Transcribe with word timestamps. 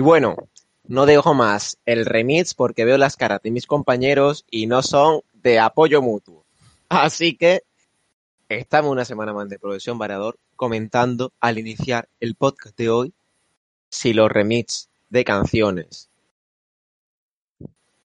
Y 0.00 0.02
bueno, 0.02 0.36
no 0.84 1.04
dejo 1.04 1.34
más 1.34 1.76
el 1.84 2.06
remix 2.06 2.54
porque 2.54 2.86
veo 2.86 2.96
las 2.96 3.16
caras 3.16 3.42
de 3.42 3.50
mis 3.50 3.66
compañeros 3.66 4.46
y 4.50 4.66
no 4.66 4.82
son 4.82 5.20
de 5.34 5.58
apoyo 5.58 6.00
mutuo. 6.00 6.46
Así 6.88 7.36
que 7.36 7.64
estamos 8.50 8.90
una 8.90 9.04
semana 9.04 9.32
más 9.32 9.48
de 9.48 9.60
Producción 9.60 9.96
Variador 9.96 10.36
comentando 10.56 11.32
al 11.38 11.58
iniciar 11.58 12.08
el 12.18 12.34
podcast 12.34 12.76
de 12.76 12.90
hoy 12.90 13.14
si 13.88 14.12
los 14.12 14.28
remix 14.28 14.88
de 15.08 15.24
canciones 15.24 16.10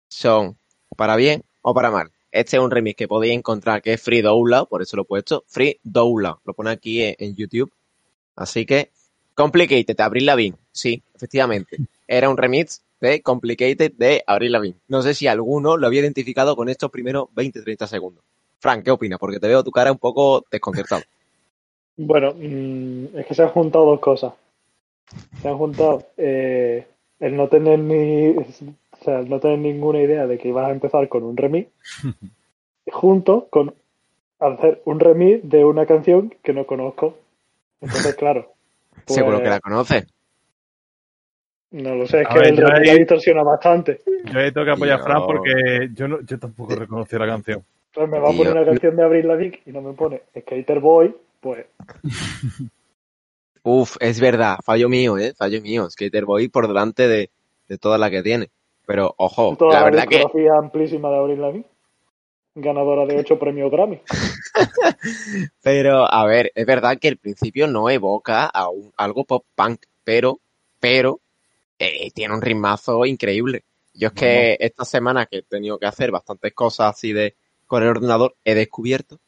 son 0.08 0.56
para 0.96 1.16
bien 1.16 1.44
o 1.64 1.74
para 1.74 1.90
mal. 1.90 2.12
Este 2.32 2.58
es 2.58 2.64
un 2.64 2.70
remix 2.70 2.96
que 2.96 3.08
podéis 3.08 3.34
encontrar 3.34 3.82
que 3.82 3.94
es 3.94 4.02
Free 4.02 4.22
Download, 4.22 4.68
por 4.68 4.84
eso 4.84 4.96
lo 4.96 5.02
he 5.02 5.06
puesto. 5.06 5.44
Free 5.48 5.80
Download, 5.84 6.38
lo 6.46 6.54
pone 6.54 6.70
aquí 6.70 7.02
en, 7.02 7.36
YouTube. 7.36 7.74
Así 8.36 8.68
que 8.68 8.92
Complicated 9.34 10.00
Abril 10.00 10.28
Lavigne, 10.28 10.58
sí, 10.72 11.02
efectivamente. 11.16 11.78
Era 12.08 12.30
un 12.30 12.38
remix 12.38 12.84
de 13.02 13.22
Complicated 13.24 13.94
de 13.94 14.24
Abril. 14.28 14.76
No 14.88 15.02
sé 15.02 15.16
si 15.16 15.26
alguno 15.26 15.76
lo 15.76 15.88
había 15.88 16.02
identificado 16.02 16.56
con 16.56 16.70
estos 16.70 16.92
primeros 16.92 17.30
20-30 17.36 17.88
segundos. 17.88 18.24
Frank, 18.66 18.84
¿qué 18.84 18.90
opinas? 18.90 19.20
Porque 19.20 19.40
te 19.40 19.48
veo 19.48 19.64
tu 19.64 19.70
cara 19.70 19.92
un 19.92 20.00
poco 20.00 20.44
desconcertado. 20.52 21.02
Bueno, 21.98 22.34
mm, 22.36 23.18
es 23.20 23.26
que 23.26 23.34
se 23.36 23.42
han 23.44 23.48
juntado 23.50 23.86
dos 23.86 24.02
cosas. 24.02 24.34
Se 25.42 25.48
han 25.48 25.58
juntado 25.58 26.04
eh, 26.18 26.86
el 27.22 27.38
no 27.38 27.48
tener 27.48 27.80
ni, 27.80 28.30
o 28.38 28.44
sea, 29.02 29.20
el 29.20 29.30
no 29.30 29.40
tener 29.40 29.60
ninguna 29.60 30.02
idea 30.02 30.28
de 30.28 30.38
que 30.38 30.50
ibas 30.50 30.68
a 30.68 30.72
empezar 30.72 31.08
con 31.08 31.24
un 31.24 31.38
remix, 31.38 31.70
junto 32.92 33.48
con 33.50 33.74
hacer 34.40 34.82
un 34.84 35.00
remix 35.00 35.48
de 35.50 35.64
una 35.64 35.86
canción 35.86 36.34
que 36.44 36.52
no 36.52 36.66
conozco. 36.66 37.18
Entonces, 37.80 38.14
claro. 38.18 38.52
pues, 39.06 39.16
Seguro 39.16 39.42
que 39.42 39.48
la 39.50 39.62
conoces. 39.62 40.06
No 41.72 41.96
lo 41.96 42.06
sé, 42.08 42.24
es 42.24 42.28
A 42.28 42.34
que 42.34 42.40
ver, 42.40 42.48
el 42.50 42.58
yo 42.58 42.66
remix 42.66 42.80
ahí- 42.82 42.88
la 42.88 43.00
distorsiona 43.00 43.44
bastante. 43.44 44.02
Yo 44.34 44.38
ahí 44.40 44.52
tengo 44.52 44.66
que 44.66 44.72
apoyar 44.72 45.00
a 45.00 45.04
Fran 45.04 45.26
porque 45.26 45.90
yo, 45.94 46.10
no, 46.10 46.20
yo 46.24 46.38
tampoco 46.38 46.76
reconocí 46.76 47.16
la 47.18 47.26
canción. 47.28 47.64
Entonces 47.96 48.12
me 48.12 48.20
va 48.20 48.30
a 48.30 48.34
poner 48.34 48.52
una 48.52 48.66
canción 48.66 48.96
de 48.98 49.04
Abril 49.04 49.28
Lavigne 49.28 49.62
y 49.66 49.72
no 49.72 49.82
me 49.82 49.94
pone 49.94 50.24
Skater 50.38 50.82
Boy, 50.82 51.16
pues 51.40 51.66
Uf, 53.64 53.96
es 54.02 54.20
verdad, 54.20 54.58
fallo 54.64 54.90
mío, 54.90 55.18
¿eh? 55.18 55.34
Fallo 55.34 55.62
mío. 55.62 55.90
Skater 55.90 56.26
Boy 56.26 56.50
por 56.50 56.68
delante 56.68 57.08
de, 57.08 57.32
de 57.70 57.78
toda 57.78 57.98
la 57.98 58.12
que 58.12 58.22
tiene. 58.22 58.50
Pero, 58.86 59.16
ojo, 59.18 59.56
toda 59.58 59.74
la 59.74 59.80
la, 59.80 59.86
verdad 59.86 60.30
que 60.32 60.50
amplísima 60.50 61.10
de 61.10 61.18
Abril 61.18 61.42
Lavigne. 61.42 61.66
Ganadora 62.54 63.06
de 63.06 63.18
ocho 63.18 63.40
premios 63.40 63.72
Grammy. 63.72 64.02
Pero, 65.64 66.06
a 66.10 66.26
ver, 66.26 66.52
es 66.54 66.66
verdad 66.66 66.98
que 67.00 67.08
el 67.08 67.18
principio 67.18 67.68
no 67.68 67.90
evoca 67.90 68.46
a 68.46 68.70
un- 68.70 68.94
algo 68.98 69.24
pop 69.26 69.44
punk, 69.56 69.82
pero, 70.04 70.40
pero, 70.80 71.20
eh, 71.80 72.12
tiene 72.12 72.34
un 72.34 72.42
ritmazo 72.42 73.06
increíble. 73.06 73.64
Yo 73.94 74.08
es 74.10 74.14
que 74.14 74.58
esta 74.60 74.86
semana 74.86 75.26
que 75.26 75.38
he 75.40 75.42
tenido 75.42 75.78
que 75.80 75.86
hacer 75.86 76.12
bastantes 76.12 76.54
cosas 76.54 76.92
así 76.96 77.12
de 77.14 77.36
con 77.68 77.84
el 77.84 77.90
ordenador, 77.90 78.36
he 78.44 78.56
descubierto 78.56 79.20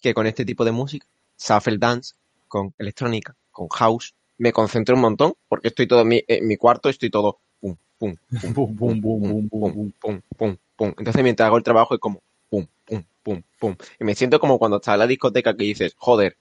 que 0.00 0.14
con 0.14 0.26
este 0.26 0.44
tipo 0.44 0.64
de 0.64 0.72
música, 0.72 1.06
shuffle 1.38 1.78
dance, 1.78 2.14
con 2.48 2.74
electrónica, 2.78 3.34
con 3.50 3.68
house, 3.68 4.14
me 4.38 4.52
concentro 4.52 4.94
un 4.94 5.02
montón, 5.02 5.34
porque 5.48 5.68
estoy 5.68 5.86
todo 5.86 6.02
en 6.02 6.08
mi, 6.08 6.24
en 6.26 6.46
mi 6.46 6.56
cuarto, 6.56 6.88
estoy 6.88 7.10
todo 7.10 7.38
pum, 7.60 7.76
pum, 7.98 8.16
bum, 8.30 8.76
bum, 8.76 9.00
bum, 9.00 9.20
bum, 9.20 9.48
bum. 9.48 9.92
pum, 9.98 10.20
pum, 10.36 10.56
pum. 10.76 10.94
Entonces 10.98 11.22
mientras 11.22 11.46
hago 11.46 11.56
el 11.56 11.62
trabajo 11.62 11.94
es 11.94 12.00
como 12.00 12.20
pum, 12.50 12.66
pum, 12.84 13.02
pum, 13.22 13.42
pum. 13.58 13.76
Y 14.00 14.04
me 14.04 14.14
siento 14.14 14.38
como 14.40 14.58
cuando 14.58 14.76
estás 14.76 14.94
en 14.94 15.00
la 15.00 15.06
discoteca 15.06 15.56
que 15.56 15.64
dices, 15.64 15.94
joder, 15.96 16.36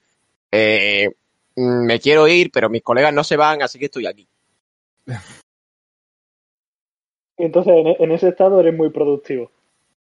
eh, 0.52 1.10
mm, 1.56 1.86
me 1.86 2.00
quiero 2.00 2.28
ir, 2.28 2.52
pero 2.52 2.70
mis 2.70 2.84
colegas 2.84 3.14
no 3.14 3.24
se 3.24 3.38
van, 3.38 3.62
así 3.62 3.80
que 3.80 3.86
estoy 3.86 4.08
aquí. 4.08 4.28
Entonces 7.38 7.74
en, 7.76 7.96
en 8.00 8.12
ese 8.12 8.30
estado 8.30 8.60
eres 8.60 8.76
muy 8.76 8.90
productivo. 8.90 9.52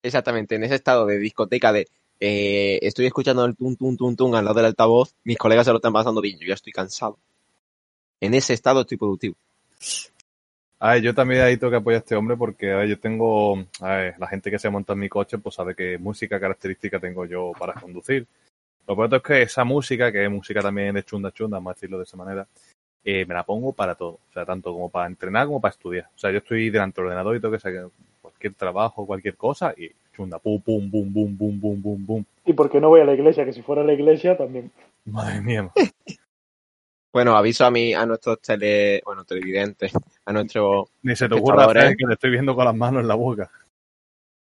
Exactamente, 0.02 0.54
en 0.54 0.64
ese 0.64 0.76
estado 0.76 1.06
de 1.06 1.18
discoteca 1.18 1.72
de 1.72 1.88
eh, 2.20 2.78
estoy 2.82 3.06
escuchando 3.06 3.44
el 3.44 3.56
tum, 3.56 3.76
tum, 3.76 3.96
tum, 3.96 4.14
tum 4.16 4.34
al 4.34 4.44
lado 4.44 4.56
del 4.56 4.66
altavoz, 4.66 5.14
mis 5.24 5.38
colegas 5.38 5.66
se 5.66 5.72
lo 5.72 5.78
están 5.78 5.92
pasando 5.92 6.20
bien, 6.20 6.38
yo 6.38 6.46
ya 6.46 6.54
estoy 6.54 6.72
cansado. 6.72 7.18
En 8.20 8.34
ese 8.34 8.52
estado 8.52 8.82
estoy 8.82 8.98
productivo. 8.98 9.36
A 10.78 10.94
ver, 10.94 11.02
yo 11.02 11.14
también 11.14 11.42
ahí 11.42 11.56
tengo 11.56 11.70
que 11.70 11.76
apoyar 11.76 11.98
a 11.98 12.00
este 12.00 12.16
hombre 12.16 12.36
porque 12.36 12.72
a 12.72 12.76
ver, 12.78 12.88
yo 12.88 12.98
tengo, 12.98 13.58
a 13.80 13.88
ver, 13.96 14.14
la 14.18 14.26
gente 14.26 14.50
que 14.50 14.58
se 14.58 14.70
monta 14.70 14.94
en 14.94 14.98
mi 14.98 15.08
coche 15.08 15.38
pues 15.38 15.54
sabe 15.54 15.74
qué 15.74 15.98
música 15.98 16.40
característica 16.40 16.98
tengo 16.98 17.26
yo 17.26 17.52
para 17.58 17.74
conducir. 17.74 18.26
Lo 18.86 18.94
cierto 18.94 19.16
es 19.16 19.22
que 19.22 19.42
esa 19.42 19.64
música, 19.64 20.10
que 20.10 20.24
es 20.24 20.30
música 20.30 20.60
también 20.60 20.94
de 20.94 21.04
chunda 21.04 21.32
chunda, 21.32 21.58
vamos 21.58 21.72
a 21.72 21.74
decirlo 21.74 21.98
de 21.98 22.04
esa 22.04 22.16
manera, 22.16 22.46
eh, 23.04 23.24
me 23.26 23.34
la 23.34 23.44
pongo 23.44 23.72
para 23.72 23.94
todo. 23.94 24.20
O 24.28 24.32
sea, 24.32 24.44
tanto 24.44 24.72
como 24.72 24.88
para 24.90 25.06
entrenar 25.06 25.46
como 25.46 25.60
para 25.60 25.72
estudiar. 25.72 26.08
O 26.14 26.18
sea, 26.18 26.30
yo 26.30 26.38
estoy 26.38 26.70
delante 26.70 27.00
del 27.00 27.06
ordenador 27.06 27.36
y 27.36 27.40
tengo 27.40 27.52
que 27.52 27.60
cualquier 28.40 28.54
trabajo, 28.54 29.06
cualquier 29.06 29.36
cosa 29.36 29.74
y 29.76 29.90
chunda, 30.16 30.38
pum, 30.38 30.60
pum, 30.62 30.90
bum, 30.90 31.12
bum, 31.12 31.36
bum, 31.36 31.60
bum, 31.60 31.82
bum, 31.82 32.06
bum. 32.06 32.24
Y 32.46 32.54
porque 32.54 32.80
no 32.80 32.88
voy 32.88 33.00
a 33.00 33.04
la 33.04 33.12
iglesia, 33.12 33.44
que 33.44 33.52
si 33.52 33.60
fuera 33.60 33.82
a 33.82 33.84
la 33.84 33.92
iglesia 33.92 34.36
también. 34.36 34.70
Madre 35.04 35.40
mía. 35.40 35.70
Bueno, 37.12 37.36
aviso 37.36 37.64
a 37.64 37.72
mi, 37.72 37.92
a 37.92 38.06
nuestros 38.06 38.40
tele, 38.40 39.02
bueno, 39.04 39.24
televidentes, 39.24 39.90
a 40.24 40.32
nuestros 40.32 40.90
Ni 41.02 41.16
se 41.16 41.28
te 41.28 41.34
ocurra 41.34 41.64
hacer 41.64 41.96
que 41.96 42.06
te 42.06 42.12
estoy 42.12 42.30
viendo 42.30 42.54
con 42.54 42.64
las 42.64 42.74
manos 42.76 43.02
en 43.02 43.08
la 43.08 43.16
boca. 43.16 43.50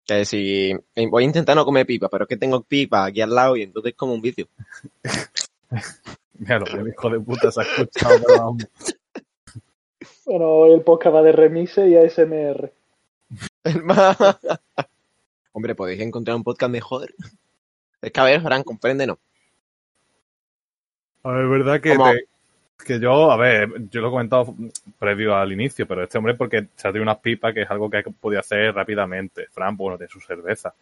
que 0.06 0.26
si 0.26 0.74
voy 1.10 1.24
a 1.24 1.26
intentar 1.26 1.56
no 1.56 1.64
comer 1.64 1.86
pipa, 1.86 2.10
pero 2.10 2.26
es 2.26 2.28
que 2.28 2.36
tengo 2.36 2.62
pipa 2.64 3.06
aquí 3.06 3.22
al 3.22 3.34
lado 3.34 3.56
y 3.56 3.62
entonces 3.62 3.94
es 3.94 3.98
como 3.98 4.14
un 4.14 4.22
vicio. 4.22 4.50
Mira, 6.40 6.60
lo 6.60 6.66
que 6.66 6.76
el 6.76 6.90
hijo 6.90 7.10
de 7.10 7.22
puta 7.22 7.50
se 7.52 7.62
ha 7.62 7.64
escuchado. 7.64 8.58
Bueno, 10.26 10.46
hoy 10.50 10.74
el 10.74 10.82
podcast 10.82 11.16
va 11.16 11.22
de 11.22 11.32
remise 11.32 11.88
y 11.88 11.96
ASMR. 11.96 12.74
Hombre, 15.52 15.76
podéis 15.76 16.02
encontrar 16.02 16.36
un 16.36 16.44
podcast 16.44 16.72
mejor. 16.72 17.14
Es 18.02 18.12
que 18.12 18.20
a 18.20 18.24
ver, 18.24 18.42
Fran, 18.42 18.64
compréndenos. 18.64 19.18
A 21.24 21.32
ver, 21.32 21.44
es 21.46 21.50
verdad 21.50 21.82
que, 21.82 21.98
te- 21.98 22.86
que 22.86 23.00
yo, 23.00 23.32
a 23.32 23.38
ver, 23.38 23.70
yo 23.90 24.02
lo 24.02 24.08
he 24.08 24.12
comentado 24.12 24.56
previo 25.00 25.36
al 25.36 25.52
inicio, 25.52 25.88
pero 25.88 26.04
este 26.04 26.18
hombre 26.18 26.36
porque 26.36 26.68
se 26.76 26.88
ha 26.88 26.92
tenido 26.92 27.04
unas 27.04 27.18
pipas 27.18 27.54
que 27.54 27.64
es 27.64 27.72
algo 27.72 27.90
que 27.90 28.04
podía 28.04 28.40
hacer 28.40 28.74
rápidamente. 28.74 29.48
Fran, 29.52 29.76
bueno, 29.76 29.98
de 29.98 30.08
su 30.08 30.20
cerveza. 30.22 30.74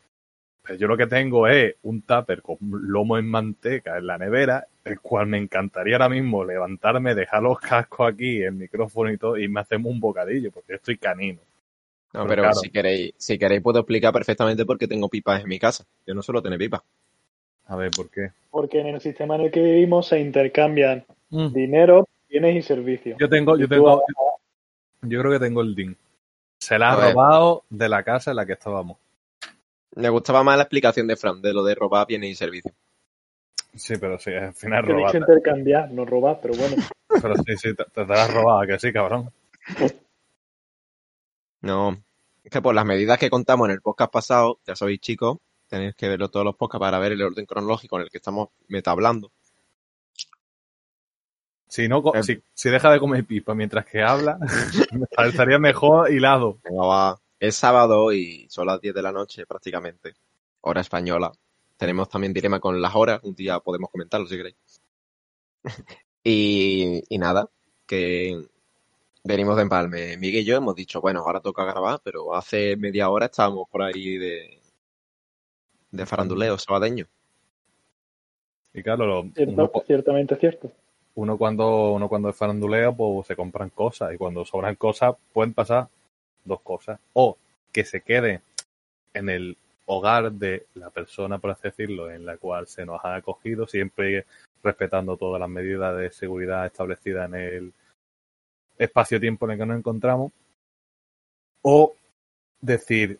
Pero 0.61 0.77
yo 0.79 0.87
lo 0.87 0.97
que 0.97 1.07
tengo 1.07 1.47
es 1.47 1.75
un 1.83 2.01
tupper 2.01 2.41
con 2.41 2.57
lomo 2.59 3.17
en 3.17 3.27
manteca 3.27 3.97
en 3.97 4.07
la 4.07 4.17
nevera, 4.17 4.67
el 4.83 4.99
cual 4.99 5.27
me 5.27 5.37
encantaría 5.37 5.95
ahora 5.95 6.09
mismo 6.09 6.43
levantarme, 6.43 7.15
dejar 7.15 7.43
los 7.43 7.59
cascos 7.59 8.11
aquí, 8.11 8.41
el 8.41 8.53
micrófono 8.53 9.11
y 9.11 9.17
todo, 9.17 9.37
y 9.37 9.47
me 9.47 9.61
hacemos 9.61 9.91
un 9.91 9.99
bocadillo, 9.99 10.51
porque 10.51 10.73
yo 10.73 10.75
estoy 10.77 10.97
canino. 10.97 11.39
No, 12.15 12.25
pero 12.27 12.43
claro. 12.43 12.55
si 12.55 12.69
queréis, 12.69 13.13
si 13.17 13.37
queréis 13.37 13.61
puedo 13.61 13.79
explicar 13.79 14.13
perfectamente 14.13 14.65
por 14.65 14.77
qué 14.77 14.87
tengo 14.87 15.09
pipas 15.09 15.41
en 15.41 15.49
mi 15.49 15.59
casa. 15.59 15.85
Yo 16.07 16.13
no 16.13 16.21
suelo 16.21 16.41
tener 16.41 16.57
pipas. 16.57 16.81
A 17.65 17.75
ver, 17.75 17.91
¿por 17.91 18.09
qué? 18.09 18.31
Porque 18.51 18.79
en 18.79 18.87
el 18.87 19.01
sistema 19.01 19.35
en 19.35 19.41
el 19.41 19.51
que 19.51 19.61
vivimos 19.61 20.07
se 20.07 20.19
intercambian 20.19 21.05
dinero, 21.29 22.07
bienes 22.29 22.55
y 22.55 22.61
servicios. 22.61 23.17
Yo 23.19 23.27
tengo, 23.27 23.57
yo 23.57 23.67
tengo, 23.67 24.01
yo 25.01 25.19
creo 25.19 25.31
que 25.33 25.39
tengo 25.39 25.61
el 25.61 25.75
DIN. 25.75 25.97
Se 26.57 26.79
la 26.79 26.91
ha 26.91 27.09
robado 27.11 27.63
de 27.69 27.89
la 27.89 28.03
casa 28.03 28.31
en 28.31 28.37
la 28.37 28.45
que 28.45 28.53
estábamos. 28.53 28.97
Me 29.95 30.09
gustaba 30.09 30.41
más 30.43 30.55
la 30.55 30.63
explicación 30.63 31.07
de 31.07 31.17
Fran, 31.17 31.41
de 31.41 31.53
lo 31.53 31.63
de 31.65 31.75
robar 31.75 32.07
bienes 32.07 32.29
y 32.29 32.35
servicios. 32.35 32.73
Sí, 33.73 33.95
pero 33.99 34.17
sí, 34.17 34.33
al 34.33 34.53
final 34.53 34.85
robaste. 34.85 35.17
intercambiar, 35.17 35.91
no 35.91 36.05
robar, 36.05 36.39
pero 36.41 36.53
bueno. 36.53 36.77
Pero 37.21 37.35
sí, 37.35 37.57
sí, 37.57 37.75
te, 37.75 37.83
te 37.83 38.05
la 38.05 38.23
has 38.23 38.33
robado, 38.33 38.65
que 38.65 38.79
sí, 38.79 38.93
cabrón. 38.93 39.31
No, 41.65 41.97
es 42.43 42.51
que 42.51 42.61
por 42.61 42.75
las 42.75 42.85
medidas 42.85 43.17
que 43.17 43.29
contamos 43.29 43.67
en 43.67 43.71
el 43.73 43.81
podcast 43.81 44.11
pasado, 44.11 44.59
ya 44.65 44.75
sabéis 44.75 44.99
chicos, 44.99 45.37
Tenéis 45.67 45.95
que 45.95 46.07
verlo 46.07 46.29
todos 46.29 46.45
los 46.45 46.55
podcasts 46.55 46.79
para 46.79 46.99
ver 46.99 47.13
el 47.13 47.23
orden 47.23 47.45
cronológico 47.47 47.97
en 47.97 48.03
el 48.03 48.09
que 48.11 48.17
estamos 48.19 48.49
meta 48.67 48.91
hablando. 48.91 49.31
Si 51.67 51.87
no, 51.87 52.03
Eh. 52.13 52.21
si, 52.23 52.39
si 52.53 52.69
deja 52.69 52.91
de 52.91 52.99
comer 52.99 53.25
pipa 53.25 53.55
mientras 53.55 53.85
que 53.85 54.03
habla, 54.03 54.37
estaría 55.17 55.57
mejor 55.57 56.11
hilado. 56.11 56.59
Venga, 56.63 56.85
va. 56.85 57.21
Es 57.39 57.55
sábado 57.55 58.13
y 58.13 58.47
son 58.49 58.67
las 58.67 58.79
10 58.79 58.93
de 58.93 59.01
la 59.01 59.11
noche 59.11 59.47
prácticamente. 59.47 60.13
Hora 60.61 60.81
española. 60.81 61.31
Tenemos 61.77 62.07
también 62.09 62.31
dilema 62.31 62.59
con 62.59 62.79
las 62.79 62.95
horas. 62.95 63.19
Un 63.23 63.33
día 63.33 63.59
podemos 63.59 63.89
comentarlo 63.89 64.27
si 64.27 64.37
queréis. 64.37 64.55
y, 66.23 67.03
y 67.09 67.17
nada, 67.17 67.49
que 67.87 68.39
venimos 69.25 69.55
de 69.57 69.63
empalme. 69.63 70.15
Miguel 70.17 70.41
y 70.41 70.45
yo 70.45 70.55
hemos 70.55 70.75
dicho, 70.75 71.01
bueno, 71.01 71.19
ahora 71.21 71.39
toca 71.41 71.65
grabar, 71.65 71.99
pero 72.03 72.33
hace 72.35 72.77
media 72.77 73.09
hora 73.09 73.25
estábamos 73.25 73.67
por 73.69 73.81
ahí 73.81 74.17
de, 74.17 74.59
de 75.91 76.05
faranduleo 76.05 76.57
sabadeño. 76.57 77.05
Y 78.73 78.83
claro, 78.83 79.05
lo- 79.05 79.25
uno, 79.47 79.71
cu- 79.71 79.83
ciertamente 79.85 80.35
cierto. 80.35 80.71
uno 81.15 81.37
cuando 81.37 81.93
uno 81.93 82.07
cuando 82.07 82.29
es 82.29 82.35
faranduleo, 82.35 82.95
pues 82.95 83.27
se 83.27 83.35
compran 83.35 83.69
cosas. 83.69 84.13
Y 84.13 84.17
cuando 84.17 84.45
sobran 84.45 84.75
cosas, 84.75 85.15
pueden 85.33 85.53
pasar 85.53 85.87
dos 86.43 86.61
cosas. 86.61 86.99
O 87.13 87.37
que 87.71 87.83
se 87.83 88.01
quede 88.01 88.41
en 89.13 89.29
el 89.29 89.57
hogar 89.87 90.31
de 90.31 90.65
la 90.75 90.89
persona, 90.89 91.39
por 91.39 91.51
así 91.51 91.63
decirlo, 91.63 92.11
en 92.11 92.25
la 92.25 92.37
cual 92.37 92.67
se 92.67 92.85
nos 92.85 93.03
ha 93.03 93.15
acogido, 93.15 93.65
siempre 93.65 94.25
respetando 94.63 95.15
todas 95.17 95.39
las 95.39 95.49
medidas 95.49 95.97
de 95.97 96.11
seguridad 96.11 96.65
establecidas 96.65 97.27
en 97.29 97.35
el 97.35 97.73
espacio-tiempo 98.77 99.45
en 99.45 99.51
el 99.51 99.57
que 99.57 99.65
nos 99.65 99.77
encontramos. 99.77 100.31
O 101.61 101.95
decir, 102.61 103.19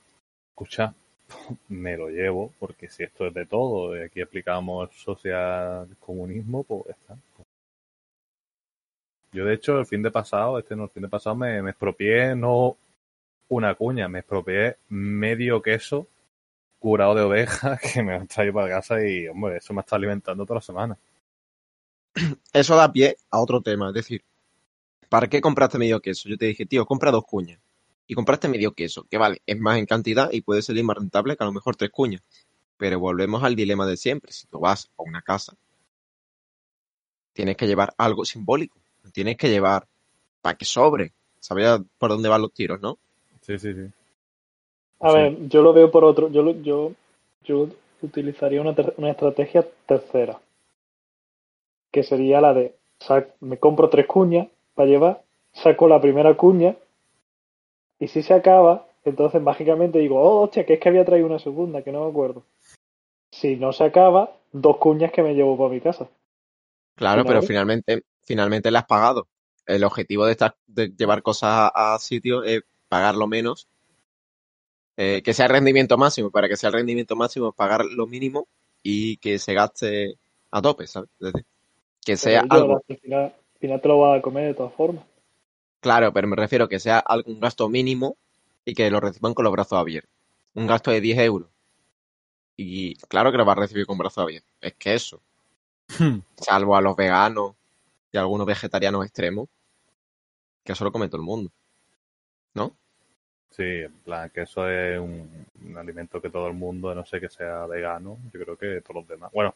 escucha, 0.50 0.94
me 1.70 1.98
lo 1.98 2.10
llevo, 2.10 2.54
porque 2.60 2.90
si 2.90 3.04
esto 3.04 3.28
es 3.28 3.34
de 3.34 3.46
todo, 3.46 3.94
aquí 4.04 4.22
aplicamos 4.22 4.90
social 4.96 5.88
comunismo, 6.00 6.64
pues 6.64 6.90
está. 6.90 7.18
Yo, 9.32 9.46
de 9.46 9.54
hecho, 9.56 9.80
el 9.80 9.86
fin 9.86 10.02
de 10.02 10.12
pasado, 10.12 10.58
este 10.60 10.76
no, 10.76 10.86
el 10.86 10.90
fin 10.90 11.04
de 11.04 11.10
pasado 11.10 11.36
me, 11.36 11.62
me 11.62 11.72
expropié 11.72 12.36
no 12.36 12.78
una 13.50 13.76
cuña, 13.76 14.08
me 14.08 14.20
expropié 14.20 14.78
medio 14.90 15.62
queso 15.62 16.08
curado 16.80 17.16
de 17.16 17.22
oveja 17.24 17.78
que 17.94 18.04
me 18.04 18.14
han 18.14 18.28
traído 18.28 18.54
para 18.54 18.70
casa 18.70 19.04
y, 19.06 19.28
hombre, 19.28 19.58
eso 19.58 19.74
me 19.74 19.82
está 19.82 19.96
alimentando 19.96 20.46
toda 20.46 20.60
la 20.60 20.62
semana. 20.62 20.98
Eso 22.54 22.76
da 22.76 22.92
pie 22.92 23.18
a 23.30 23.42
otro 23.42 23.62
tema. 23.62 23.90
Es 23.90 23.96
decir, 23.96 24.24
¿para 25.10 25.28
qué 25.28 25.42
compraste 25.42 25.78
medio 25.78 26.02
queso? 26.02 26.30
Yo 26.30 26.38
te 26.38 26.46
dije, 26.48 26.66
tío, 26.66 26.86
compra 26.86 27.12
dos 27.12 27.26
cuñas. 27.26 27.60
Y 28.08 28.14
compraste 28.14 28.48
medio 28.48 28.74
queso, 28.74 29.06
que 29.10 29.18
vale, 29.18 29.42
es 29.46 29.60
más 29.60 29.78
en 29.80 29.86
cantidad 29.88 30.32
y 30.32 30.42
puede 30.42 30.62
salir 30.62 30.84
más 30.84 30.98
rentable 30.98 31.36
que 31.36 31.44
a 31.44 31.48
lo 31.48 31.54
mejor 31.54 31.76
tres 31.76 31.90
cuñas. 31.92 32.22
Pero 32.78 33.00
volvemos 33.00 33.44
al 33.44 33.56
dilema 33.56 33.86
de 33.88 33.98
siempre. 33.98 34.32
Si 34.32 34.48
tú 34.48 34.60
vas 34.60 34.92
a 34.98 35.04
una 35.04 35.22
casa, 35.22 35.56
tienes 37.34 37.58
que 37.58 37.68
llevar 37.68 37.94
algo 37.98 38.26
simbólico. 38.26 38.78
Tienes 39.14 39.38
que 39.38 39.50
llevar 39.50 39.88
para 40.42 40.58
que 40.58 40.66
sobre. 40.66 41.14
Sabías 41.40 41.82
por 41.98 42.10
dónde 42.10 42.30
van 42.30 42.42
los 42.42 42.54
tiros, 42.54 42.82
¿no? 42.82 42.98
Sí, 43.42 43.58
sí, 43.60 43.74
sí. 43.74 43.92
A 45.00 45.10
Sí. 45.12 45.16
ver, 45.18 45.48
yo 45.50 45.62
lo 45.62 45.74
veo 45.74 45.92
por 45.92 46.04
otro. 46.04 46.30
Yo, 46.30 46.42
lo- 46.42 46.62
yo, 46.62 46.94
yo 47.44 47.70
utilizaría 48.02 48.62
una, 48.62 48.74
ter- 48.76 48.94
una 48.98 49.12
estrategia 49.12 49.66
tercera. 49.86 50.40
Que 51.92 52.04
sería 52.04 52.42
la 52.42 52.54
de: 52.54 52.76
sac- 53.00 53.34
me 53.42 53.58
compro 53.58 53.90
tres 53.90 54.08
cuñas 54.08 54.48
para 54.76 54.90
llevar, 54.90 55.24
saco 55.54 55.88
la 55.88 56.02
primera 56.02 56.36
cuña, 56.36 56.76
y 58.00 58.08
si 58.08 58.22
se 58.22 58.34
acaba, 58.34 58.88
entonces 59.06 59.42
mágicamente 59.42 60.00
digo: 60.00 60.22
Oh, 60.22 60.42
hostia, 60.44 60.66
que 60.66 60.74
es 60.74 60.80
que 60.80 60.90
había 60.90 61.06
traído 61.06 61.28
una 61.28 61.40
segunda, 61.40 61.82
que 61.82 61.92
no 61.92 62.04
me 62.04 62.10
acuerdo. 62.10 62.44
Si 63.32 63.56
no 63.56 63.74
se 63.74 63.86
acaba, 63.86 64.38
dos 64.52 64.78
cuñas 64.78 65.12
que 65.12 65.24
me 65.24 65.34
llevo 65.34 65.58
para 65.58 65.70
mi 65.70 65.82
casa. 65.82 66.08
Claro, 66.96 67.26
pero 67.26 67.42
finalmente, 67.42 68.04
finalmente 68.24 68.72
le 68.72 68.78
has 68.78 68.86
pagado. 68.86 69.28
El 69.66 69.84
objetivo 69.84 70.26
de, 70.26 70.34
estas, 70.34 70.54
de 70.68 70.90
llevar 70.90 71.22
cosas 71.22 71.72
a, 71.74 71.96
a 71.96 72.00
sitios 72.00 72.46
es 72.46 72.64
pagarlo 72.88 73.28
menos. 73.28 73.68
eh, 74.98 75.22
que 75.24 75.34
sea 75.34 75.48
el 75.48 75.52
rendimiento 75.52 75.98
máximo. 75.98 76.32
Para 76.32 76.48
que 76.48 76.56
sea 76.56 76.70
el 76.70 76.76
rendimiento 76.76 77.16
máximo, 77.16 77.52
pagar 77.52 77.84
lo 77.86 78.08
mínimo 78.08 78.48
y 78.84 79.18
que 79.18 79.40
se 79.40 79.54
gaste 79.54 80.18
a 80.52 80.62
tope, 80.62 80.88
¿sabes? 80.88 81.10
Es 81.20 81.34
decir, 81.34 81.46
que 82.06 82.16
sea 82.16 82.46
algo. 82.50 82.82
al, 82.88 82.98
final, 82.98 83.36
al 83.56 83.60
final 83.60 83.82
te 83.82 83.88
lo 83.88 84.00
vas 84.00 84.20
a 84.20 84.22
comer 84.22 84.48
de 84.48 84.54
todas 84.54 84.74
formas. 84.74 85.04
Claro, 85.80 86.12
pero 86.12 86.28
me 86.28 86.36
refiero 86.36 86.68
que 86.68 86.80
sea 86.80 87.00
algún 87.00 87.40
gasto 87.40 87.70
mínimo 87.70 88.18
y 88.66 88.74
que 88.74 88.90
lo 88.90 89.00
reciban 89.00 89.34
con 89.34 89.44
los 89.46 89.54
brazos 89.54 89.80
abiertos. 89.80 90.12
Un 90.54 90.68
gasto 90.68 90.92
de 90.92 91.00
10 91.00 91.20
euros. 91.20 91.50
Y 92.58 92.96
claro 93.08 93.32
que 93.32 93.38
lo 93.38 93.46
va 93.46 93.54
a 93.54 93.58
recibir 93.58 93.86
con 93.86 93.98
brazos 93.98 94.24
abiertos. 94.24 94.50
Es 94.62 94.74
que 94.74 94.94
eso. 94.94 95.22
Salvo 96.38 96.76
a 96.76 96.82
los 96.82 96.96
veganos 96.96 97.56
y 98.12 98.18
a 98.18 98.22
algunos 98.22 98.48
vegetarianos 98.48 99.06
extremos. 99.06 99.48
Que 100.64 100.74
eso 100.74 100.84
lo 100.84 100.92
come 100.92 101.08
todo 101.08 101.18
el 101.18 101.28
mundo. 101.28 101.52
¿No? 102.54 102.76
Sí, 103.52 103.64
en 103.64 103.94
plan, 104.00 104.30
que 104.32 104.42
eso 104.42 104.68
es 104.70 105.00
un, 105.00 105.46
un 105.64 105.78
alimento 105.78 106.22
que 106.22 106.30
todo 106.30 106.48
el 106.48 106.54
mundo, 106.54 106.90
a 106.90 106.96
no 106.96 107.06
sé 107.06 107.22
que 107.22 107.30
sea 107.30 107.66
vegano, 107.68 108.18
yo 108.34 108.40
creo 108.42 108.58
que 108.58 108.82
todos 108.82 108.96
los 108.96 109.08
demás. 109.08 109.32
Bueno, 109.32 109.56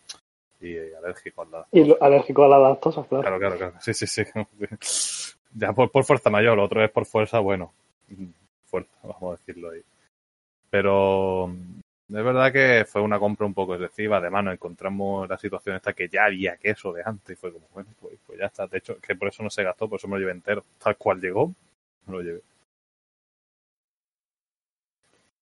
y 0.62 0.78
alérgico 0.94 1.42
al 1.44 1.66
Y 1.72 1.86
lo- 1.86 1.98
alérgico 2.02 2.44
a 2.44 2.48
la 2.50 2.60
lactosa, 2.60 3.04
claro. 3.06 3.22
Claro, 3.24 3.40
claro, 3.40 3.58
claro. 3.58 3.74
Sí, 3.80 3.94
sí, 3.94 4.08
sí. 4.08 4.24
Ya 5.54 5.74
por, 5.74 5.90
por 5.90 6.04
fuerza 6.04 6.30
mayor, 6.30 6.56
lo 6.58 6.64
otro 6.64 6.84
es 6.84 6.92
por 6.92 7.06
fuerza, 7.08 7.40
bueno, 7.40 7.74
fuerza, 8.66 8.92
vamos 9.04 9.24
a 9.24 9.38
decirlo 9.44 9.72
ahí. 9.72 9.82
Pero 10.70 11.48
mm, 11.48 11.80
es 12.16 12.24
verdad 12.24 12.52
que 12.54 12.86
fue 12.86 13.02
una 13.02 13.20
compra 13.20 13.46
un 13.48 13.54
poco 13.54 13.76
excesiva. 13.76 14.18
Además, 14.18 14.44
nos 14.44 14.54
encontramos 14.54 15.28
la 15.28 15.38
situación 15.38 15.76
esta 15.76 15.94
que 15.94 16.08
ya 16.08 16.26
había 16.26 16.58
queso 16.58 16.94
de 16.94 17.02
antes 17.06 17.36
y 17.36 17.40
fue 17.40 17.52
como, 17.52 17.66
bueno, 17.74 17.90
pues, 18.00 18.14
pues 18.26 18.40
ya 18.40 18.46
está. 18.46 18.68
De 18.68 18.78
hecho, 18.78 18.98
que 19.00 19.16
por 19.16 19.30
eso 19.30 19.42
no 19.44 19.50
se 19.50 19.64
gastó, 19.64 19.88
por 19.90 19.98
eso 20.00 20.08
me 20.08 20.16
lo 20.16 20.20
llevé 20.20 20.32
entero. 20.34 20.64
Tal 20.78 20.96
cual 20.98 21.20
llegó, 21.20 21.48
me 22.06 22.14
lo 22.14 22.22
llevé. 22.22 22.42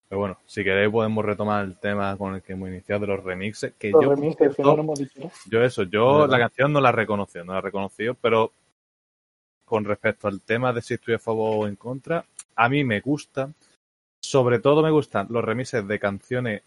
Pero 0.09 0.19
bueno, 0.19 0.38
si 0.45 0.63
queréis 0.63 0.89
podemos 0.92 1.25
retomar 1.25 1.65
el 1.65 1.77
tema 1.77 2.15
con 2.18 2.36
el 2.36 2.42
que 2.42 2.54
hemos 2.54 2.69
iniciado 2.69 3.01
de 3.01 3.07
los 3.07 3.24
remixes. 3.24 3.74
Que 3.77 3.92
Los 3.92 4.04
yo, 4.04 4.09
remixes, 4.12 4.56
que 4.56 4.63
no 4.63 4.75
lo 4.75 4.81
hemos 4.83 5.00
dicho, 5.00 5.19
¿no? 5.19 5.31
yo 5.50 5.63
eso, 5.63 5.83
yo 5.83 6.19
¿Verdad? 6.21 6.30
la 6.30 6.39
canción 6.39 6.74
no 6.74 6.80
la 6.81 6.92
reconocí, 6.92 7.39
no 7.39 7.54
la 7.54 7.62
reconocí, 7.62 8.06
pero 8.21 8.51
con 9.65 9.83
respecto 9.83 10.30
al 10.30 10.42
tema 10.42 10.71
de 10.71 10.81
si 10.81 10.94
estoy 10.94 11.15
a 11.15 11.19
favor 11.19 11.65
o 11.65 11.68
en 11.68 11.75
contra, 11.75 12.24
a 12.56 12.69
mí 12.69 12.86
me 12.86 13.01
gusta, 13.01 13.51
sobre 14.21 14.59
todo 14.59 14.81
me 14.81 14.92
gustan 14.92 15.27
los 15.30 15.44
remixes 15.44 15.86
de 15.86 16.00
canciones 16.00 16.62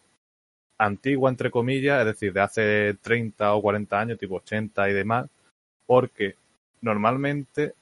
antiguas, 0.78 1.32
entre 1.32 1.50
comillas, 1.50 2.00
es 2.00 2.06
decir, 2.06 2.32
de 2.34 2.40
hace 2.42 2.94
30 3.00 3.54
o 3.54 3.62
40 3.62 3.98
años, 3.98 4.18
tipo 4.18 4.36
80 4.36 4.88
y 4.90 4.92
demás, 4.92 5.28
porque 5.86 6.34
normalmente 6.82 7.72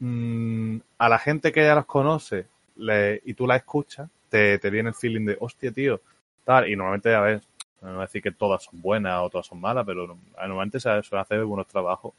mm, 0.00 0.78
a 0.98 1.08
la 1.08 1.18
gente 1.20 1.52
que 1.52 1.62
ya 1.62 1.76
las 1.76 1.86
conoce 1.86 2.46
le- 2.76 3.20
y 3.24 3.34
tú 3.34 3.46
la 3.46 3.54
escuchas, 3.56 4.08
te, 4.30 4.58
te 4.58 4.70
viene 4.70 4.90
el 4.90 4.94
feeling 4.94 5.26
de, 5.26 5.36
hostia, 5.40 5.72
tío, 5.72 6.00
tal, 6.44 6.68
y 6.70 6.76
normalmente, 6.76 7.14
a 7.14 7.20
ver, 7.22 7.42
no 7.82 7.90
voy 7.90 7.98
a 7.98 8.02
decir 8.02 8.22
que 8.22 8.32
todas 8.32 8.64
son 8.64 8.80
buenas 8.80 9.20
o 9.22 9.30
todas 9.30 9.46
son 9.46 9.60
malas, 9.60 9.84
pero 9.86 10.06
no- 10.06 10.18
normalmente 10.38 10.80
se 10.80 11.02
suele 11.02 11.22
hacer 11.22 11.44
buenos 11.44 11.66
trabajos. 11.68 12.14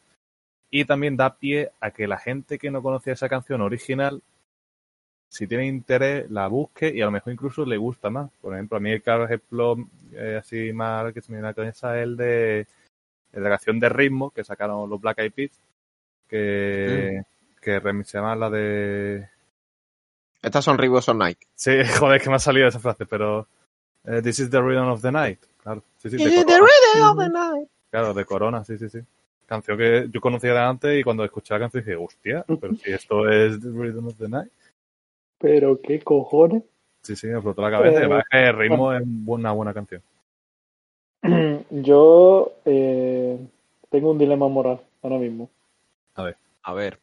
Y 0.71 0.85
también 0.85 1.17
da 1.17 1.35
pie 1.37 1.71
a 1.81 1.91
que 1.91 2.07
la 2.07 2.17
gente 2.17 2.59
que 2.59 2.71
no 2.71 2.81
conocía 2.83 3.13
esa 3.13 3.29
canción 3.29 3.61
original, 3.61 4.21
si 5.29 5.47
tiene 5.47 5.65
interés, 5.67 6.29
la 6.29 6.47
busque 6.47 6.91
y 6.93 7.01
a 7.01 7.05
lo 7.05 7.11
mejor 7.11 7.33
incluso 7.33 7.65
le 7.65 7.77
gusta 7.77 8.09
más. 8.09 8.29
Por 8.41 8.53
ejemplo, 8.53 8.77
a 8.77 8.79
mí 8.81 8.91
el 8.91 9.01
claro 9.01 9.25
ejemplo 9.25 9.77
eh, 10.13 10.37
así 10.39 10.73
más 10.73 11.13
que 11.13 11.21
se 11.21 11.31
me 11.31 11.37
viene 11.37 11.47
a 11.47 11.51
la 11.51 11.55
cabeza 11.55 11.97
es 11.97 12.03
el 12.03 12.17
de, 12.17 12.59
el 12.61 12.67
de 13.33 13.41
la 13.41 13.49
canción 13.49 13.79
de 13.79 13.89
ritmo 13.89 14.31
que 14.31 14.43
sacaron 14.43 14.89
los 14.89 15.01
Black 15.01 15.19
Eyed 15.19 15.33
Peas, 15.33 15.51
que, 16.29 17.23
que 17.61 17.79
remixaban 17.79 18.39
la 18.39 18.49
de... 18.49 19.29
Estas 20.41 20.65
son 20.65 20.77
Rivers 20.77 21.07
on 21.09 21.19
Nike. 21.19 21.47
Sí, 21.55 21.71
joder, 21.99 22.21
que 22.21 22.29
me 22.29 22.35
ha 22.35 22.39
salido 22.39 22.67
esa 22.67 22.79
frase, 22.79 23.05
pero... 23.05 23.47
eh, 24.05 24.21
This 24.23 24.39
is 24.39 24.49
the 24.49 24.61
rhythm 24.61 24.89
of 24.89 25.01
the 25.01 25.11
night. 25.11 25.39
Claro, 25.61 25.83
sí, 25.97 26.09
sí, 26.09 26.17
de 26.17 26.43
Corona. 26.43 27.53
Claro, 27.91 28.13
de 28.13 28.25
Corona, 28.25 28.63
sí, 28.63 28.77
sí, 28.77 28.89
sí. 28.89 28.99
Canción 29.45 29.77
que 29.77 30.07
yo 30.11 30.21
conocía 30.21 30.53
de 30.53 30.59
antes 30.59 30.99
y 30.99 31.03
cuando 31.03 31.23
escuché 31.25 31.53
la 31.53 31.59
canción 31.59 31.83
dije, 31.83 31.95
hostia, 31.97 32.45
pero 32.59 32.73
si 32.75 32.91
esto 32.91 33.29
es 33.29 33.59
The 33.61 33.67
Rhythm 33.69 34.07
of 34.07 34.17
the 34.17 34.29
Night. 34.29 34.51
Pero 35.37 35.79
qué 35.81 35.99
cojones. 35.99 36.63
Sí, 37.01 37.15
sí, 37.15 37.27
me 37.27 37.33
explotó 37.33 37.61
la 37.61 37.71
cabeza. 37.71 37.95
Eh, 37.95 37.97
además 38.05 38.23
que 38.31 38.43
el 38.47 38.57
ritmo 38.57 38.93
es 38.93 39.03
una 39.25 39.51
buena 39.51 39.73
canción. 39.73 40.01
Yo 41.69 42.53
eh, 42.65 43.37
tengo 43.89 44.11
un 44.11 44.17
dilema 44.17 44.47
moral 44.47 44.79
ahora 45.03 45.17
mismo. 45.17 45.49
A 46.63 46.73
ver. 46.73 46.99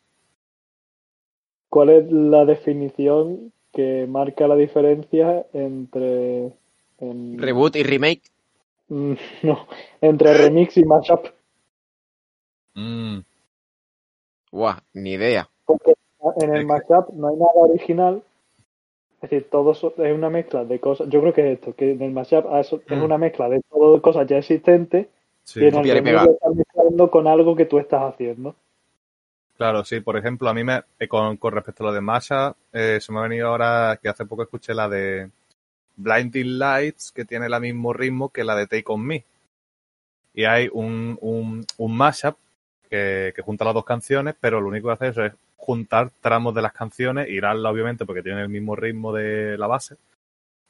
¿Cuál 1.69 1.91
es 1.91 2.11
la 2.11 2.45
definición 2.45 3.53
que 3.73 4.07
marca 4.09 4.49
la 4.49 4.57
diferencia 4.57 5.47
entre 5.53 6.53
en- 6.99 7.39
Reboot 7.39 7.77
y 7.77 7.83
remake. 7.83 8.23
Mm, 8.89 9.13
no, 9.43 9.67
entre 10.01 10.35
remix 10.35 10.77
y 10.77 10.85
mashup? 10.85 11.27
Mm, 12.75 13.21
Buah, 14.51 14.79
ni 14.95 15.13
idea. 15.13 15.49
Porque 15.67 15.95
en 16.41 16.55
el 16.55 16.65
mashup 16.67 17.11
no 17.13 17.29
hay 17.29 17.37
nada 17.37 17.53
original, 17.55 18.23
Es 19.21 19.31
decir, 19.31 19.51
todo 19.51 19.73
eso 19.73 19.93
es 19.99 20.15
una 20.15 20.31
mezcla 20.31 20.65
de 20.65 20.79
cosas. 20.79 21.09
Yo 21.09 21.21
creo 21.21 21.33
que 21.35 21.53
es 21.53 21.59
esto, 21.59 21.75
que 21.75 21.91
en 21.93 22.03
el 22.03 22.13
mashup 22.13 22.47
ah, 22.51 22.61
es 22.61 22.73
Mm. 22.73 23.03
una 23.03 23.19
mezcla 23.19 23.49
de 23.49 23.61
todo 23.69 24.01
cosas 24.01 24.27
ya 24.29 24.39
existentes 24.39 25.09
Sí, 25.43 25.61
y 25.61 25.65
en 25.65 25.75
el 25.75 25.89
remix 25.91 26.23
estás 26.31 26.55
mezclando 26.55 27.11
con 27.11 27.27
algo 27.27 27.57
que 27.57 27.65
tú 27.67 27.79
estás 27.79 28.03
haciendo. 28.15 28.55
Claro, 29.59 29.85
sí. 29.85 30.01
Por 30.01 30.17
ejemplo, 30.17 30.49
a 30.49 30.55
mí 30.55 30.63
me, 30.65 30.83
eh, 31.01 31.09
con, 31.09 31.37
con 31.37 31.53
respecto 31.53 31.83
a 31.83 31.89
lo 31.89 31.93
de 31.93 32.01
Masha, 32.01 32.55
eh, 32.73 32.99
se 33.01 33.13
me 33.13 33.19
ha 33.19 33.23
venido 33.23 33.49
ahora 33.49 33.99
que 34.01 34.09
hace 34.09 34.25
poco 34.25 34.43
escuché 34.45 34.73
la 34.73 34.89
de 34.89 35.31
Blinding 35.97 36.59
Lights, 36.59 37.13
que 37.13 37.25
tiene 37.25 37.47
el 37.47 37.61
mismo 37.61 37.93
ritmo 37.93 38.31
que 38.31 38.45
la 38.45 38.57
de 38.57 38.67
Take 38.69 38.85
On 38.87 39.05
Me. 39.05 39.25
Y 40.35 40.45
hay 40.45 40.69
un, 40.73 41.19
un, 41.21 41.67
un 41.79 41.97
mashup 41.97 42.37
que, 42.89 43.33
que 43.35 43.43
junta 43.43 43.65
las 43.65 43.75
dos 43.75 43.85
canciones, 43.85 44.37
pero 44.41 44.61
lo 44.61 44.69
único 44.69 44.89
que 44.89 44.95
hace 44.95 45.09
eso 45.09 45.25
es 45.25 45.33
juntar 45.57 46.11
tramos 46.21 46.55
de 46.55 46.63
las 46.63 46.73
canciones, 46.73 47.29
irarla 47.29 47.71
obviamente 47.71 48.07
porque 48.07 48.23
tiene 48.23 48.43
el 48.43 48.49
mismo 48.49 48.77
ritmo 48.77 49.13
de 49.13 49.59
la 49.59 49.67
base, 49.67 49.97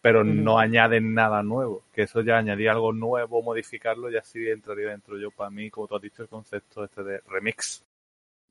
pero 0.03 0.25
no 0.25 0.59
añaden 0.59 1.15
nada 1.15 1.43
nuevo. 1.43 1.85
Que 1.93 2.03
eso 2.05 2.23
ya 2.23 2.39
añadir 2.39 2.71
algo 2.71 2.93
nuevo, 2.93 3.43
modificarlo, 3.43 4.11
ya 4.11 4.23
sí 4.25 4.49
entraría 4.49 4.89
dentro 4.91 5.19
yo 5.19 5.31
para 5.31 5.51
mí, 5.51 5.71
como 5.71 5.89
tú 5.89 5.97
has 5.97 6.03
dicho, 6.03 6.23
el 6.23 6.29
concepto 6.29 6.85
este 6.85 7.05
de 7.05 7.21
remix. 7.29 7.85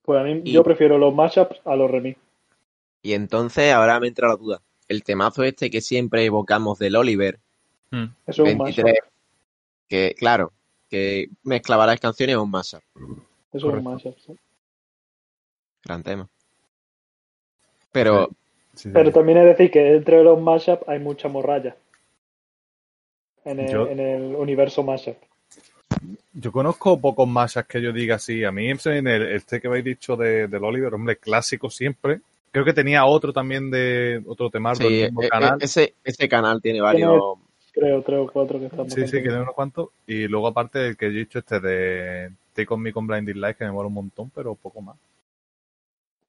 Pues 0.08 0.22
a 0.22 0.24
mí, 0.24 0.42
Y- 0.46 0.54
yo 0.54 0.64
prefiero 0.64 0.98
los 0.98 1.14
mashups 1.14 1.60
a 1.66 1.76
los 1.76 1.92
remix. 1.92 2.18
Y 3.02 3.12
entonces 3.12 3.74
ahora 3.74 4.00
me 4.00 4.08
entra 4.08 4.30
la 4.30 4.38
duda. 4.38 4.62
El 4.88 5.04
temazo 5.04 5.44
este 5.44 5.70
que 5.70 5.82
siempre 5.82 6.24
evocamos 6.24 6.80
del 6.80 6.96
Oliver, 6.96 7.40
Eso 7.92 8.08
es 8.26 8.40
un 8.40 8.46
23, 8.58 8.86
mashup. 8.86 9.12
que 9.90 10.16
claro, 10.18 10.54
que 10.90 11.28
mezclaba 11.44 11.86
las 11.86 12.00
canciones 12.00 12.38
es 12.38 12.42
un 12.42 12.50
mashup. 12.50 12.82
Eso 13.52 13.68
es 13.68 13.74
un 13.76 13.84
mashup. 13.84 14.18
sí. 14.18 14.34
Gran 15.84 16.04
tema. 16.04 16.30
Pero, 17.92 18.30
Sí, 18.76 18.84
sí, 18.84 18.90
Pero 18.94 19.10
sí. 19.10 19.14
también 19.14 19.40
es 19.40 19.46
decir 19.46 19.72
que 19.72 19.80
dentro 19.82 20.18
de 20.20 20.24
los 20.24 20.40
mashup 20.40 20.88
hay 20.88 21.00
mucha 21.00 21.28
morralla. 21.28 21.76
En 23.44 23.60
el, 23.60 23.70
Yo- 23.70 23.88
en 23.90 24.00
el 24.00 24.36
universo 24.36 24.84
mashup. 24.84 25.18
Yo 26.34 26.52
conozco 26.52 27.00
pocos 27.00 27.28
masas 27.28 27.66
que 27.66 27.82
yo 27.82 27.92
diga 27.92 28.16
así. 28.16 28.44
A 28.44 28.52
mí, 28.52 28.70
en 28.70 29.08
el, 29.08 29.32
este 29.32 29.60
que 29.60 29.68
habéis 29.68 29.86
dicho 29.86 30.16
de, 30.16 30.48
del 30.48 30.64
Oliver, 30.64 30.94
hombre, 30.94 31.18
clásico 31.18 31.70
siempre. 31.70 32.22
Creo 32.52 32.64
que 32.64 32.74
tenía 32.74 33.06
otro 33.06 33.34
también 33.34 33.70
de 33.70 34.22
otro 34.26 34.50
temardo 34.50 34.88
sí, 34.88 34.94
del 34.94 35.04
mismo 35.06 35.22
e- 35.22 35.26
e- 35.26 35.30
canal. 35.30 35.58
ese, 35.60 35.94
ese 36.04 36.30
canal 36.30 36.62
tiene 36.62 36.82
varios. 36.82 37.22
Creo, 37.72 38.02
tres 38.02 38.20
o 38.20 38.28
cuatro 38.32 38.60
que 38.60 38.66
estamos. 38.66 38.92
Sí, 38.92 39.06
sí, 39.06 39.18
que 39.18 39.24
tiene 39.24 39.42
unos 39.42 39.54
cuantos. 39.54 39.90
Y 40.08 40.28
luego, 40.28 40.48
aparte, 40.48 40.88
el 40.88 40.98
que 40.98 41.08
he 41.08 41.12
dicho, 41.12 41.40
este 41.40 41.60
de 41.60 42.32
Take 42.54 42.74
On 42.74 42.82
Me 42.82 42.92
con 42.92 43.06
Blinding 43.06 43.40
Lights, 43.40 43.58
que 43.58 43.66
me 43.66 43.72
mola 43.72 43.88
un 43.88 43.94
montón, 43.94 44.32
pero 44.34 44.56
poco 44.56 44.82
más. 44.82 44.96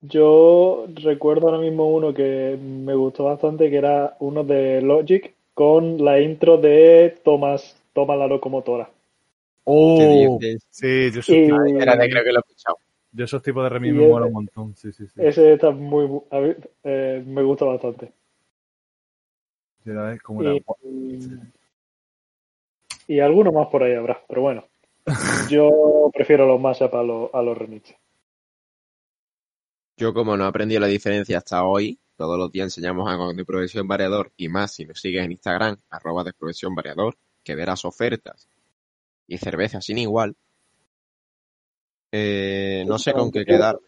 Yo 0.00 0.86
recuerdo 1.02 1.48
ahora 1.48 1.60
mismo 1.60 1.88
uno 1.88 2.14
que 2.14 2.56
me 2.60 2.94
gustó 2.94 3.24
bastante, 3.24 3.68
que 3.70 3.76
era 3.76 4.16
uno 4.20 4.44
de 4.44 4.80
Logic 4.80 5.34
con 5.54 6.04
la 6.04 6.20
intro 6.20 6.56
de 6.56 7.18
Thomas, 7.24 7.74
Toma 7.92 8.14
la 8.14 8.28
locomotora. 8.28 8.88
¡Oh! 9.70 10.38
Sí, 10.70 11.10
yo 11.12 11.20
Y 11.20 11.46
tipos- 11.46 11.66
Espérate, 11.66 12.10
creo 12.10 12.24
que 12.24 12.32
lo 12.32 12.38
he 12.38 12.40
escuchado. 12.40 12.78
yo 13.12 13.24
esos 13.24 13.42
tipos 13.42 13.62
de 13.64 13.68
remix 13.68 13.94
me 13.94 14.08
mola 14.08 14.26
un 14.26 14.32
montón. 14.32 14.74
Sí, 14.76 14.92
sí, 14.92 15.06
sí. 15.06 15.12
ese 15.16 15.52
está 15.54 15.70
muy, 15.70 16.04
a 16.30 16.38
mí, 16.40 16.54
eh, 16.84 17.22
me 17.26 17.42
gusta 17.42 17.64
bastante. 17.66 18.12
La 19.84 20.18
como 20.18 20.42
era. 20.42 20.54
Y, 20.82 21.18
y 23.08 23.20
alguno 23.20 23.52
más 23.52 23.68
por 23.68 23.82
ahí 23.82 23.94
habrá, 23.94 24.22
pero 24.28 24.42
bueno. 24.42 24.64
Yo 25.50 26.10
prefiero 26.12 26.46
los 26.46 26.60
mashup 26.60 26.94
a 26.94 27.02
los, 27.02 27.30
a 27.32 27.40
los 27.42 27.56
remixes. 27.56 27.96
Yo, 29.96 30.12
como 30.14 30.36
no 30.36 30.44
he 30.44 30.48
aprendido 30.48 30.80
la 30.80 30.86
diferencia 30.86 31.38
hasta 31.38 31.64
hoy, 31.64 31.98
todos 32.16 32.38
los 32.38 32.52
días 32.52 32.66
enseñamos 32.66 33.10
algo 33.10 33.32
de 33.32 33.44
progresión 33.44 33.88
variador 33.88 34.30
y 34.36 34.48
más 34.48 34.72
si 34.74 34.84
nos 34.84 35.00
sigues 35.00 35.24
en 35.24 35.32
Instagram, 35.32 35.76
arroba 35.90 36.22
de 36.24 36.32
progresión 36.34 36.74
variador, 36.74 37.16
que 37.42 37.54
verás 37.54 37.84
ofertas 37.84 38.48
y 39.28 39.38
cervezas 39.38 39.84
sin 39.84 39.98
igual. 39.98 40.34
Eh, 42.10 42.84
no 42.88 42.98
sé 42.98 43.12
con 43.12 43.30
qué 43.30 43.44
quedar. 43.44 43.78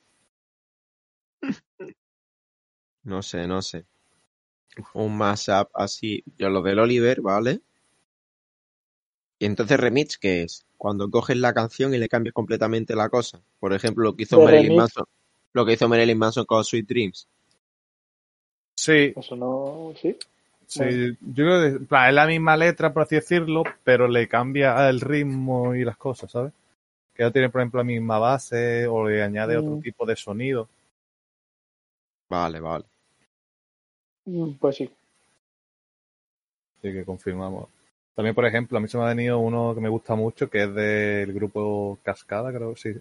No 3.03 3.23
sé, 3.23 3.47
no 3.47 3.63
sé. 3.63 3.87
Un 4.93 5.17
mashup 5.17 5.71
así, 5.73 6.23
yo 6.37 6.51
lo 6.51 6.61
del 6.61 6.81
Oliver, 6.81 7.23
¿vale? 7.23 7.63
Y 9.39 9.47
entonces 9.47 9.81
remix, 9.81 10.19
¿qué 10.19 10.43
es? 10.43 10.67
Cuando 10.77 11.11
coges 11.11 11.39
la 11.39 11.55
canción 11.55 11.95
y 11.95 11.99
le 11.99 12.11
cambias 12.11 12.35
completamente 12.35 12.95
la 12.95 13.09
cosa. 13.09 13.43
Por 13.59 13.73
ejemplo, 13.73 14.05
lo 14.05 14.15
que 14.15 14.25
hizo 14.25 14.39
Marilyn 14.39 14.65
remix. 14.65 14.79
Manson. 14.79 15.05
Lo 15.55 15.65
que 15.65 15.73
hizo 15.73 15.89
Marilyn 15.89 16.19
Manson 16.19 16.45
con 16.45 16.63
Sweet 16.63 16.87
Dreams. 16.87 17.27
Sí, 18.77 19.15
Eso 19.17 19.35
no, 19.35 19.95
sí. 20.01 20.17
Sí, 20.71 20.79
Bueno. 20.79 21.17
yo 21.21 21.45
creo 21.45 21.79
que 21.81 21.85
plan, 21.85 22.09
es 22.11 22.15
la 22.15 22.27
misma 22.29 22.57
letra, 22.57 22.93
por 22.93 23.03
así 23.03 23.17
decirlo, 23.17 23.65
pero 23.83 24.07
le 24.07 24.29
cambia 24.29 24.89
el 24.89 25.01
ritmo 25.01 25.75
y 25.75 25.85
las 25.85 25.97
cosas, 25.97 26.31
¿sabes? 26.31 26.53
Que 27.13 27.25
ya 27.25 27.33
tiene, 27.33 27.49
por 27.51 27.61
ejemplo, 27.61 27.79
la 27.81 27.85
misma 27.85 28.21
base 28.21 28.87
o 28.87 29.09
le 29.09 29.21
añade 29.21 29.57
otro 29.57 29.73
Mm. 29.73 29.81
tipo 29.83 30.07
de 30.07 30.15
sonido. 30.15 30.69
Vale, 32.29 32.61
vale. 32.61 32.85
Mm, 34.27 34.53
Pues 34.61 34.77
sí. 34.77 34.85
Así 36.79 36.93
que 36.93 37.05
confirmamos. 37.05 37.69
También, 38.15 38.35
por 38.35 38.47
ejemplo, 38.47 38.79
a 38.79 38.81
mí 38.81 38.87
se 38.87 38.97
me 38.97 39.05
ha 39.05 39.09
venido 39.09 39.41
uno 39.41 39.75
que 39.75 39.81
me 39.81 39.89
gusta 39.89 40.15
mucho, 40.15 40.49
que 40.49 40.63
es 40.65 40.75
del 40.75 41.33
grupo 41.33 41.99
Cascada, 42.05 42.53
creo 42.53 42.75
que 42.75 42.81
sí, 42.81 43.01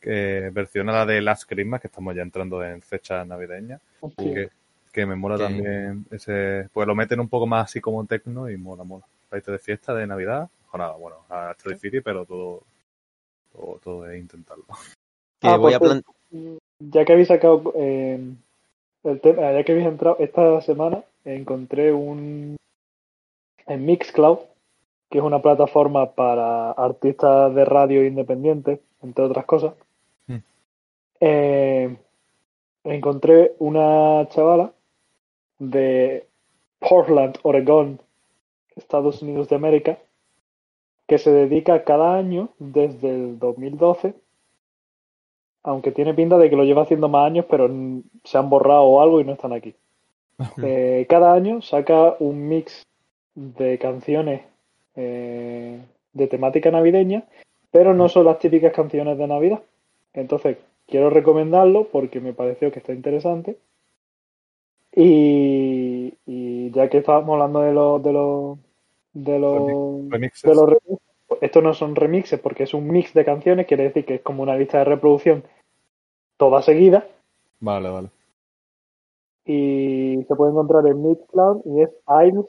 que 0.00 0.50
versiona 0.52 0.92
la 0.92 1.06
de 1.06 1.22
Last 1.22 1.48
Christmas, 1.48 1.80
que 1.80 1.86
estamos 1.86 2.14
ya 2.14 2.22
entrando 2.22 2.62
en 2.62 2.82
fecha 2.82 3.24
navideña, 3.24 3.80
Sí. 4.18 4.34
que, 4.34 4.50
que 4.96 5.04
me 5.04 5.14
mola 5.14 5.36
también 5.36 6.06
ese, 6.10 6.70
pues 6.72 6.88
lo 6.88 6.94
meten 6.94 7.20
un 7.20 7.28
poco 7.28 7.46
más 7.46 7.64
así 7.64 7.82
como 7.82 8.06
tecno 8.06 8.48
y 8.48 8.56
mola, 8.56 8.82
mola. 8.82 9.04
País 9.28 9.44
de 9.44 9.58
fiesta, 9.58 9.92
de 9.92 10.06
Navidad, 10.06 10.48
ojalá, 10.68 10.92
bueno, 10.92 11.16
hasta 11.28 11.68
difícil, 11.68 12.02
pero 12.02 12.24
todo, 12.24 12.62
todo, 13.52 13.78
todo 13.84 14.10
es 14.10 14.18
intentarlo. 14.18 14.64
Que 15.38 15.48
Ah, 15.48 15.58
voy 15.58 15.74
por 15.74 15.74
a 15.74 15.78
plan... 15.80 16.02
cierto, 16.30 16.58
Ya 16.78 17.04
que 17.04 17.12
habéis 17.12 17.28
sacado 17.28 17.74
eh, 17.76 18.18
el 19.04 19.20
tema, 19.20 19.52
ya 19.52 19.64
que 19.64 19.72
habéis 19.72 19.86
entrado 19.86 20.16
esta 20.18 20.62
semana, 20.62 21.04
encontré 21.26 21.92
un 21.92 22.56
en 23.66 23.84
Mixcloud, 23.84 24.38
que 25.10 25.18
es 25.18 25.24
una 25.24 25.42
plataforma 25.42 26.12
para 26.12 26.70
artistas 26.70 27.54
de 27.54 27.66
radio 27.66 28.02
independientes, 28.06 28.80
entre 29.02 29.24
otras 29.24 29.44
cosas. 29.44 29.74
Hmm. 30.26 30.38
Eh, 31.20 31.94
encontré 32.84 33.52
una 33.58 34.26
chavala 34.30 34.72
de 35.58 36.26
Portland, 36.78 37.38
Oregón, 37.42 38.00
Estados 38.76 39.22
Unidos 39.22 39.48
de 39.48 39.56
América, 39.56 39.98
que 41.06 41.18
se 41.18 41.30
dedica 41.30 41.84
cada 41.84 42.16
año 42.16 42.50
desde 42.58 43.10
el 43.10 43.38
2012 43.38 44.14
aunque 45.66 45.90
tiene 45.90 46.14
pinta 46.14 46.38
de 46.38 46.48
que 46.48 46.54
lo 46.54 46.62
lleva 46.62 46.82
haciendo 46.82 47.08
más 47.08 47.26
años, 47.26 47.44
pero 47.50 47.68
se 48.22 48.38
han 48.38 48.48
borrado 48.48 48.84
o 48.84 49.02
algo 49.02 49.20
y 49.20 49.24
no 49.24 49.32
están 49.32 49.52
aquí. 49.52 49.74
Eh, 50.62 51.06
cada 51.08 51.32
año 51.32 51.60
saca 51.60 52.14
un 52.20 52.46
mix 52.46 52.86
de 53.34 53.76
canciones 53.78 54.42
eh, 54.94 55.80
de 56.12 56.26
temática 56.28 56.70
navideña, 56.70 57.24
pero 57.72 57.94
no 57.94 58.08
son 58.08 58.26
las 58.26 58.38
típicas 58.38 58.72
canciones 58.72 59.18
de 59.18 59.26
Navidad. 59.26 59.60
Entonces, 60.14 60.56
quiero 60.86 61.10
recomendarlo 61.10 61.88
porque 61.88 62.20
me 62.20 62.32
pareció 62.32 62.70
que 62.70 62.78
está 62.78 62.92
interesante. 62.92 63.58
Y, 64.96 66.14
y 66.26 66.70
ya 66.72 66.88
que 66.88 66.98
estábamos 66.98 67.34
hablando 67.34 67.60
de 67.60 67.72
los 67.72 68.02
de 68.02 68.12
los 68.12 68.58
de 69.12 69.38
los 69.38 70.10
Remixes. 70.10 70.42
de 70.42 70.54
los 70.54 70.66
remixes, 70.68 70.98
estos 71.42 71.62
no 71.62 71.74
son 71.74 71.94
remixes 71.96 72.40
porque 72.40 72.62
es 72.64 72.74
un 72.74 72.88
mix 72.88 73.12
de 73.14 73.24
canciones, 73.24 73.66
quiere 73.66 73.84
decir 73.84 74.04
que 74.06 74.14
es 74.16 74.22
como 74.22 74.42
una 74.42 74.56
lista 74.56 74.78
de 74.78 74.84
reproducción 74.84 75.44
toda 76.38 76.62
seguida 76.62 77.06
Vale, 77.60 77.90
vale. 77.90 78.10
y 79.44 80.24
se 80.26 80.34
puede 80.34 80.50
encontrar 80.52 80.86
en 80.86 81.02
Mixcloud 81.02 81.62
y 81.66 81.82
es 81.82 81.90
Isle, 82.08 82.44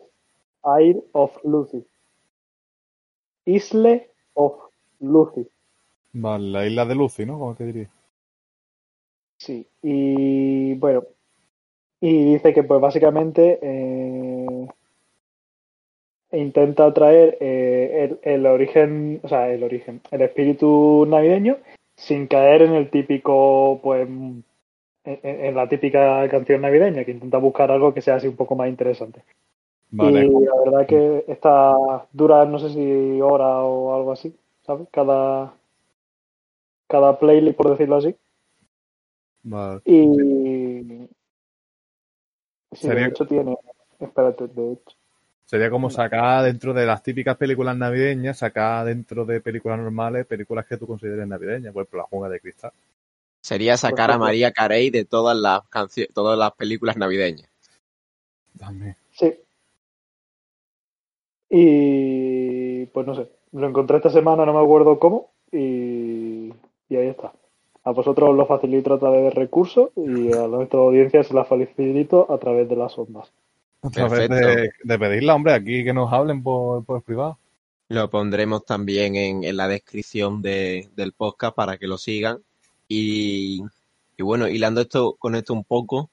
Isle 0.79 1.03
of 1.13 1.37
Lucy. 1.43 1.85
Isle 3.45 4.09
of 4.33 4.53
Lucy. 4.99 5.47
Vale, 6.13 6.49
la 6.49 6.65
isla 6.65 6.85
de 6.85 6.95
Lucy, 6.95 7.25
¿no? 7.25 7.39
Como 7.39 7.55
te 7.55 7.65
diría. 7.65 7.89
Sí. 9.37 9.67
Y 9.81 10.73
bueno, 10.75 11.03
y 12.01 12.33
dice 12.33 12.53
que 12.53 12.63
pues 12.63 12.79
básicamente 12.81 13.59
eh, 13.61 14.67
intenta 16.31 16.93
traer 16.93 17.37
eh, 17.39 18.17
el, 18.23 18.33
el 18.33 18.45
origen, 18.45 19.19
o 19.23 19.27
sea, 19.27 19.49
el 19.51 19.63
origen, 19.63 20.01
el 20.11 20.21
espíritu 20.21 21.05
navideño 21.07 21.57
sin 21.95 22.27
caer 22.27 22.61
en 22.61 22.73
el 22.73 22.89
típico, 22.91 23.79
pues, 23.81 24.07
en, 24.07 24.43
en 25.03 25.55
la 25.55 25.67
típica 25.67 26.27
canción 26.29 26.61
navideña, 26.61 27.03
que 27.03 27.11
intenta 27.11 27.37
buscar 27.39 27.71
algo 27.71 27.93
que 27.93 28.01
sea 28.01 28.15
así 28.15 28.27
un 28.27 28.35
poco 28.35 28.55
más 28.55 28.69
interesante. 28.69 29.23
Vale, 29.89 30.25
Y 30.25 30.29
la 30.29 30.55
verdad 30.63 30.87
que 30.87 31.23
está 31.27 31.75
dura, 32.11 32.45
no 32.45 32.59
sé 32.59 32.69
si 32.69 33.21
hora 33.21 33.61
o 33.63 33.95
algo 33.95 34.11
así, 34.11 34.35
¿sabes? 34.65 34.87
Cada, 34.91 35.53
cada 36.87 37.17
playlist, 37.17 37.57
por 37.57 37.71
decirlo 37.71 37.95
así. 37.95 38.15
vale. 39.43 39.81
Y 39.85 41.07
sí, 42.79 42.87
Sería- 42.87 43.03
de 43.05 43.09
hecho 43.09 43.25
tiene, 43.25 43.57
Espérate, 43.99 44.47
de 44.47 44.73
hecho. 44.73 44.95
Sería 45.45 45.69
como 45.69 45.89
sacar 45.89 46.43
dentro 46.43 46.73
de 46.73 46.85
las 46.85 47.01
típicas 47.01 47.37
películas 47.37 47.75
navideñas, 47.77 48.37
sacar 48.37 48.85
dentro 48.85 49.23
de 49.25 49.39
películas 49.39 49.79
normales, 49.79 50.25
películas 50.25 50.65
que 50.65 50.75
tú 50.77 50.85
consideres 50.85 51.25
navideñas, 51.25 51.73
por 51.73 51.83
ejemplo, 51.83 51.99
La 51.99 52.03
Jungla 52.05 52.29
de 52.29 52.39
Cristal. 52.41 52.71
Sería 53.39 53.77
sacar 53.77 54.11
a 54.11 54.17
María 54.17 54.51
Carey 54.51 54.89
de 54.89 55.05
todas 55.05 55.37
las 55.37 55.61
canciones, 55.69 56.13
todas 56.13 56.37
las 56.37 56.51
películas 56.51 56.97
navideñas. 56.97 57.49
También. 58.59 58.97
Sí. 59.11 59.33
Y 61.49 62.85
pues 62.87 63.07
no 63.07 63.15
sé, 63.15 63.29
lo 63.53 63.67
encontré 63.69 63.97
esta 63.97 64.09
semana, 64.09 64.45
no 64.45 64.53
me 64.53 64.59
acuerdo 64.61 64.99
cómo, 64.99 65.31
y, 65.51 66.49
y 66.89 66.95
ahí 66.95 67.07
está. 67.07 67.31
A 67.87 67.91
vosotros 67.91 68.35
lo 68.35 68.45
facilito 68.45 68.93
a 68.95 68.99
través 68.99 69.23
de 69.23 69.29
recursos 69.29 69.91
y 69.95 70.33
a 70.33 70.45
nuestra 70.47 70.79
audiencia 70.79 71.23
se 71.23 71.33
la 71.33 71.45
facilito 71.45 72.29
a 72.29 72.37
través 72.37 72.67
de 72.67 72.75
las 72.75 72.97
ondas. 72.97 73.31
A 73.81 73.89
través 73.89 74.27
de, 74.29 74.69
de 74.83 74.99
pedirla, 74.99 75.35
hombre, 75.35 75.53
aquí 75.53 75.85
que 75.85 75.93
nos 75.93 76.11
hablen 76.11 76.43
por, 76.43 76.83
por 76.83 77.01
privado. 77.01 77.37
Lo 77.87 78.09
pondremos 78.09 78.65
también 78.65 79.15
en, 79.15 79.43
en 79.45 79.55
la 79.55 79.69
descripción 79.69 80.41
de- 80.41 80.89
del 80.97 81.13
podcast 81.13 81.55
para 81.55 81.77
que 81.77 81.87
lo 81.87 81.97
sigan. 81.97 82.39
Y, 82.89 83.61
y 84.17 84.23
bueno, 84.23 84.49
hilando 84.49 84.81
esto 84.81 85.15
con 85.17 85.35
esto 85.35 85.53
un 85.53 85.63
poco, 85.63 86.09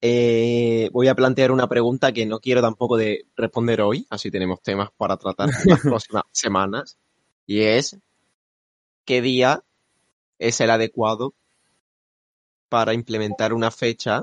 eh, 0.00 0.88
voy 0.92 1.08
a 1.08 1.14
plantear 1.14 1.50
una 1.52 1.68
pregunta 1.68 2.12
que 2.12 2.24
no 2.24 2.40
quiero 2.40 2.62
tampoco 2.62 2.96
de 2.96 3.26
responder 3.36 3.82
hoy, 3.82 4.06
así 4.08 4.30
tenemos 4.30 4.62
temas 4.62 4.88
para 4.96 5.18
tratar 5.18 5.50
en 5.50 5.70
las 5.70 5.80
próximas 5.82 6.24
semanas. 6.32 6.96
Y 7.46 7.60
es, 7.60 7.98
¿qué 9.04 9.20
día 9.20 9.62
es 10.40 10.60
el 10.60 10.70
adecuado 10.70 11.34
para 12.68 12.94
implementar 12.94 13.52
una 13.52 13.70
fecha 13.70 14.22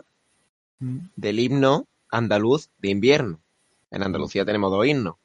del 0.80 1.40
himno 1.40 1.86
andaluz 2.10 2.70
de 2.80 2.90
invierno. 2.90 3.40
En 3.92 4.04
Andalucía 4.04 4.44
tenemos 4.44 4.72
dos 4.72 4.86
himnos. 4.86 5.16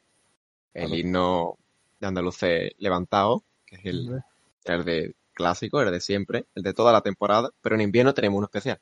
El 0.75 0.95
himno 0.95 1.57
de 1.99 2.07
andaluces 2.07 2.73
levantado, 2.79 3.43
que 3.67 3.77
es 3.77 3.87
el, 3.87 4.23
el 4.65 4.85
de 4.85 5.15
clásico, 5.35 5.81
el 5.81 5.91
de 5.91 6.01
siempre, 6.01 6.45
el 6.55 6.63
de 6.63 6.75
toda 6.75 6.93
la 6.93 7.01
temporada, 7.01 7.51
pero 7.63 7.75
en 7.75 7.81
invierno 7.81 8.15
tenemos 8.15 8.39
uno 8.39 8.47
especial, 8.47 8.79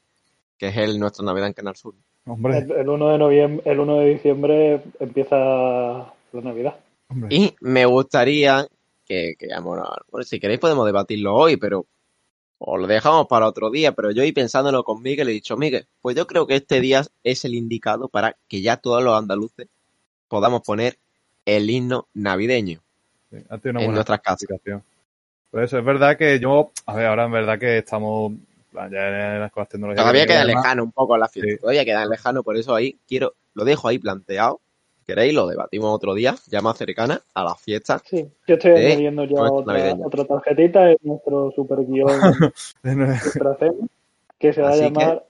que 0.59 0.69
es 0.69 0.77
el 0.77 0.99
nuestro 0.99 1.25
Navidad 1.25 1.49
en 1.49 1.55
Canal 1.55 1.77
Sur. 1.77 1.95
Hombre, 2.27 2.59
El, 2.59 2.73
el 2.73 2.89
1 2.89 3.09
de 3.09 3.19
noviembre, 3.19 3.71
el 3.71 3.81
1 3.81 3.97
de 4.01 4.07
diciembre 4.11 4.83
empieza 4.99 5.37
la 5.37 6.41
Navidad. 6.43 6.81
hombre. 7.09 7.35
Y 7.35 7.55
me 7.61 7.87
gustaría 7.87 8.67
que, 9.05 9.35
que 9.39 9.49
bueno, 9.63 9.85
si 10.23 10.39
queréis 10.41 10.61
podemos 10.61 10.87
debatirlo 10.87 11.35
hoy, 11.35 11.57
pero 11.57 11.87
o 12.63 12.77
lo 12.77 12.87
dejamos 12.87 13.27
para 13.27 13.47
otro 13.47 13.71
día, 13.71 13.93
pero 13.93 14.11
yo 14.11 14.23
hoy 14.23 14.33
pensándolo 14.33 14.85
con 14.85 15.03
Miguel 15.03 15.31
he 15.31 15.33
dicho, 15.33 15.57
Miguel, 15.57 15.87
pues 16.03 16.15
yo 16.15 16.27
creo 16.27 16.47
que 16.47 16.57
este 16.57 16.81
día 16.81 17.03
es 17.25 17.45
el 17.47 17.55
indicado 17.55 18.09
para 18.09 18.37
que 18.49 18.61
ya 18.61 18.77
todos 18.77 19.03
los 19.03 19.19
andaluces 19.19 19.69
podamos 20.29 20.61
poner 20.61 20.99
el 21.47 21.71
himno 21.71 22.07
navideño 22.13 22.83
Sí, 23.31 23.39
una 23.65 23.83
en 23.83 23.93
nuestras 23.93 24.21
casas. 24.21 24.49
Por 25.51 25.63
eso 25.63 25.79
es 25.79 25.85
verdad 25.85 26.19
que 26.19 26.39
yo, 26.39 26.71
a 26.85 26.95
ver, 26.95 27.07
ahora 27.07 27.25
en 27.25 27.33
verdad 27.33 27.59
que 27.59 27.79
estamos 27.79 28.33
ya 28.73 29.37
en 29.37 29.41
las 29.41 29.51
cosas 29.53 29.71
tecnológicas. 29.71 30.05
Todavía 30.05 30.23
que 30.27 30.33
queda 30.33 30.45
lejano 30.45 30.85
un 30.85 30.93
poco 30.93 31.17
la 31.17 31.29
fiesta, 31.29 31.53
Sí. 31.53 31.59
todavía 31.61 31.85
queda 31.85 32.05
lejano, 32.05 32.43
por 32.43 32.57
eso 32.59 32.75
ahí 32.75 32.99
quiero, 33.09 33.35
lo 33.55 33.65
dejo 33.65 33.89
ahí 33.89 33.99
planteado. 33.99 34.61
Si 35.11 35.15
queréis, 35.17 35.35
lo 35.35 35.47
debatimos 35.49 35.93
otro 35.93 36.15
día, 36.15 36.37
ya 36.47 36.61
más 36.61 36.77
cercana 36.77 37.21
a 37.35 37.43
las 37.43 37.61
fiestas. 37.61 38.03
Sí, 38.05 38.29
yo 38.47 38.55
estoy 38.55 38.73
añadiendo 38.73 39.25
ya 39.25 39.43
otra, 39.43 40.25
tarjetita 40.25 40.91
en 40.91 40.99
nuestro 41.03 41.51
super 41.53 41.79
guion 41.85 42.21
que 44.39 44.53
se 44.53 44.63
va 44.63 44.69
a 44.69 44.73
que, 44.75 44.81
llamar 44.83 45.25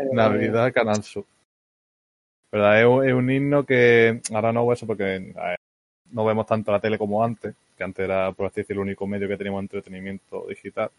eh, 0.00 0.08
Navidad 0.12 0.72
Canal 0.72 1.02
Sur. 1.02 1.24
¿Verdad? 2.50 2.80
Es 2.80 2.86
un, 2.86 3.08
es 3.08 3.14
un 3.14 3.30
himno 3.30 3.64
que 3.64 4.20
ahora 4.34 4.52
no 4.52 4.60
hago 4.60 4.72
eso 4.72 4.86
porque 4.86 5.04
ver, 5.04 5.58
no 6.10 6.24
vemos 6.24 6.44
tanto 6.44 6.70
la 6.70 6.80
tele 6.80 6.98
como 6.98 7.24
antes, 7.24 7.54
que 7.78 7.84
antes 7.84 8.04
era, 8.04 8.32
por 8.32 8.48
así 8.48 8.60
decirlo, 8.60 8.82
el 8.82 8.88
único 8.88 9.06
medio 9.06 9.28
que 9.28 9.36
teníamos 9.38 9.60
de 9.60 9.64
entretenimiento 9.64 10.46
digital. 10.46 10.90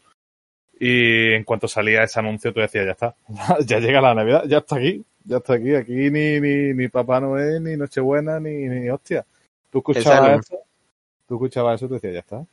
Y 0.80 1.34
en 1.34 1.44
cuanto 1.44 1.68
salía 1.68 2.04
ese 2.04 2.20
anuncio, 2.20 2.52
tú 2.52 2.62
decías, 2.62 2.86
ya 2.86 2.92
está, 2.94 3.16
ya 3.66 3.80
llega 3.80 4.02
la 4.02 4.16
Navidad, 4.16 4.46
ya 4.48 4.58
está 4.58 4.78
aquí, 4.78 5.04
ya 5.26 5.38
está 5.38 5.54
aquí, 5.54 5.74
aquí 5.76 6.10
ni, 6.12 6.40
ni, 6.40 6.74
ni 6.74 6.88
Papá 6.88 7.20
Noel, 7.20 7.64
ni 7.64 7.76
Nochebuena, 7.78 8.40
ni, 8.40 8.68
ni 8.68 8.90
hostia. 8.90 9.26
Tú 9.70 9.80
escuchabas 9.80 10.42
eso, 10.46 10.60
tú 11.28 11.36
escuchabas 11.36 11.76
eso 11.76 11.86
y 11.86 11.88
tú 11.88 11.94
decías, 11.96 12.14
ya 12.14 12.20
está. 12.20 12.46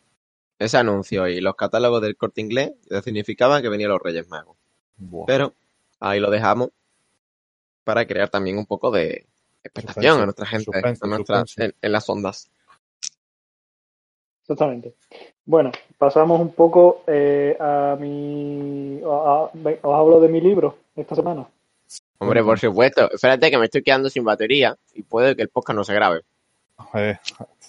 Ese 0.59 0.77
anuncio 0.77 1.27
y 1.29 1.41
los 1.41 1.55
catálogos 1.57 2.03
del 2.03 2.17
corte 2.17 2.41
inglés 2.41 2.73
ya 2.91 3.01
significaban 3.03 3.63
que 3.63 3.69
venían 3.69 3.91
los 3.91 4.01
Reyes 4.03 4.29
Magos. 4.29 4.57
Buah. 4.99 5.27
Pero 5.27 5.55
ahí 6.01 6.21
lo 6.21 6.31
dejamos 6.31 6.71
para 7.85 8.07
crear 8.07 8.29
también 8.29 8.59
un 8.59 8.67
poco 8.67 8.91
de 8.91 9.27
expectación 9.65 10.21
a 10.21 10.25
nuestra 10.25 10.47
gente, 10.47 10.71
a 11.01 11.07
nuestra-. 11.07 11.45
En, 11.57 11.75
en 11.81 11.93
las 11.93 12.09
ondas. 12.09 12.51
Exactamente. 14.43 14.95
Bueno, 15.45 15.71
pasamos 15.99 16.41
un 16.41 16.53
poco 16.53 17.03
eh, 17.07 17.57
a 17.59 17.97
mi... 17.99 19.01
a- 19.05 19.45
a- 19.45 19.51
ve- 19.55 19.79
os 19.83 19.95
hablo 19.95 20.21
de 20.21 20.29
mi 20.29 20.41
libro 20.41 20.77
esta 20.97 21.15
semana. 21.15 21.49
Hombre, 22.21 22.45
por 22.45 22.59
supuesto. 22.59 23.11
Espérate 23.13 23.51
que 23.51 23.59
me 23.59 23.65
estoy 23.65 23.83
quedando 23.83 24.11
sin 24.11 24.25
batería 24.25 24.77
y 24.95 25.03
puede 25.03 25.35
que 25.35 25.43
el 25.43 25.49
podcast 25.49 25.77
no 25.77 25.85
se 25.85 25.95
grabe. 25.95 26.21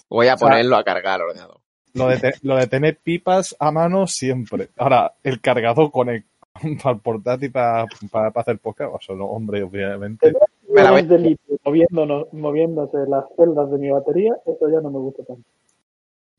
Voy 0.08 0.28
a 0.28 0.34
O 0.34 0.38
sea- 0.38 0.48
ponerlo 0.48 0.76
a 0.76 0.84
cargar 0.84 1.14
al 1.20 1.28
ordenador. 1.28 1.58
Lo 1.94 2.08
de, 2.08 2.18
te- 2.18 2.34
lo 2.42 2.56
de 2.56 2.66
tener 2.66 2.96
pipas 3.02 3.54
a 3.58 3.70
mano 3.70 4.06
siempre. 4.06 4.70
Ahora, 4.78 5.12
el 5.22 5.40
cargador 5.42 5.90
con 5.90 6.08
el, 6.08 6.24
para 6.82 6.94
el 6.94 7.00
portátil 7.00 7.50
para, 7.52 7.86
para, 8.10 8.30
para 8.30 8.42
hacer 8.42 8.58
podcast, 8.58 8.94
eso 9.02 9.14
no, 9.14 9.26
hombre, 9.26 9.62
obviamente. 9.62 10.32
Me 10.68 10.82
la 10.82 10.90
voy- 10.90 11.38
moviéndonos, 11.64 12.32
moviéndose 12.32 12.96
las 13.08 13.24
celdas 13.36 13.70
de 13.70 13.78
mi 13.78 13.90
batería, 13.90 14.34
eso 14.46 14.68
ya 14.70 14.80
no 14.80 14.90
me 14.90 14.98
gusta 14.98 15.22
tanto. 15.24 15.42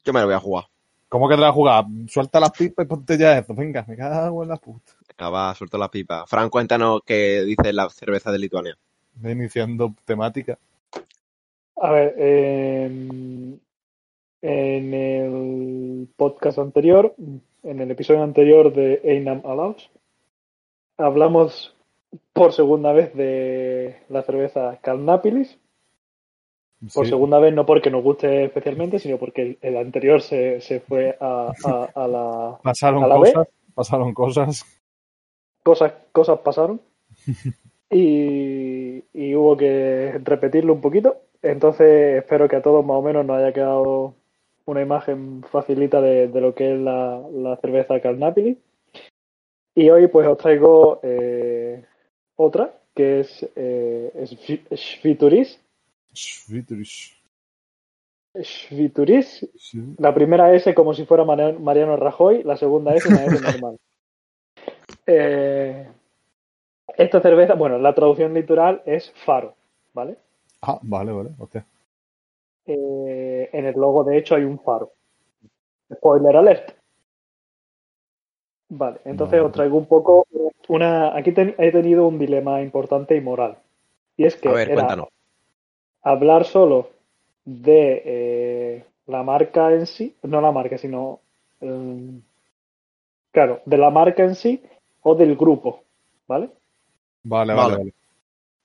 Yo 0.03 0.11
me 0.13 0.19
lo 0.21 0.25
voy 0.25 0.35
a 0.35 0.39
jugar. 0.39 0.63
¿Cómo 1.07 1.29
que 1.29 1.35
te 1.35 1.41
la 1.41 1.49
has 1.49 1.53
jugado? 1.53 1.87
Suelta 2.07 2.39
las 2.39 2.51
pipas 2.51 2.85
y 2.85 2.89
ponte 2.89 3.15
ya 3.17 3.37
eso. 3.37 3.53
Venga, 3.53 3.85
me 3.87 3.95
cago 3.95 4.41
en 4.41 4.49
la 4.49 4.57
puta. 4.57 4.91
Va, 5.19 5.53
suelto 5.55 5.77
la 5.77 5.89
pipa. 5.89 6.25
Fran, 6.27 6.49
cuéntanos 6.49 7.01
qué 7.05 7.43
dice 7.43 7.71
la 7.73 7.89
cerveza 7.89 8.31
de 8.31 8.39
Lituania. 8.39 8.77
Iniciando 9.23 9.93
temática. 10.05 10.57
A 11.77 11.91
ver, 11.91 12.15
en, 12.19 13.59
en 14.41 14.93
el 14.93 16.07
podcast 16.15 16.57
anterior, 16.59 17.13
en 17.63 17.79
el 17.81 17.91
episodio 17.91 18.23
anterior 18.23 18.73
de 18.73 19.01
Einam 19.03 19.41
Alaus, 19.45 19.89
hablamos 20.97 21.75
por 22.33 22.53
segunda 22.53 22.91
vez 22.93 23.13
de 23.15 23.97
la 24.09 24.23
cerveza 24.23 24.77
Calnápilis. 24.81 25.57
Por 26.93 27.05
Sí. 27.05 27.11
segunda 27.11 27.39
vez, 27.39 27.53
no 27.53 27.65
porque 27.65 27.89
nos 27.89 28.03
guste 28.03 28.43
especialmente, 28.45 28.99
sino 28.99 29.17
porque 29.17 29.41
el, 29.41 29.57
el 29.61 29.77
anterior 29.77 30.21
se, 30.21 30.59
se 30.59 30.81
fue 30.81 31.17
a, 31.19 31.49
a- 31.63 31.89
a 31.95 32.07
la. 32.09 32.59
Pasaron 32.61 33.03
¿A 33.05 33.07
la 33.07 33.17
vez? 33.19 33.33
cosas, 33.33 33.47
pasaron 33.73 34.13
cosas. 34.13 34.82
Cosas, 35.63 35.93
cosas 36.11 36.39
pasaron. 36.39 36.81
Y, 37.95 39.03
y 39.13 39.35
hubo 39.35 39.55
que 39.55 40.19
repetirlo 40.23 40.73
un 40.73 40.81
poquito. 40.81 41.15
Entonces, 41.43 42.17
espero 42.17 42.49
que 42.49 42.55
a 42.55 42.61
todos 42.63 42.83
más 42.83 42.95
o 42.97 43.03
menos 43.03 43.23
nos 43.23 43.37
haya 43.37 43.53
quedado 43.53 44.15
una 44.65 44.81
imagen 44.81 45.43
facilita 45.51 46.01
de, 46.01 46.27
de 46.27 46.41
lo 46.41 46.55
que 46.55 46.73
es 46.73 46.79
la, 46.79 47.21
la 47.31 47.55
cerveza 47.57 47.99
Carnapili. 48.01 48.57
Y 49.75 49.89
hoy, 49.91 50.07
pues, 50.07 50.27
os 50.27 50.39
traigo 50.39 51.01
eh, 51.03 51.85
otra, 52.35 52.73
que 52.95 53.19
es 53.19 53.47
eh, 53.55 54.11
Svi- 54.25 54.75
Svituris. 54.75 55.59
Svituris. 58.41 59.47
Sí. 59.55 59.83
La 59.99 60.15
primera 60.15 60.51
S 60.55 60.73
como 60.73 60.95
si 60.95 61.05
fuera 61.05 61.23
Mariano 61.25 61.59
Mariano 61.59 61.95
Rajoy, 61.95 62.41
la 62.41 62.57
segunda 62.57 62.95
S 62.95 63.07
una 63.07 63.25
S 63.25 63.39
normal. 63.39 63.77
Eh, 65.05 65.87
esta 66.97 67.21
cerveza, 67.21 67.53
bueno, 67.53 67.77
la 67.77 67.93
traducción 67.93 68.33
literal 68.33 68.81
es 68.85 69.11
faro, 69.25 69.53
¿vale? 69.93 70.17
Ah, 70.61 70.79
vale, 70.81 71.11
vale. 71.11 71.29
Hostia. 71.37 71.65
Eh, 72.65 73.49
en 73.53 73.65
el 73.65 73.75
logo, 73.75 74.03
de 74.03 74.17
hecho, 74.17 74.35
hay 74.35 74.43
un 74.43 74.59
faro. 74.59 74.91
Spoiler 75.93 76.35
alert. 76.35 76.73
Vale, 78.69 78.99
entonces 79.05 79.39
Vale. 79.39 79.45
os 79.47 79.53
traigo 79.53 79.77
un 79.77 79.85
poco 79.85 80.25
una. 80.67 81.15
Aquí 81.17 81.31
ten- 81.31 81.55
he 81.57 81.71
tenido 81.71 82.07
un 82.07 82.17
dilema 82.19 82.61
importante 82.61 83.15
y 83.15 83.21
moral. 83.21 83.57
Y 84.17 84.25
es 84.25 84.35
que 84.35 84.49
A 84.49 84.53
ver, 84.53 84.67
era 84.69 84.73
cuéntanos. 84.75 85.07
hablar 86.03 86.45
solo 86.45 86.89
de 87.45 88.01
eh, 88.05 88.85
la 89.07 89.23
marca 89.23 89.73
en 89.73 89.85
sí, 89.85 90.15
no 90.23 90.41
la 90.41 90.51
marca, 90.51 90.77
sino. 90.77 91.19
eh, 91.61 92.21
claro, 93.31 93.61
de 93.65 93.77
la 93.77 93.89
marca 93.89 94.23
en 94.23 94.35
sí 94.35 94.63
o 95.03 95.15
del 95.15 95.35
grupo, 95.35 95.81
¿vale? 96.27 96.49
Vale, 97.23 97.53
Vale. 97.53 97.77
vale. 97.77 97.93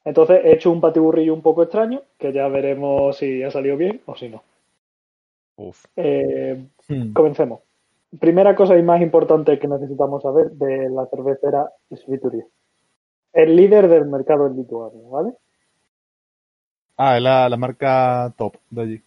Entonces 0.04 0.40
he 0.44 0.52
hecho 0.52 0.70
un 0.70 0.80
patiburrillo 0.80 1.34
un 1.34 1.42
poco 1.42 1.62
extraño, 1.62 2.02
que 2.18 2.32
ya 2.32 2.48
veremos 2.48 3.16
si 3.16 3.42
ha 3.42 3.50
salido 3.50 3.76
bien 3.76 4.00
o 4.06 4.16
si 4.16 4.28
no. 4.28 4.42
Uf. 5.56 5.84
Eh, 5.96 6.66
Hmm. 6.88 7.12
comencemos. 7.12 7.60
Primera 8.18 8.54
cosa 8.56 8.78
y 8.78 8.82
más 8.82 9.02
importante 9.02 9.58
que 9.58 9.68
necesitamos 9.68 10.22
saber 10.22 10.50
de 10.52 10.88
la 10.88 11.04
cervecera 11.06 11.70
Svituris. 11.94 12.44
El 13.34 13.54
líder 13.56 13.88
del 13.88 14.06
mercado 14.06 14.46
en 14.46 14.56
Lituania, 14.56 15.02
¿vale? 15.10 15.32
Ah, 16.96 17.16
es 17.16 17.22
la, 17.22 17.48
la 17.48 17.56
marca 17.58 18.32
top 18.36 18.54
de 18.70 18.82
allí. 18.82 19.02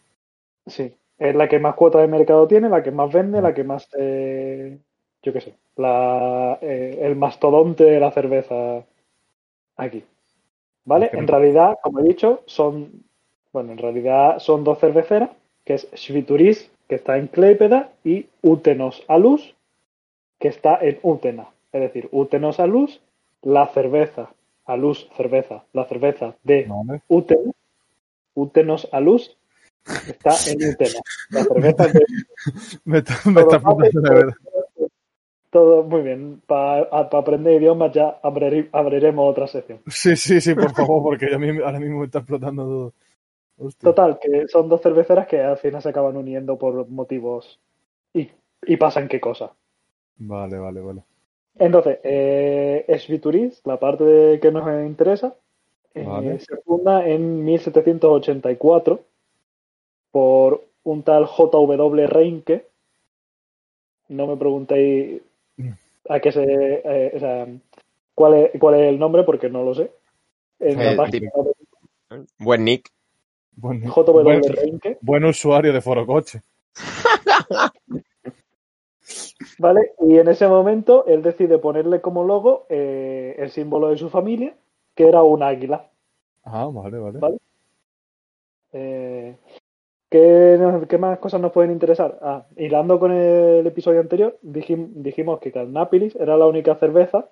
Sí, 0.67 0.95
es 1.17 1.35
la 1.35 1.47
que 1.49 1.59
más 1.59 1.73
cuota 1.75 1.99
de 1.99 2.07
mercado 2.07 2.47
tiene, 2.47 2.69
la 2.69 2.83
que 2.83 2.91
más 2.91 3.11
vende, 3.11 3.41
la 3.41 3.53
que 3.53 3.63
más, 3.63 3.89
eh, 3.97 4.77
yo 5.23 5.33
qué 5.33 5.41
sé, 5.41 5.55
la, 5.75 6.59
eh, 6.61 6.99
el 7.01 7.15
mastodonte 7.15 7.83
de 7.83 7.99
la 7.99 8.11
cerveza 8.11 8.83
aquí. 9.77 10.03
¿Vale? 10.85 11.09
En 11.13 11.27
realidad, 11.27 11.77
como 11.81 11.99
he 11.99 12.03
dicho, 12.03 12.41
son, 12.45 13.03
bueno, 13.53 13.71
en 13.71 13.77
realidad 13.77 14.39
son 14.39 14.63
dos 14.63 14.79
cerveceras, 14.79 15.29
que 15.63 15.75
es 15.75 15.87
Svituris, 15.93 16.71
que 16.87 16.95
está 16.95 17.17
en 17.17 17.27
Klaipeda, 17.27 17.91
y 18.03 18.25
Utenos 18.41 19.03
Alus, 19.07 19.55
que 20.39 20.47
está 20.47 20.79
en 20.81 20.99
Utena. 21.03 21.47
Es 21.71 21.81
decir, 21.81 22.09
Utenos 22.11 22.59
Alus, 22.59 22.99
la 23.43 23.67
cerveza, 23.67 24.31
Alus 24.65 25.07
cerveza, 25.15 25.63
la 25.73 25.85
cerveza 25.85 26.35
de 26.43 26.65
Vale. 26.67 27.01
Utena, 27.07 27.51
Utenos 28.33 28.89
Alus, 28.91 29.37
está 29.85 30.31
en 30.49 30.69
Utena. 30.69 30.99
La 31.29 31.43
cerveza 31.43 31.87
de 31.87 32.05
Me 32.85 32.97
está, 32.97 33.29
me 33.29 33.41
está 33.41 33.59
verdad. 33.59 34.33
Todo 35.51 35.83
muy 35.83 36.01
bien. 36.01 36.41
Para 36.47 36.81
aprender 36.91 37.61
idiomas 37.61 37.91
ya 37.93 38.19
abriré- 38.23 38.69
abriremos 38.71 39.29
otra 39.29 39.47
sección. 39.47 39.79
Sí, 39.87 40.15
sí, 40.15 40.41
sí, 40.41 40.55
por 40.55 40.73
favor, 40.73 41.03
porque 41.03 41.33
a 41.33 41.37
mí 41.37 41.49
ahora 41.63 41.79
mismo 41.79 41.99
me 41.99 42.05
está 42.05 42.19
explotando 42.19 42.63
todo. 42.63 42.93
Hostia. 43.57 43.89
Total, 43.89 44.17
que 44.19 44.47
son 44.47 44.69
dos 44.69 44.81
cerveceras 44.81 45.27
que 45.27 45.39
al 45.39 45.57
final 45.57 45.81
se 45.81 45.89
acaban 45.89 46.17
uniendo 46.17 46.57
por 46.57 46.87
motivos 46.89 47.59
y, 48.13 48.29
y 48.65 48.77
pasan 48.77 49.07
qué 49.07 49.19
cosa. 49.19 49.51
Vale, 50.17 50.57
vale, 50.57 50.81
vale. 50.81 51.03
Entonces, 51.59 51.99
eh, 52.03 52.85
Svituris, 52.97 53.61
la 53.65 53.77
parte 53.79 54.03
de- 54.03 54.39
que 54.39 54.51
nos 54.51 54.65
interesa, 54.87 55.35
eh, 55.93 56.03
Vale. 56.07 56.39
se 56.39 56.55
funda 56.65 57.05
en 57.07 57.43
1784 57.43 59.01
por 60.11 60.63
un 60.83 61.03
tal 61.03 61.25
J.W. 61.25 62.07
Reinke. 62.07 62.65
No 64.09 64.27
me 64.27 64.37
preguntéis 64.37 65.21
a 66.09 66.19
qué 66.19 66.31
se, 66.31 66.43
eh, 66.43 67.11
o 67.15 67.19
sea, 67.19 67.47
cuál 68.15 68.33
es, 68.35 68.59
cuál 68.59 68.75
es 68.75 68.89
el 68.89 68.99
nombre 68.99 69.23
porque 69.23 69.49
no 69.49 69.63
lo 69.63 69.73
sé. 69.73 69.91
En 70.59 70.77
la 70.77 70.93
Eh, 70.93 70.95
página 70.95 71.31
de 72.09 72.25
Buen 72.37 72.65
nick. 72.65 72.89
Buen, 73.53 73.85
J.W. 73.85 74.23
buen, 74.23 74.41
Reinke, 74.43 74.97
buen 75.01 75.25
usuario 75.25 75.73
de 75.73 75.81
Forocoche. 75.81 76.41
¿vale? 79.59 79.91
Y 80.01 80.17
en 80.17 80.27
ese 80.27 80.47
momento 80.47 81.05
él 81.05 81.21
decide 81.21 81.57
ponerle 81.57 82.01
como 82.01 82.23
logo 82.23 82.65
eh, 82.69 83.35
el 83.37 83.51
símbolo 83.51 83.89
de 83.89 83.97
su 83.97 84.09
familia, 84.09 84.55
que 84.95 85.07
era 85.07 85.21
un 85.23 85.43
águila. 85.43 85.89
Ah, 86.43 86.69
vale, 86.71 86.97
vale. 86.97 87.19
Vale. 87.19 87.37
Eh, 88.73 89.35
¿qué, 90.11 90.57
nos- 90.59 90.85
qué 90.87 90.97
más 90.99 91.17
cosas 91.17 91.41
nos 91.41 91.51
pueden 91.51 91.71
interesar? 91.71 92.19
Ah, 92.21 92.45
hilando 92.57 92.99
con 92.99 93.11
el 93.11 93.65
episodio 93.65 94.01
anterior, 94.01 94.37
dijim- 94.43 94.89
dijimos 94.93 95.39
que 95.39 95.51
Carnápilis 95.51 96.15
era 96.17 96.37
la 96.37 96.45
única 96.45 96.75
cerveza 96.75 97.29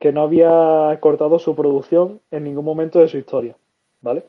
que 0.00 0.10
no 0.12 0.22
había 0.22 0.98
cortado 1.00 1.38
su 1.38 1.54
producción 1.54 2.20
en 2.32 2.44
ningún 2.44 2.64
momento 2.64 2.98
de 2.98 3.08
su 3.08 3.18
historia, 3.18 3.56
¿vale? 4.00 4.24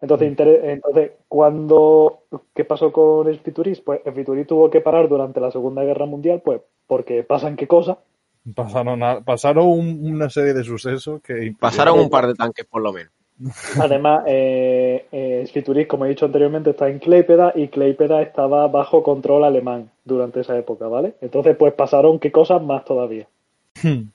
Entonces, 0.00 0.28
inter- 0.28 0.60
entonces 0.66 1.12
cuando 1.26 2.20
¿qué 2.54 2.64
pasó 2.64 2.92
con 2.92 3.34
Spituris? 3.34 3.80
Pues 3.80 4.00
Spituris 4.06 4.46
tuvo 4.46 4.68
que 4.70 4.82
parar 4.82 5.08
durante 5.08 5.40
la 5.40 5.50
Segunda 5.50 5.82
Guerra 5.84 6.04
Mundial, 6.06 6.42
pues 6.44 6.60
porque 6.86 7.24
pasan 7.24 7.56
qué 7.56 7.66
cosas. 7.66 7.96
Pasaron, 8.54 9.02
a- 9.02 9.22
pasaron 9.22 9.66
un- 9.66 10.00
una 10.12 10.28
serie 10.30 10.52
de 10.52 10.62
sucesos 10.62 11.20
que 11.22 11.52
Pasaron 11.58 11.98
un 11.98 12.10
par 12.10 12.26
de 12.26 12.34
tanques 12.34 12.66
por 12.66 12.82
lo 12.82 12.92
menos. 12.92 13.10
Además, 13.80 14.24
eh, 14.26 15.06
eh, 15.12 15.86
como 15.86 16.06
he 16.06 16.08
dicho 16.08 16.26
anteriormente, 16.26 16.70
está 16.70 16.88
en 16.88 16.98
Kleipeda 16.98 17.52
y 17.54 17.68
Kleipeda 17.68 18.22
estaba 18.22 18.66
bajo 18.68 19.02
control 19.02 19.44
alemán 19.44 19.90
durante 20.04 20.40
esa 20.40 20.56
época, 20.56 20.88
¿vale? 20.88 21.14
Entonces, 21.20 21.56
pues 21.56 21.74
pasaron 21.74 22.18
qué 22.18 22.32
cosas 22.32 22.62
más 22.62 22.84
todavía. 22.84 23.26
Hmm. 23.82 24.08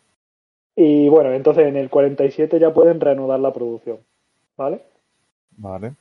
Y 0.75 1.09
bueno, 1.09 1.31
entonces 1.33 1.67
en 1.67 1.77
el 1.77 1.89
47 1.89 2.59
ya 2.59 2.73
pueden 2.73 2.99
reanudar 2.99 3.39
la 3.39 3.53
producción, 3.53 3.99
¿vale? 4.57 4.81
Vale. 5.57 5.93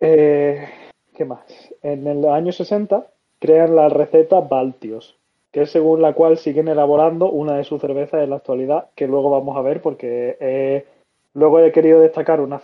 Eh, 0.00 0.68
¿Qué 1.14 1.24
más? 1.24 1.40
En 1.82 2.06
el 2.06 2.24
año 2.26 2.52
60 2.52 3.06
crean 3.40 3.74
la 3.74 3.88
receta 3.88 4.40
Baltios, 4.40 5.16
que 5.50 5.62
es 5.62 5.70
según 5.70 6.02
la 6.02 6.12
cual 6.12 6.36
siguen 6.36 6.68
elaborando 6.68 7.30
una 7.30 7.56
de 7.56 7.64
sus 7.64 7.80
cervezas 7.80 8.22
en 8.22 8.30
la 8.30 8.36
actualidad, 8.36 8.90
que 8.94 9.08
luego 9.08 9.30
vamos 9.30 9.56
a 9.56 9.62
ver 9.62 9.82
porque 9.82 10.36
eh, 10.40 10.86
luego 11.38 11.60
he 11.60 11.72
querido 11.72 12.00
destacar 12.00 12.40
unas 12.40 12.62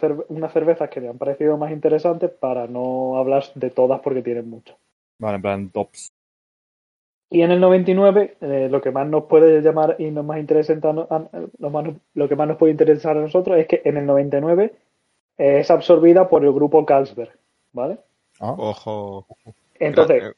cervezas 0.52 0.90
que 0.90 1.00
me 1.00 1.08
han 1.08 1.18
parecido 1.18 1.56
más 1.56 1.72
interesantes 1.72 2.30
para 2.30 2.66
no 2.66 3.16
hablar 3.16 3.44
de 3.54 3.70
todas 3.70 4.00
porque 4.00 4.22
tienen 4.22 4.50
muchas. 4.50 4.76
Vale, 5.18 5.36
en 5.36 5.42
plan 5.42 5.70
tops. 5.70 6.12
Y 7.30 7.42
en 7.42 7.50
el 7.50 7.60
99, 7.60 8.36
eh, 8.40 8.68
lo 8.70 8.80
que 8.80 8.90
más 8.90 9.08
nos 9.08 9.24
puede 9.24 9.60
llamar 9.60 9.96
y 9.98 10.10
nos 10.10 10.24
más 10.24 10.38
interesante 10.38 10.86
lo, 11.58 11.70
más, 11.70 11.86
lo 12.14 12.28
que 12.28 12.36
más 12.36 12.48
nos 12.48 12.56
puede 12.58 12.72
interesar 12.72 13.16
a 13.16 13.22
nosotros 13.22 13.58
es 13.58 13.66
que 13.66 13.82
en 13.84 13.96
el 13.96 14.06
99 14.06 14.72
eh, 15.38 15.58
es 15.60 15.70
absorbida 15.70 16.28
por 16.28 16.44
el 16.44 16.52
grupo 16.52 16.84
Carlsberg, 16.86 17.32
¿vale? 17.72 17.98
Ah, 18.40 18.54
Ojo. 18.56 19.26
Entonces, 19.80 20.22
Gra- 20.22 20.34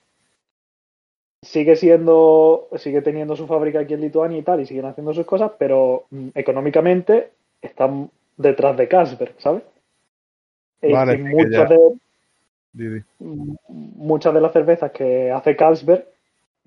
sigue 1.43 1.77
siendo, 1.77 2.69
sigue 2.77 3.03
teniendo 3.03 3.37
su 3.37 3.47
fábrica 3.47 3.81
aquí 3.81 3.95
en 3.95 4.01
Lituania 4.01 4.39
y 4.39 4.43
tal, 4.43 4.61
y 4.61 4.67
siguen 4.67 4.87
haciendo 4.87 5.13
sus 5.15 5.27
cosas, 5.27 5.53
pero 5.59 6.05
mm, 6.11 6.29
económicamente 6.35 7.31
están 7.61 8.11
detrás 8.37 8.77
de 8.77 8.89
Carlsberg, 8.89 9.35
¿sabes? 9.39 9.63
Y- 10.83 10.93
Vale, 10.93 11.15
y 11.15 11.19
muchas, 11.19 11.69
ya- 11.69 11.77
de, 12.79 13.03
muchas 13.69 14.35
de 14.35 14.41
las 14.41 14.53
cervezas 14.53 14.91
que 14.93 15.31
hace 15.31 15.57
Carlsberg 15.57 16.07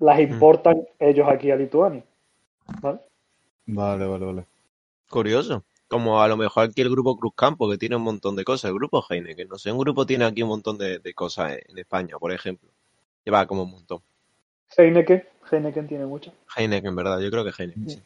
las 0.00 0.18
importan 0.20 0.82
ellos 0.98 1.28
aquí 1.28 1.50
a 1.50 1.56
Lituania. 1.56 2.02
¿vale? 2.80 2.98
Vale, 3.66 4.06
vale, 4.06 4.24
vale. 4.26 4.44
Curioso. 5.08 5.64
Como 5.88 6.22
a 6.22 6.28
lo 6.28 6.36
mejor 6.36 6.64
aquí 6.64 6.82
el 6.82 6.90
grupo 6.90 7.16
Cruz 7.16 7.32
Campo, 7.34 7.68
que 7.68 7.76
tiene 7.76 7.96
un 7.96 8.02
montón 8.02 8.36
de 8.36 8.44
cosas. 8.44 8.68
El 8.70 8.76
grupo 8.76 9.04
Heineken, 9.08 9.48
no 9.48 9.58
sé, 9.58 9.72
un 9.72 9.78
grupo 9.78 10.06
tiene 10.06 10.24
aquí 10.24 10.42
un 10.42 10.50
montón 10.50 10.78
de, 10.78 11.00
de 11.00 11.14
cosas 11.14 11.58
en 11.68 11.78
España, 11.78 12.16
por 12.18 12.32
ejemplo. 12.32 12.68
Lleva 13.24 13.46
como 13.46 13.64
un 13.64 13.72
montón. 13.72 14.00
Heineken, 14.76 15.24
Heineken 15.50 15.88
tiene 15.88 16.06
muchas. 16.06 16.32
Heineken, 16.56 16.94
¿verdad? 16.94 17.18
Yo 17.20 17.30
creo 17.30 17.44
que 17.44 17.50
Heineken, 17.50 17.90
sí. 17.90 18.02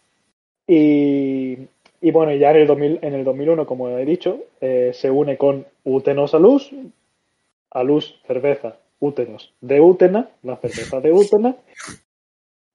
Y, 0.66 1.68
y 2.04 2.10
bueno, 2.10 2.34
ya 2.34 2.50
en 2.50 2.58
el, 2.58 2.66
2000, 2.66 2.98
en 3.00 3.14
el 3.14 3.24
2001, 3.24 3.64
como 3.64 3.88
he 3.88 4.04
dicho, 4.04 4.38
eh, 4.60 4.90
se 4.92 5.10
une 5.10 5.38
con 5.38 5.64
Utenos 5.84 6.34
Alus, 6.34 6.70
Alus 7.70 8.20
cerveza, 8.26 8.76
Utenos 9.00 9.54
de 9.62 9.80
Utena, 9.80 10.28
la 10.42 10.56
cerveza 10.56 11.00
de 11.00 11.14
Utena. 11.14 11.56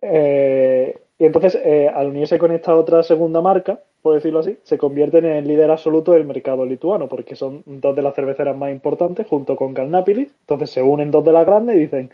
Eh, 0.02 1.00
y 1.20 1.26
entonces, 1.26 1.62
eh, 1.64 1.88
al 1.94 2.08
unirse 2.08 2.40
con 2.40 2.52
esta 2.52 2.76
otra 2.76 3.04
segunda 3.04 3.40
marca, 3.40 3.80
por 4.02 4.16
decirlo 4.16 4.40
así, 4.40 4.58
se 4.64 4.80
convierten 4.80 5.26
en 5.26 5.34
el 5.34 5.48
líder 5.48 5.70
absoluto 5.70 6.14
del 6.14 6.26
mercado 6.26 6.66
lituano, 6.66 7.08
porque 7.08 7.36
son 7.36 7.62
dos 7.68 7.96
de 7.96 8.02
las 8.02 8.16
cerveceras 8.16 8.58
más 8.58 8.72
importantes 8.72 9.28
junto 9.28 9.56
con 9.56 9.76
Carnapilis. 9.76 10.34
Entonces 10.40 10.72
se 10.72 10.82
unen 10.82 11.12
dos 11.12 11.24
de 11.24 11.34
las 11.34 11.46
grandes 11.46 11.76
y 11.76 11.82
dicen, 11.82 12.10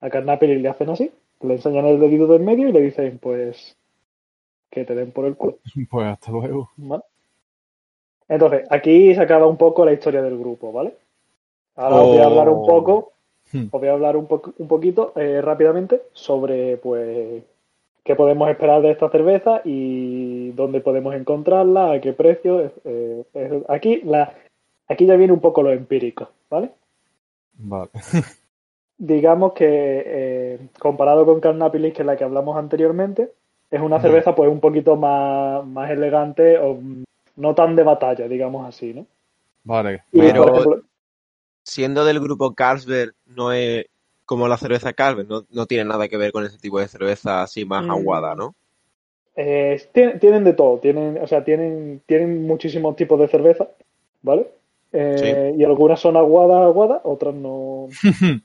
a 0.00 0.10
Carnapilis 0.10 0.60
le 0.60 0.68
hacen 0.68 0.90
así, 0.90 1.12
le 1.42 1.54
enseñan 1.54 1.86
el 1.86 2.00
dedito 2.00 2.26
del 2.26 2.42
medio 2.42 2.68
y 2.68 2.72
le 2.72 2.80
dicen, 2.80 3.20
pues, 3.22 3.76
que 4.76 4.84
te 4.84 4.94
den 4.94 5.10
por 5.10 5.24
el 5.24 5.36
culo. 5.36 5.56
Pues 5.90 6.06
hasta 6.06 6.30
luego. 6.30 6.70
¿vale? 6.76 7.02
Entonces, 8.28 8.66
aquí 8.70 9.14
se 9.14 9.20
acaba 9.22 9.46
un 9.46 9.56
poco 9.56 9.84
la 9.84 9.92
historia 9.92 10.20
del 10.22 10.36
grupo, 10.38 10.72
¿vale? 10.72 10.94
Ahora 11.76 11.96
os 11.96 12.08
voy 12.08 12.18
a 12.18 12.26
hablar 12.26 12.48
un 12.48 12.58
Oh. 12.62 12.66
poco, 12.66 13.12
Hmm. 13.52 13.66
os 13.70 13.80
voy 13.80 13.88
a 13.88 13.92
hablar 13.92 14.16
un, 14.16 14.26
po- 14.26 14.52
un 14.58 14.66
poquito 14.68 15.12
eh, 15.16 15.40
rápidamente 15.40 16.02
sobre, 16.12 16.76
pues, 16.78 17.42
qué 18.02 18.16
podemos 18.16 18.48
esperar 18.50 18.82
de 18.82 18.90
esta 18.90 19.08
cerveza 19.08 19.60
y 19.64 20.50
dónde 20.52 20.80
podemos 20.80 21.14
encontrarla, 21.14 21.92
a 21.92 22.00
qué 22.00 22.12
precio. 22.12 22.60
eh, 22.84 23.24
eh, 23.34 23.62
aquí, 23.68 24.00
la, 24.04 24.34
aquí 24.88 25.06
ya 25.06 25.14
viene 25.16 25.32
un 25.32 25.40
poco 25.40 25.62
lo 25.62 25.70
empírico, 25.72 26.28
¿vale? 26.50 26.70
Vale. 27.58 27.90
digamos 28.98 29.52
que 29.52 29.66
eh, 29.68 30.58
comparado 30.80 31.24
con 31.24 31.40
Carnapilis, 31.40 31.94
que 31.94 32.02
es 32.02 32.06
la 32.06 32.16
que 32.16 32.24
hablamos 32.24 32.56
anteriormente, 32.56 33.30
es 33.70 33.80
una 33.80 34.00
cerveza 34.00 34.34
pues 34.34 34.50
un 34.50 34.60
poquito 34.60 34.96
más, 34.96 35.64
más 35.66 35.90
elegante 35.90 36.58
o 36.58 36.78
no 37.36 37.54
tan 37.54 37.76
de 37.76 37.82
batalla, 37.82 38.28
digamos 38.28 38.66
así, 38.66 38.94
¿no? 38.94 39.06
Vale. 39.64 40.04
Y, 40.12 40.20
Pero- 40.20 40.48
ejemplo, 40.48 40.82
Siendo 41.64 42.04
del 42.04 42.20
grupo 42.20 42.54
Carlsberg, 42.54 43.12
no 43.26 43.52
es 43.52 43.86
como 44.24 44.46
la 44.46 44.56
cerveza 44.56 44.92
Carlsberg, 44.92 45.28
no, 45.28 45.44
no 45.50 45.66
tiene 45.66 45.84
nada 45.84 46.06
que 46.06 46.16
ver 46.16 46.30
con 46.30 46.44
ese 46.44 46.58
tipo 46.58 46.78
de 46.78 46.86
cerveza 46.86 47.42
así 47.42 47.64
más 47.64 47.84
Mm. 47.84 47.90
aguada, 47.90 48.34
¿no? 48.36 48.54
eh, 49.38 49.82
tienen, 49.92 50.18
tienen 50.20 50.44
de 50.44 50.52
todo, 50.54 50.78
tienen, 50.78 51.18
o 51.22 51.26
sea, 51.26 51.44
tienen, 51.44 52.00
tienen 52.06 52.46
muchísimos 52.46 52.96
tipos 52.96 53.18
de 53.20 53.28
cerveza, 53.28 53.68
¿vale? 54.22 54.48
Eh, 54.92 55.54
Y 55.58 55.64
algunas 55.64 56.00
son 56.00 56.16
aguadas, 56.16 56.62
aguadas, 56.62 57.00
otras 57.04 57.34
no, 57.34 57.88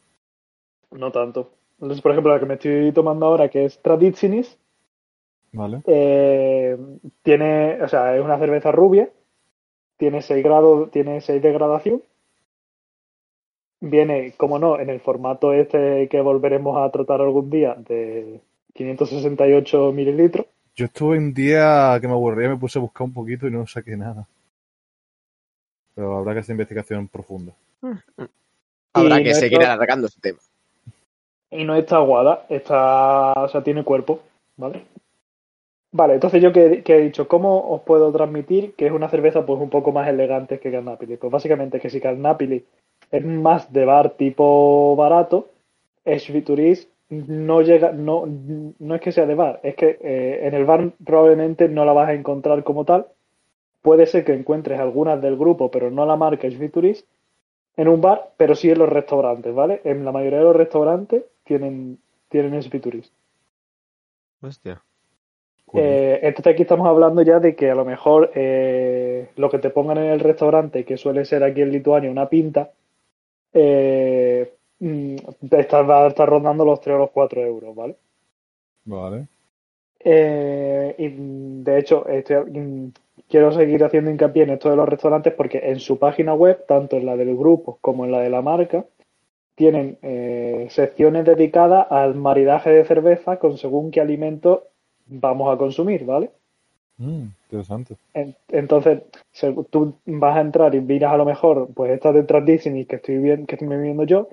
no 0.92 1.12
tanto. 1.12 1.52
Entonces, 1.80 2.02
por 2.02 2.12
ejemplo, 2.12 2.34
la 2.34 2.40
que 2.40 2.46
me 2.46 2.56
estoy 2.56 2.92
tomando 2.92 3.26
ahora, 3.26 3.50
que 3.50 3.66
es 3.66 3.80
Traditionis, 3.82 4.58
Vale. 5.54 5.82
Eh, 5.86 6.78
tiene, 7.24 7.82
o 7.82 7.88
sea, 7.88 8.16
es 8.16 8.24
una 8.24 8.40
cerveza 8.40 8.72
rubia, 8.72 9.10
tiene 9.98 10.22
6 10.22 10.44
grados, 10.44 10.90
tiene 10.92 11.22
6 11.22 11.42
de 11.42 11.52
gradación 11.52 12.02
viene, 13.82 14.34
como 14.38 14.60
no, 14.60 14.80
en 14.80 14.90
el 14.90 15.00
formato 15.00 15.54
este 15.54 16.08
que 16.08 16.22
volveremos 16.22 16.78
a 16.78 16.90
tratar 16.92 17.22
algún 17.22 17.50
día 17.50 17.76
de 17.76 18.40
568 18.74 19.92
mililitros. 19.92 20.46
Yo 20.76 20.86
estuve 20.86 21.18
un 21.18 21.34
día 21.34 21.98
que 22.00 22.08
me 22.08 22.14
aburría, 22.14 22.50
me 22.50 22.58
puse 22.58 22.80
a 22.80 22.82
buscar 22.82 23.06
un 23.06 23.14
poquito 23.14 23.48
y 23.48 23.52
no 23.52 23.66
saqué 23.68 23.98
nada. 23.98 24.28
Pero 25.96 26.16
habrá 26.18 26.34
que 26.34 26.40
hacer 26.40 26.54
investigación 26.54 27.08
profunda. 27.08 27.54
Habrá 28.94 29.22
Y 29.22 29.24
que 29.24 29.30
no 29.30 29.36
seguir 29.36 29.62
esto- 29.62 29.72
alargando 29.72 30.08
ese 30.08 30.20
tema. 30.20 30.40
Y 31.50 31.64
no 31.64 31.76
está 31.76 31.96
aguada, 31.98 32.46
está, 32.50 33.34
o 33.34 33.48
sea, 33.48 33.64
tiene 33.64 33.84
cuerpo, 33.84 34.22
¿vale? 34.58 34.86
Vale, 35.94 36.14
entonces 36.14 36.42
yo 36.42 36.54
que, 36.54 36.84
he 36.86 37.02
dicho, 37.02 37.28
¿cómo 37.28 37.70
os 37.70 37.82
puedo 37.82 38.12
transmitir 38.14 38.76
que 38.76 38.86
es 38.86 38.94
una 38.94 39.10
cerveza 39.10 39.46
pues 39.46 39.60
un 39.60 39.70
poco 39.70 39.92
más 39.92 40.08
elegante 40.08 40.60
que 40.60 40.72
Carnapili? 40.72 41.18
Pues 41.18 41.32
básicamente 41.32 41.80
que 41.82 41.90
si 41.90 42.00
Carnapili 42.00 42.66
es 43.12 43.26
más 43.26 43.74
de 43.74 43.84
bar 43.84 44.12
tipo 44.12 44.96
barato, 44.96 45.50
Svituris 46.06 46.88
no 47.10 47.62
llega, 47.62 47.92
no, 47.92 48.26
no 48.26 48.96
es 48.96 49.02
que 49.02 49.12
sea 49.12 49.26
de 49.26 49.36
bar, 49.36 49.60
es 49.64 49.76
que 49.76 49.98
eh, 50.02 50.48
en 50.48 50.54
el 50.54 50.66
bar 50.66 50.94
probablemente 51.04 51.68
no 51.68 51.84
la 51.84 51.92
vas 51.92 52.08
a 52.08 52.14
encontrar 52.14 52.64
como 52.64 52.86
tal. 52.86 53.08
Puede 53.82 54.06
ser 54.06 54.24
que 54.24 54.34
encuentres 54.34 54.80
algunas 54.80 55.22
del 55.22 55.36
grupo, 55.36 55.70
pero 55.72 55.92
no 55.92 56.06
la 56.06 56.16
marca 56.16 56.50
Svituris 56.50 57.06
en 57.76 57.88
un 57.90 58.00
bar, 58.00 58.32
pero 58.38 58.56
sí 58.56 58.70
en 58.70 58.80
los 58.80 58.90
restaurantes, 58.90 59.54
¿vale? 59.54 59.82
En 59.84 60.06
la 60.06 60.12
mayoría 60.14 60.40
de 60.40 60.46
los 60.46 60.56
restaurantes 60.56 61.24
tienen, 61.44 62.00
tienen. 62.30 62.62
Hostia. 64.42 64.82
Eh, 65.74 66.20
entonces 66.24 66.54
aquí 66.54 66.64
estamos 66.64 66.88
hablando 66.88 67.22
ya 67.22 67.40
de 67.40 67.56
que 67.56 67.70
a 67.72 67.76
lo 67.76 67.86
mejor 67.86 68.32
eh, 68.36 69.30
lo 69.38 69.50
que 69.50 69.60
te 69.60 69.70
pongan 69.70 69.98
en 70.00 70.06
el 70.12 70.20
restaurante, 70.20 70.84
que 70.86 70.98
suele 70.98 71.24
ser 71.26 71.44
aquí 71.44 71.62
en 71.62 71.72
Lituania 71.72 72.12
una 72.12 72.28
pinta, 72.30 72.72
eh, 73.54 74.54
mm, 74.80 75.16
está- 75.52 75.82
va 75.84 76.06
a 76.06 76.08
estar 76.08 76.28
rondando 76.30 76.66
los 76.66 76.82
3 76.82 76.96
o 76.96 77.00
los 77.00 77.12
4 77.12 77.42
euros, 77.42 77.76
¿vale? 77.76 77.96
Vale. 78.86 79.28
Eh, 80.00 80.96
y 80.98 81.10
mm, 81.10 81.64
de 81.64 81.80
hecho, 81.80 82.08
este, 82.08 82.40
mm, 82.40 82.92
quiero 83.30 83.52
seguir 83.52 83.84
haciendo 83.84 84.10
hincapié 84.12 84.44
en 84.44 84.52
esto 84.52 84.70
de 84.70 84.76
los 84.76 84.90
restaurantes 84.90 85.34
porque 85.34 85.60
en 85.64 85.80
su 85.80 85.98
página 86.00 86.34
web, 86.34 86.66
tanto 86.68 86.98
en 86.98 87.06
la 87.06 87.16
del 87.18 87.36
grupo 87.38 87.78
como 87.82 88.06
en 88.06 88.12
la 88.12 88.20
de 88.22 88.30
la 88.30 88.42
marca, 88.42 88.86
tienen 89.56 89.98
eh, 90.02 90.68
secciones 90.70 91.26
dedicadas 91.26 91.86
al 91.92 92.16
maridaje 92.16 92.72
de 92.72 92.86
cerveza 92.86 93.38
con 93.38 93.58
según 93.58 93.92
qué 93.92 94.02
alimentos 94.02 94.62
vamos 95.12 95.54
a 95.54 95.58
consumir, 95.58 96.06
¿vale? 96.06 96.32
Mm, 96.98 97.34
interesante. 97.50 97.98
En- 98.14 98.36
Entonces, 98.50 99.04
se- 99.32 99.54
tú 99.70 99.96
vas 100.06 100.38
a 100.38 100.42
entrar 100.42 100.74
y 100.76 100.82
miras 100.82 101.14
a 101.14 101.18
lo 101.18 101.26
mejor, 101.26 101.68
pues 101.74 101.92
esta 101.92 102.12
de 102.14 102.24
Disney 102.42 102.86
que 102.86 102.98
estoy 102.98 103.18
viendo, 103.18 103.46
que 103.48 103.56
estoy 103.56 103.68
viendo 103.68 104.04
yo. 104.04 104.30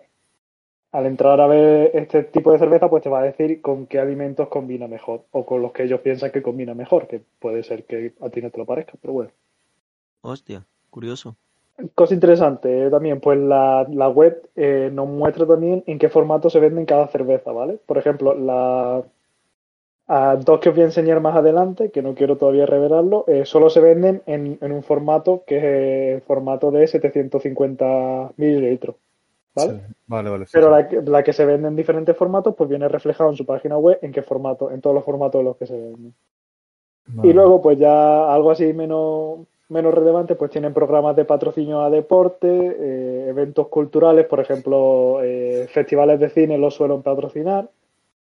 Al 0.93 1.07
entrar 1.07 1.41
a 1.41 1.47
ver 1.47 1.93
este 1.95 2.25
tipo 2.25 2.53
de 2.53 2.59
cerveza, 2.59 2.91
pues 2.91 3.03
te 3.03 3.09
va 3.09 3.21
a 3.21 3.25
decir 3.25 3.63
con 3.63 3.87
qué 3.87 3.99
alimentos 4.01 4.49
combina 4.49 4.87
mejor 4.89 5.25
o 5.33 5.47
con 5.47 5.63
los 5.63 5.73
que 5.73 5.85
ellos 5.85 6.01
piensan 6.01 6.31
que 6.33 6.43
combina 6.43 6.75
mejor, 6.75 7.09
que 7.09 7.23
puede 7.41 7.63
ser 7.63 7.85
que 7.85 8.15
a 8.21 8.31
ti 8.31 8.43
no 8.43 8.51
te 8.51 8.59
lo 8.59 8.67
parezca, 8.67 8.95
pero 9.01 9.15
bueno. 9.15 9.31
Hostia, 10.23 10.65
curioso. 10.91 11.37
Cosa 11.95 12.15
interesante 12.15 12.87
eh, 12.87 12.91
también, 12.91 13.21
pues 13.21 13.39
la, 13.39 13.87
la 13.91 14.09
web 14.09 14.49
eh, 14.57 14.91
nos 14.93 15.09
muestra 15.09 15.47
también 15.47 15.85
en 15.87 15.99
qué 15.99 16.09
formato 16.09 16.51
se 16.51 16.59
venden 16.59 16.87
cada 16.87 17.07
cerveza, 17.09 17.53
¿vale? 17.53 17.79
Por 17.87 17.99
ejemplo, 17.99 18.35
la 18.35 19.05
a 20.09 20.37
dos 20.37 20.61
que 20.61 20.71
os 20.71 20.75
voy 20.75 20.83
a 20.83 20.87
enseñar 20.87 21.21
más 21.21 21.37
adelante, 21.37 21.91
que 21.91 22.03
no 22.03 22.15
quiero 22.15 22.37
todavía 22.39 22.67
revelarlo, 22.67 23.25
eh, 23.29 23.45
solo 23.45 23.71
se 23.71 23.81
venden 23.81 24.23
en, 24.27 24.59
en 24.61 24.73
un 24.73 24.83
formato 24.83 25.45
que 25.47 25.59
es 25.59 25.65
el 26.17 26.23
formato 26.23 26.71
de 26.71 26.87
750 26.87 28.33
mililitros, 28.37 28.97
¿vale? 29.55 29.75
Sí. 29.75 29.81
Vale, 30.07 30.31
vale. 30.31 30.47
sí, 30.47 30.53
Pero 30.53 30.67
sí. 30.67 30.71
la, 30.71 30.89
que- 30.89 31.03
la 31.03 31.23
que 31.25 31.33
se 31.35 31.47
vende 31.47 31.69
en 31.69 31.77
diferentes 31.77 32.17
formatos, 32.17 32.55
pues 32.57 32.71
viene 32.71 32.89
reflejado 32.89 33.31
en 33.31 33.37
su 33.37 33.47
página 33.47 33.79
web 33.79 33.99
en 34.03 34.13
qué 34.13 34.23
formato, 34.23 34.71
en 34.71 34.81
todos 34.81 34.95
los 34.95 35.05
formatos 35.05 35.41
en 35.41 35.47
los 35.47 35.57
que 35.57 35.67
se 35.67 35.75
venden. 35.79 36.15
Vale. 37.07 37.31
Y 37.31 37.33
luego, 37.33 37.61
pues 37.63 37.79
ya 37.79 38.33
algo 38.33 38.51
así 38.51 38.73
menos, 38.73 39.41
menos 39.69 39.95
relevante, 39.95 40.35
pues 40.37 40.51
tienen 40.51 40.75
programas 40.75 41.17
de 41.17 41.25
patrocinio 41.25 41.81
a 41.81 41.91
deporte, 41.91 42.49
eh, 42.49 43.29
eventos 43.29 43.69
culturales, 43.69 44.27
por 44.27 44.41
ejemplo, 44.41 45.21
eh, 45.23 45.67
festivales 45.71 46.21
de 46.21 46.31
cine 46.31 46.59
los 46.59 46.75
suelen 46.75 47.03
patrocinar. 47.03 47.69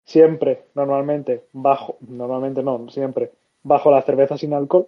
Siempre, 0.07 0.63
normalmente, 0.73 1.43
bajo, 1.51 1.97
normalmente 1.99 2.63
no, 2.63 2.87
siempre, 2.89 3.31
bajo 3.61 3.91
la 3.91 4.01
cerveza 4.01 4.37
sin 4.37 4.53
alcohol, 4.53 4.87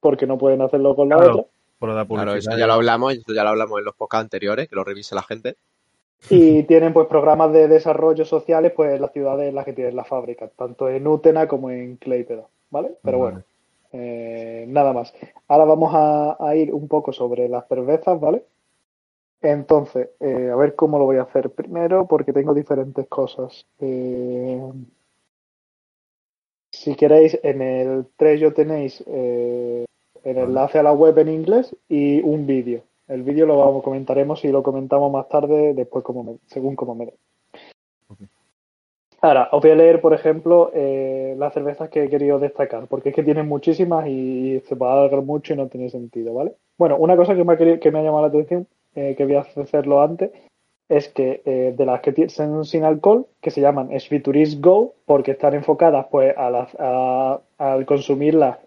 porque 0.00 0.26
no 0.26 0.38
pueden 0.38 0.60
hacerlo 0.60 0.96
con 0.96 1.08
la 1.08 1.16
Claro. 1.16 1.32
otra. 1.32 1.44
Por 1.78 1.88
la. 1.90 2.04
Claro, 2.04 2.34
eso 2.34 2.50
ya 2.56 2.66
lo 2.66 2.72
hablamos, 2.72 3.12
eso 3.14 3.32
ya 3.32 3.44
lo 3.44 3.50
hablamos 3.50 3.78
en 3.78 3.84
los 3.84 3.94
podcasts 3.94 4.24
anteriores, 4.24 4.68
que 4.68 4.74
lo 4.74 4.82
revise 4.82 5.14
la 5.14 5.22
gente. 5.22 5.54
Y 6.30 6.64
tienen 6.64 6.92
pues 6.92 7.06
programas 7.06 7.52
de 7.52 7.68
desarrollo 7.68 8.24
sociales 8.24 8.72
pues 8.74 8.92
en 8.92 9.02
las 9.02 9.12
ciudades 9.12 9.48
en 9.48 9.54
las 9.54 9.64
que 9.64 9.72
tienen 9.72 9.94
la 9.94 10.02
fábrica, 10.02 10.48
tanto 10.48 10.88
en 10.88 11.06
Útena 11.06 11.46
como 11.46 11.70
en 11.70 11.96
Claypeda, 11.96 12.48
¿vale? 12.70 12.92
Pero 13.04 13.20
Vale. 13.20 13.32
bueno, 13.34 13.46
eh, 13.92 14.64
nada 14.66 14.92
más. 14.92 15.14
Ahora 15.46 15.64
vamos 15.66 15.92
a, 15.94 16.36
a 16.40 16.56
ir 16.56 16.74
un 16.74 16.88
poco 16.88 17.12
sobre 17.12 17.48
las 17.48 17.68
cervezas, 17.68 18.18
¿vale? 18.18 18.42
Entonces, 19.50 20.08
eh, 20.18 20.50
a 20.52 20.56
ver 20.56 20.74
cómo 20.74 20.98
lo 20.98 21.04
voy 21.04 21.18
a 21.18 21.22
hacer 21.22 21.50
primero, 21.50 22.06
porque 22.08 22.32
tengo 22.32 22.52
diferentes 22.52 23.06
cosas. 23.06 23.64
Eh, 23.78 24.60
si 26.72 26.96
queréis, 26.96 27.38
en 27.44 27.62
el 27.62 28.06
3 28.16 28.40
yo 28.40 28.52
tenéis 28.52 29.04
eh, 29.06 29.84
el 30.24 30.38
enlace 30.38 30.80
a 30.80 30.82
la 30.82 30.92
web 30.92 31.16
en 31.18 31.28
inglés 31.28 31.76
y 31.88 32.20
un 32.22 32.44
vídeo. 32.46 32.82
El 33.06 33.22
vídeo 33.22 33.46
lo 33.46 33.58
vamos, 33.58 33.84
comentaremos 33.84 34.44
y 34.44 34.48
lo 34.48 34.64
comentamos 34.64 35.12
más 35.12 35.28
tarde, 35.28 35.74
después 35.74 36.02
como 36.04 36.24
me- 36.24 36.38
según 36.46 36.74
como 36.74 36.96
me 36.96 37.06
dé. 37.06 37.14
Ahora, 39.20 39.48
os 39.52 39.62
voy 39.62 39.70
a 39.70 39.76
leer, 39.76 40.00
por 40.00 40.12
ejemplo, 40.12 40.72
las 40.74 41.54
cervezas 41.54 41.88
que 41.88 42.02
he 42.04 42.10
querido 42.10 42.40
destacar, 42.40 42.88
porque 42.88 43.10
es 43.10 43.14
que 43.14 43.22
tienen 43.22 43.46
muchísimas 43.46 44.08
y 44.08 44.60
se 44.66 44.74
va 44.74 44.90
a 44.90 44.98
alargar 44.98 45.22
mucho 45.22 45.54
y 45.54 45.56
no 45.56 45.68
tiene 45.68 45.88
sentido, 45.88 46.34
¿vale? 46.34 46.52
Bueno, 46.78 46.96
una 46.96 47.16
cosa 47.16 47.36
que 47.36 47.44
me 47.44 47.52
ha, 47.52 47.56
querido- 47.56 47.78
que 47.78 47.92
me 47.92 48.00
ha 48.00 48.02
llamado 48.02 48.22
la 48.22 48.28
atención, 48.28 48.66
eh, 48.96 49.14
que 49.16 49.24
voy 49.24 49.34
a 49.36 49.40
hacerlo 49.40 50.02
antes, 50.02 50.32
es 50.88 51.08
que 51.08 51.42
eh, 51.44 51.74
de 51.76 51.84
las 51.86 52.00
que 52.00 52.12
ti- 52.12 52.28
son 52.28 52.64
sin 52.64 52.84
alcohol, 52.84 53.26
que 53.40 53.50
se 53.50 53.60
llaman 53.60 53.90
Svituris 54.00 54.60
Go, 54.60 54.94
porque 55.04 55.32
están 55.32 55.54
enfocadas 55.54 56.06
pues 56.10 56.36
a 56.36 56.50
las- 56.50 56.76
a- 56.78 57.40
al 57.58 57.86
consumirlas 57.86 58.58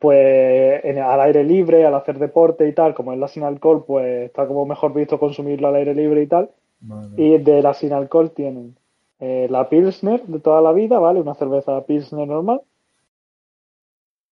pues 0.00 0.84
en- 0.84 0.98
al 0.98 1.20
aire 1.22 1.44
libre, 1.44 1.86
al 1.86 1.94
hacer 1.94 2.18
deporte 2.18 2.68
y 2.68 2.72
tal, 2.74 2.94
como 2.94 3.12
es 3.12 3.18
la 3.18 3.28
sin 3.28 3.42
alcohol, 3.42 3.84
pues 3.86 4.26
está 4.26 4.46
como 4.46 4.66
mejor 4.66 4.92
visto 4.92 5.18
consumirlo 5.18 5.68
al 5.68 5.76
aire 5.76 5.94
libre 5.94 6.22
y 6.22 6.26
tal. 6.26 6.50
Vale. 6.80 7.08
Y 7.16 7.38
de 7.38 7.62
la 7.62 7.72
sin 7.72 7.92
alcohol 7.94 8.30
tienen 8.32 8.76
eh, 9.20 9.46
la 9.48 9.68
Pilsner 9.70 10.20
de 10.24 10.40
toda 10.40 10.60
la 10.60 10.72
vida, 10.72 10.98
¿vale? 10.98 11.20
Una 11.20 11.34
cerveza 11.34 11.82
Pilsner 11.86 12.26
normal. 12.28 12.60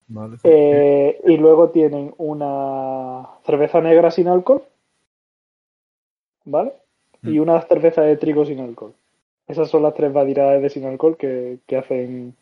Vale. 0.08 0.36
Eh, 0.42 1.20
y 1.24 1.36
luego 1.38 1.70
tienen 1.70 2.12
una 2.18 3.28
cerveza 3.46 3.80
negra 3.80 4.10
sin 4.10 4.28
alcohol, 4.28 4.62
¿vale? 6.44 6.72
Y 7.22 7.38
Mm. 7.38 7.42
una 7.42 7.60
cerveza 7.62 8.02
de 8.02 8.16
trigo 8.16 8.44
sin 8.44 8.60
alcohol. 8.60 8.94
Esas 9.46 9.68
son 9.70 9.82
las 9.82 9.94
tres 9.94 10.12
variedades 10.12 10.62
de 10.62 10.70
sin 10.70 10.84
alcohol 10.86 11.16
que, 11.16 11.58
que 11.66 11.76
hacen 11.76 12.34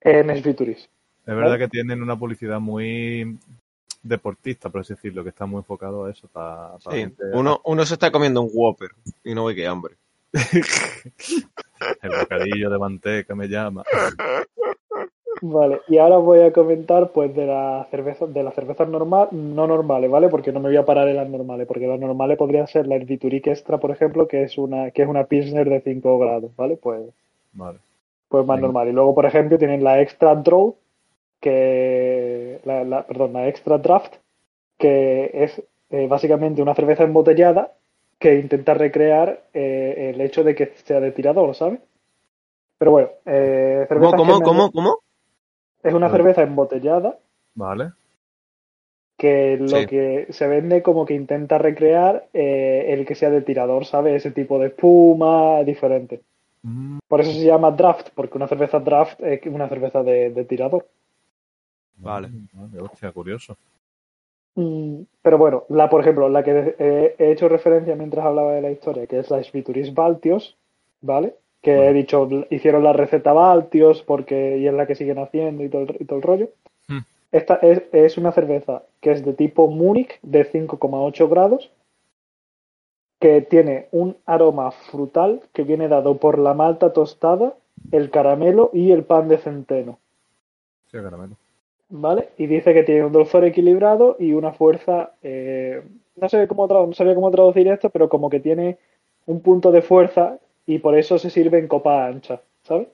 en 0.00 0.36
Svituris. 0.42 0.78
Es 0.80 0.88
verdad 1.26 1.50
¿vale? 1.52 1.58
que 1.58 1.68
tienen 1.68 2.02
una 2.02 2.18
publicidad 2.18 2.58
muy 2.60 3.38
deportista, 4.02 4.68
por 4.68 4.80
así 4.80 4.94
decirlo, 4.94 5.22
que 5.22 5.28
está 5.30 5.46
muy 5.46 5.58
enfocado 5.58 6.04
a 6.04 6.10
eso. 6.10 6.26
Para, 6.28 6.76
para 6.78 6.96
Sí, 6.96 7.02
gente- 7.02 7.22
uno, 7.32 7.60
uno 7.64 7.84
se 7.86 7.94
está 7.94 8.10
comiendo 8.10 8.42
un 8.42 8.50
Whopper 8.52 8.90
y 9.22 9.34
no 9.34 9.44
ve 9.44 9.54
qué 9.54 9.66
hambre. 9.66 9.94
El 12.02 12.10
bocadillo 12.18 12.70
de 12.70 12.78
manteca 12.78 13.34
me 13.34 13.48
llama. 13.48 13.84
Vale, 15.42 15.82
y 15.88 15.98
ahora 15.98 16.16
voy 16.16 16.40
a 16.40 16.52
comentar 16.54 17.12
pues 17.12 17.34
de 17.34 17.44
las 17.44 17.86
cervezas, 17.90 18.32
de 18.32 18.42
las 18.42 18.54
cervezas 18.54 18.88
normal, 18.88 19.28
no 19.32 19.66
normales, 19.66 20.10
¿vale? 20.10 20.28
Porque 20.30 20.52
no 20.52 20.60
me 20.60 20.68
voy 20.70 20.76
a 20.78 20.86
parar 20.86 21.06
en 21.08 21.16
las 21.16 21.28
normales, 21.28 21.66
porque 21.66 21.86
las 21.86 22.00
normales 22.00 22.38
podría 22.38 22.66
ser 22.66 22.86
la 22.86 22.94
Ervituric 22.94 23.48
Extra, 23.48 23.78
por 23.78 23.90
ejemplo, 23.90 24.26
que 24.26 24.42
es 24.44 24.56
una, 24.56 24.90
que 24.92 25.02
es 25.02 25.08
una 25.08 25.24
Pilsner 25.24 25.68
de 25.68 25.80
5 25.82 26.18
grados, 26.18 26.54
¿vale? 26.56 26.76
Pues, 26.78 27.02
Vale. 27.54 27.78
pues 28.28 28.46
más 28.46 28.56
Venga. 28.56 28.66
normal. 28.68 28.88
Y 28.88 28.92
luego, 28.92 29.14
por 29.14 29.26
ejemplo, 29.26 29.58
tienen 29.58 29.84
la 29.84 30.00
Extra 30.00 30.34
Draw, 30.34 30.74
que 31.40 32.60
la, 32.64 32.84
la- 32.84 33.06
perdón, 33.06 33.32
la 33.34 33.48
Extra 33.48 33.78
Draft, 33.78 34.14
que 34.78 35.30
es 35.34 35.62
eh, 35.90 36.08
básicamente 36.08 36.62
una 36.62 36.74
cerveza 36.74 37.04
embotellada 37.04 37.72
que 38.18 38.36
intenta 38.40 38.74
recrear 38.74 39.44
eh, 39.54 40.12
el 40.14 40.20
hecho 40.20 40.44
de 40.44 40.54
que 40.54 40.72
sea 40.84 41.00
de 41.00 41.12
tirador, 41.12 41.54
¿sabes? 41.54 41.80
Pero 42.78 42.90
bueno, 42.92 43.10
eh, 43.26 43.86
¿Cómo, 43.92 44.10
cervezas 44.10 44.18
cómo, 44.18 44.32
me- 44.38 44.44
cómo, 44.44 44.70
cómo? 44.72 44.98
Es 45.82 45.94
una 45.94 46.08
Vale. 46.08 46.18
cerveza 46.18 46.42
embotellada 46.42 47.18
Vale. 47.54 47.92
que 49.16 49.56
lo 49.58 49.68
Sí. 49.68 49.86
que 49.86 50.26
se 50.30 50.46
vende 50.48 50.82
como 50.82 51.04
que 51.06 51.14
intenta 51.14 51.58
recrear 51.58 52.26
eh, 52.32 52.86
el 52.88 53.06
que 53.06 53.14
sea 53.14 53.30
de 53.30 53.42
tirador, 53.42 53.84
¿sabes? 53.84 54.16
Ese 54.16 54.30
tipo 54.32 54.58
de 54.58 54.68
espuma 54.68 55.62
diferente. 55.64 56.22
Mm, 56.62 56.98
Por 57.08 57.20
eso 57.20 57.32
se 57.32 57.44
llama 57.44 57.70
draft, 57.72 58.08
porque 58.14 58.36
una 58.36 58.48
cerveza 58.48 58.80
draft 58.80 59.20
es 59.22 59.44
una 59.46 59.68
cerveza 59.68 60.02
de, 60.02 60.30
de 60.30 60.44
tirador. 60.44 60.86
Vale. 61.96 62.28
vale. 62.52 62.80
Hostia, 62.80 63.12
curioso. 63.12 63.56
Mm, 64.54 65.02
Pero 65.22 65.38
bueno, 65.38 65.64
la, 65.68 65.88
por 65.88 66.00
ejemplo, 66.00 66.28
la 66.28 66.42
que 66.42 66.74
eh, 66.78 67.14
he 67.18 67.30
hecho 67.32 67.48
referencia 67.48 67.94
mientras 67.96 68.24
hablaba 68.24 68.52
de 68.54 68.62
la 68.62 68.70
historia, 68.70 69.06
que 69.06 69.18
es 69.20 69.30
la 69.30 69.42
Svituris 69.42 69.94
Baltios, 69.94 70.56
¿vale? 71.00 71.34
Que 71.62 71.88
he 71.88 71.92
dicho, 71.92 72.28
hicieron 72.50 72.84
la 72.84 72.92
receta 72.92 73.32
Baltios 73.32 74.02
porque 74.02 74.58
y 74.58 74.66
es 74.66 74.74
la 74.74 74.86
que 74.86 74.96
siguen 74.96 75.18
haciendo 75.18 75.62
y 75.62 75.68
todo 75.68 75.82
el, 75.82 75.96
y 76.00 76.04
todo 76.04 76.18
el 76.18 76.22
rollo. 76.22 76.48
Hmm. 76.88 77.00
Esta 77.30 77.54
es, 77.56 77.82
es 77.92 78.18
una 78.18 78.32
cerveza 78.32 78.82
que 79.00 79.12
es 79.12 79.24
de 79.24 79.32
tipo 79.32 79.68
Múnich 79.68 80.18
de 80.22 80.44
5,8 80.50 81.28
grados, 81.28 81.70
que 83.20 83.40
tiene 83.42 83.86
un 83.92 84.16
aroma 84.26 84.72
frutal 84.72 85.42
que 85.52 85.62
viene 85.62 85.88
dado 85.88 86.18
por 86.18 86.38
la 86.38 86.54
malta 86.54 86.92
tostada, 86.92 87.54
el 87.92 88.10
caramelo 88.10 88.70
y 88.72 88.90
el 88.90 89.04
pan 89.04 89.28
de 89.28 89.38
centeno. 89.38 89.98
Sí, 90.90 90.98
caramelo. 90.98 91.36
¿vale? 91.92 92.30
Y 92.38 92.46
dice 92.46 92.72
que 92.72 92.82
tiene 92.82 93.04
un 93.04 93.12
dulzor 93.12 93.44
equilibrado 93.44 94.16
y 94.18 94.32
una 94.32 94.52
fuerza, 94.52 95.12
eh, 95.22 95.82
no 96.16 96.28
sé 96.28 96.48
cómo 96.48 96.66
no 96.66 96.92
sabía 96.94 97.14
cómo 97.14 97.30
traducir 97.30 97.68
esto, 97.68 97.90
pero 97.90 98.08
como 98.08 98.30
que 98.30 98.40
tiene 98.40 98.78
un 99.26 99.40
punto 99.40 99.70
de 99.70 99.82
fuerza 99.82 100.38
y 100.66 100.78
por 100.78 100.96
eso 100.96 101.18
se 101.18 101.30
sirve 101.30 101.58
en 101.58 101.68
copa 101.68 102.06
ancha, 102.06 102.40
¿sabes? 102.62 102.88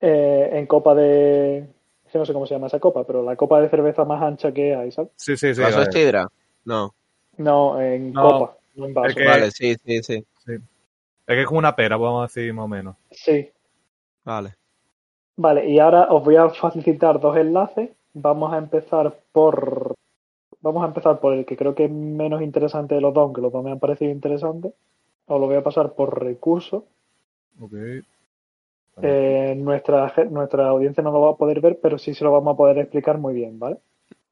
Eh, 0.00 0.50
en 0.52 0.66
copa 0.66 0.94
de, 0.94 1.58
es 1.58 2.12
que 2.12 2.18
no 2.18 2.26
sé 2.26 2.32
cómo 2.32 2.46
se 2.46 2.54
llama 2.54 2.66
esa 2.66 2.80
copa, 2.80 3.04
pero 3.04 3.22
la 3.22 3.36
copa 3.36 3.60
de 3.60 3.68
cerveza 3.68 4.04
más 4.04 4.22
ancha 4.22 4.52
que 4.52 4.74
hay, 4.74 4.90
¿sabes? 4.90 5.10
Sí, 5.16 5.36
sí, 5.36 5.54
sí. 5.54 5.60
¿Vaso 5.62 5.78
vale. 5.78 5.92
sidra? 5.92 6.28
No. 6.64 6.94
No, 7.36 7.80
en 7.80 8.12
No, 8.12 8.22
copa, 8.22 8.56
no 8.74 8.86
en 8.86 8.94
vaso. 8.94 9.08
es 9.08 9.14
que- 9.14 9.24
Vale, 9.26 9.50
sí, 9.50 9.74
sí, 9.84 10.02
sí. 10.02 10.24
Es 10.44 11.36
que 11.36 11.40
es 11.42 11.46
como 11.46 11.58
una 11.60 11.74
pera, 11.76 11.96
vamos 11.96 12.20
a 12.20 12.26
decir 12.26 12.52
más 12.52 12.64
o 12.64 12.68
menos. 12.68 12.96
Sí. 13.10 13.48
Vale. 14.24 14.54
Vale, 15.36 15.68
y 15.68 15.78
ahora 15.78 16.08
os 16.12 16.24
voy 16.24 16.36
a 16.36 16.48
facilitar 16.50 17.18
dos 17.20 17.36
enlaces. 17.36 17.90
Vamos 18.12 18.52
a 18.52 18.58
empezar 18.58 19.16
por. 19.32 19.94
Vamos 20.60 20.82
a 20.84 20.88
empezar 20.88 21.18
por 21.20 21.32
el 21.32 21.46
que 21.46 21.56
creo 21.56 21.74
que 21.74 21.86
es 21.86 21.90
menos 21.90 22.42
interesante 22.42 22.94
de 22.94 23.00
los 23.00 23.14
dos, 23.14 23.22
aunque 23.22 23.40
los 23.40 23.50
dos 23.52 23.64
me 23.64 23.70
han 23.70 23.78
parecido 23.78 24.10
interesantes. 24.12 24.74
Os 25.32 25.40
lo 25.40 25.46
voy 25.46 25.56
a 25.56 25.62
pasar 25.62 25.94
por 25.94 26.22
recursos. 26.22 26.84
Ok. 27.58 27.72
Eh, 29.00 29.54
nuestra, 29.56 30.12
nuestra 30.30 30.68
audiencia 30.68 31.02
no 31.02 31.10
lo 31.10 31.22
va 31.22 31.30
a 31.30 31.36
poder 31.36 31.60
ver, 31.60 31.78
pero 31.80 31.96
sí 31.96 32.12
se 32.12 32.24
lo 32.24 32.32
vamos 32.32 32.52
a 32.52 32.56
poder 32.56 32.78
explicar 32.78 33.16
muy 33.16 33.32
bien, 33.32 33.58
¿vale? 33.58 33.78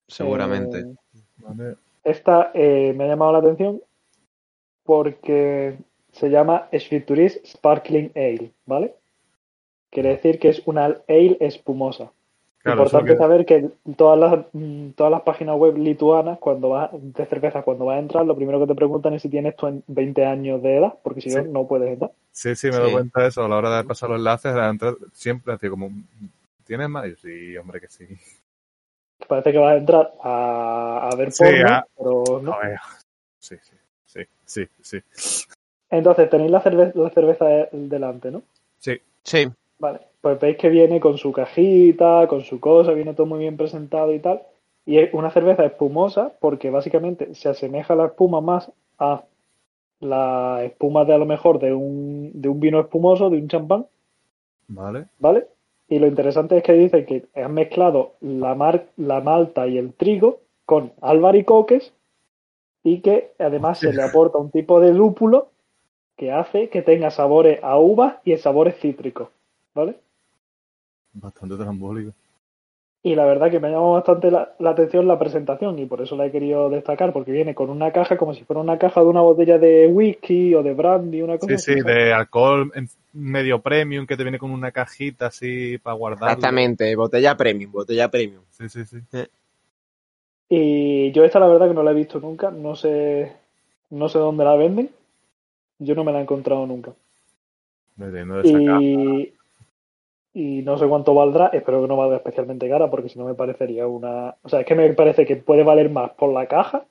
Seguramente. 0.06 0.80
Eh, 0.80 0.94
Vale. 1.38 1.76
esta 2.04 2.50
eh, 2.52 2.92
me 2.94 3.04
ha 3.04 3.08
llamado 3.08 3.32
la 3.32 3.38
atención 3.38 3.80
porque 4.84 5.78
se 6.12 6.28
llama 6.28 6.68
Svituris 6.72 7.40
Sparkling 7.46 8.12
Ale, 8.14 8.52
¿vale? 8.66 8.94
Quiere 9.90 10.10
decir 10.10 10.38
que 10.38 10.50
es 10.50 10.60
una 10.66 10.84
ale 10.84 11.38
espumosa. 11.40 12.12
Claro, 12.62 12.82
Importante 12.82 13.12
que- 13.12 13.16
saber 13.18 13.46
que 13.46 13.70
todas 13.96 14.18
las, 14.18 14.44
todas 14.94 15.10
las 15.10 15.22
páginas 15.22 15.56
web 15.56 15.78
lituanas, 15.78 16.38
cuando 16.38 16.68
vas 16.68 16.90
de 16.92 17.24
cerveza, 17.24 17.62
cuando 17.62 17.86
vas 17.86 17.96
a 17.96 18.00
entrar, 18.00 18.26
lo 18.26 18.36
primero 18.36 18.60
que 18.60 18.66
te 18.66 18.74
preguntan 18.74 19.14
es 19.14 19.22
si 19.22 19.30
tienes 19.30 19.56
tu 19.56 19.66
en- 19.66 19.82
20 19.86 20.26
años 20.26 20.60
de 20.62 20.76
edad, 20.76 20.94
porque 21.02 21.22
si 21.22 21.30
no, 21.30 21.42
Sí. 21.42 21.48
no 21.50 21.66
puedes 21.66 21.88
entrar. 21.90 22.12
Sí, 22.30 22.54
sí, 22.54 22.66
me 22.66 22.74
Sí. 22.74 22.78
doy 22.80 22.92
cuenta 22.92 23.22
de 23.22 23.28
eso. 23.28 23.42
A 23.44 23.48
la 23.48 23.56
hora 23.56 23.76
de 23.78 23.84
pasar 23.84 24.10
los 24.10 24.18
enlaces, 24.18 24.54
de 24.54 24.60
entrar, 24.60 24.94
siempre 25.12 25.54
así 25.54 25.70
como, 25.70 25.90
¿tienes 26.64 26.88
más? 26.90 27.06
Y 27.06 27.10
yo, 27.10 27.16
sí, 27.16 27.56
hombre, 27.56 27.80
que 27.80 27.88
sí. 27.88 28.06
Parece 29.26 29.52
que 29.52 29.58
vas 29.58 29.72
a 29.72 29.76
entrar 29.78 30.12
a, 30.22 31.08
a 31.10 31.16
ver 31.16 31.32
Sí, 31.32 31.44
porno, 31.44 31.68
a- 31.68 31.86
pero 31.96 32.40
no. 32.42 32.52
A 32.52 32.58
ver. 32.58 32.78
Sí, 33.38 33.56
sí, 33.62 33.76
sí, 34.04 34.20
sí, 34.44 34.68
sí. 34.82 34.98
Entonces, 35.88 36.28
tenéis 36.28 36.50
la, 36.50 36.62
cerve- 36.62 36.92
la 36.94 37.10
cerveza 37.10 37.46
de- 37.46 37.68
delante, 37.72 38.30
¿no? 38.30 38.42
Sí. 38.78 39.00
Vale, 39.78 40.00
pues 40.20 40.38
veis 40.40 40.56
que 40.58 40.68
viene 40.68 41.00
con 41.00 41.18
su 41.18 41.32
cajita, 41.32 42.26
con 42.28 42.42
su 42.42 42.60
cosa, 42.60 42.92
viene 42.92 43.14
todo 43.14 43.26
muy 43.26 43.38
bien 43.40 43.56
presentado 43.56 44.12
y 44.14 44.18
tal. 44.20 44.42
Y 44.86 44.98
es 44.98 45.12
una 45.14 45.30
cerveza 45.30 45.64
espumosa 45.64 46.32
porque 46.40 46.70
básicamente 46.70 47.34
se 47.34 47.48
asemeja 47.48 47.94
la 47.94 48.06
espuma 48.06 48.40
más 48.40 48.72
a 48.98 49.24
la 50.00 50.64
espuma 50.64 51.04
de 51.04 51.14
a 51.14 51.18
lo 51.18 51.26
mejor 51.26 51.58
de 51.58 51.72
un, 51.74 52.32
de 52.34 52.48
un 52.48 52.60
vino 52.60 52.80
espumoso, 52.80 53.30
de 53.30 53.38
un 53.38 53.48
champán, 53.48 53.86
Vale. 54.68 55.06
¿vale? 55.18 55.46
Y 55.88 55.98
lo 55.98 56.06
interesante 56.06 56.56
es 56.56 56.62
que 56.62 56.72
dice 56.72 57.04
que 57.04 57.26
han 57.34 57.52
mezclado 57.52 58.12
la, 58.20 58.54
mar- 58.54 58.86
la 58.96 59.20
malta 59.20 59.66
y 59.66 59.76
el 59.78 59.92
trigo 59.92 60.40
con 60.64 60.92
albaricoques 61.00 61.92
y 62.84 63.00
que 63.00 63.32
además 63.38 63.78
se 63.80 63.92
le 63.92 64.02
aporta 64.02 64.38
un 64.38 64.50
tipo 64.50 64.80
de 64.80 64.94
lúpulo 64.94 65.48
que 66.16 66.32
hace 66.32 66.68
que 66.68 66.82
tenga 66.82 67.10
sabores 67.10 67.58
a 67.62 67.78
uvas 67.78 68.16
y 68.24 68.36
sabores 68.36 68.76
cítricos, 68.78 69.28
¿vale? 69.74 69.96
Bastante 71.12 71.56
trambólico. 71.56 72.12
Y 73.02 73.14
la 73.14 73.24
verdad 73.24 73.50
que 73.50 73.58
me 73.60 73.68
ha 73.68 73.70
llamado 73.70 73.92
bastante 73.92 74.30
la, 74.30 74.54
la 74.58 74.70
atención 74.70 75.08
la 75.08 75.18
presentación 75.18 75.78
y 75.78 75.86
por 75.86 76.02
eso 76.02 76.16
la 76.16 76.26
he 76.26 76.30
querido 76.30 76.68
destacar, 76.68 77.14
porque 77.14 77.32
viene 77.32 77.54
con 77.54 77.70
una 77.70 77.92
caja 77.92 78.18
como 78.18 78.34
si 78.34 78.44
fuera 78.44 78.60
una 78.60 78.78
caja 78.78 79.00
de 79.00 79.06
una 79.06 79.22
botella 79.22 79.58
de 79.58 79.86
whisky 79.86 80.54
o 80.54 80.62
de 80.62 80.74
brandy, 80.74 81.22
una 81.22 81.38
cosa 81.38 81.48
Sí, 81.48 81.54
así, 81.54 81.72
sí, 81.74 81.80
¿sabes? 81.80 81.96
de 81.96 82.12
alcohol 82.12 82.70
medio 83.14 83.60
premium 83.60 84.06
que 84.06 84.16
te 84.18 84.22
viene 84.22 84.38
con 84.38 84.50
una 84.50 84.70
cajita 84.70 85.26
así 85.26 85.78
para 85.78 85.96
guardar. 85.96 86.28
Exactamente, 86.28 86.94
botella 86.94 87.36
premium, 87.36 87.72
botella 87.72 88.10
premium. 88.10 88.42
Sí, 88.50 88.68
sí, 88.68 88.84
sí. 88.84 88.98
Y 90.50 91.12
yo 91.12 91.24
esta 91.24 91.40
la 91.40 91.46
verdad 91.46 91.68
que 91.68 91.74
no 91.74 91.82
la 91.82 91.92
he 91.92 91.94
visto 91.94 92.20
nunca, 92.20 92.50
no 92.50 92.76
sé, 92.76 93.32
no 93.88 94.08
sé 94.10 94.18
dónde 94.18 94.44
la 94.44 94.56
venden, 94.56 94.90
yo 95.78 95.94
no 95.94 96.04
me 96.04 96.12
la 96.12 96.18
he 96.18 96.22
encontrado 96.22 96.66
nunca. 96.66 96.92
De 97.96 98.24
sacar. 98.44 98.82
Y, 98.82 99.32
y 100.32 100.62
no 100.62 100.78
sé 100.78 100.86
cuánto 100.86 101.14
valdrá, 101.14 101.48
espero 101.48 101.82
que 101.82 101.88
no 101.88 101.96
valga 101.96 102.16
especialmente 102.16 102.68
cara, 102.68 102.90
porque 102.90 103.08
si 103.08 103.18
no 103.18 103.24
me 103.24 103.34
parecería 103.34 103.86
una... 103.86 104.36
O 104.42 104.48
sea, 104.48 104.60
es 104.60 104.66
que 104.66 104.74
me 104.74 104.92
parece 104.94 105.26
que 105.26 105.36
puede 105.36 105.64
valer 105.64 105.90
más 105.90 106.12
por 106.12 106.32
la 106.32 106.46
caja 106.46 106.84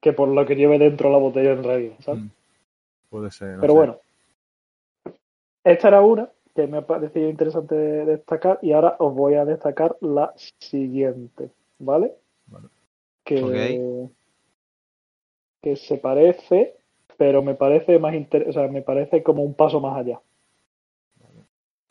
que 0.00 0.12
por 0.12 0.28
lo 0.28 0.46
que 0.46 0.54
lleve 0.56 0.78
dentro 0.78 1.10
la 1.10 1.18
botella 1.18 1.52
en 1.52 1.64
realidad, 1.64 1.94
¿sabes? 2.00 2.22
Mm. 2.22 2.28
Puede 3.10 3.30
ser. 3.30 3.56
no 3.56 3.60
Pero 3.60 3.72
sé. 3.72 3.78
bueno, 3.78 3.96
esta 5.64 5.88
era 5.88 6.00
una 6.02 6.28
que 6.54 6.66
me 6.66 6.78
ha 6.78 6.86
parecido 6.86 7.28
interesante 7.28 7.74
de 7.74 8.04
destacar 8.04 8.58
y 8.62 8.72
ahora 8.72 8.96
os 8.98 9.14
voy 9.14 9.34
a 9.34 9.44
destacar 9.44 9.96
la 10.00 10.32
siguiente, 10.58 11.50
¿vale? 11.78 12.12
Vale. 12.46 12.68
Que, 13.24 14.08
que 15.62 15.76
se 15.76 15.96
parece, 15.98 16.76
pero 17.16 17.42
me 17.42 17.54
parece 17.54 17.98
más 17.98 18.14
inter- 18.14 18.48
o 18.48 18.52
sea, 18.52 18.68
me 18.68 18.82
parece 18.82 19.22
como 19.22 19.42
un 19.42 19.54
paso 19.54 19.80
más 19.80 19.96
allá. 19.96 20.20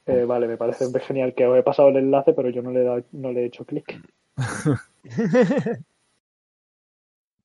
Eh, 0.05 0.25
vale, 0.25 0.47
me 0.47 0.57
parece 0.57 0.87
genial 0.99 1.33
que 1.33 1.45
os 1.47 1.57
he 1.57 1.63
pasado 1.63 1.89
el 1.89 1.97
enlace, 1.97 2.33
pero 2.33 2.49
yo 2.49 2.61
no 2.61 2.71
le 2.71 2.81
he, 2.81 2.83
dado- 2.83 3.05
no 3.13 3.31
le 3.31 3.41
he 3.41 3.45
hecho 3.45 3.65
clic. 3.65 4.01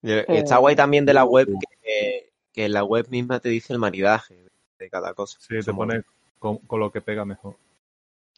Y 0.02 0.12
está 0.12 0.56
Eh, 0.56 0.58
guay 0.60 0.76
también 0.76 1.04
de 1.04 1.12
la 1.12 1.24
web 1.24 1.48
que, 1.82 2.30
que 2.52 2.64
en 2.64 2.72
la 2.72 2.84
web 2.84 3.08
misma 3.10 3.40
te 3.40 3.48
dice 3.48 3.72
el 3.72 3.78
maridaje 3.78 4.48
de 4.78 4.90
cada 4.90 5.12
cosa. 5.14 5.38
Sí, 5.40 5.58
te 5.64 5.74
pone 5.74 6.02
con, 6.38 6.58
con 6.58 6.80
lo 6.80 6.92
que 6.92 7.00
pega 7.00 7.24
mejor. 7.24 7.56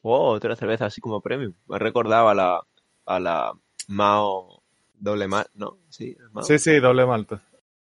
Oh, 0.03 0.31
otra 0.31 0.57
cerveza 0.57 0.87
así 0.87 1.01
como 1.03 1.21
premium. 1.21 1.53
Me 1.69 1.79
recordaba 1.79 2.31
a 2.31 2.35
la, 2.35 2.67
a 3.05 3.21
la 3.21 3.53
Mao 3.89 4.63
doble 4.99 5.29
mal, 5.29 5.47
¿no? 5.55 5.77
Sí, 5.91 6.17
Mao. 6.33 6.45
Sí, 6.45 6.59
sí, 6.59 6.79
doble 6.81 7.05
malta. 7.05 7.43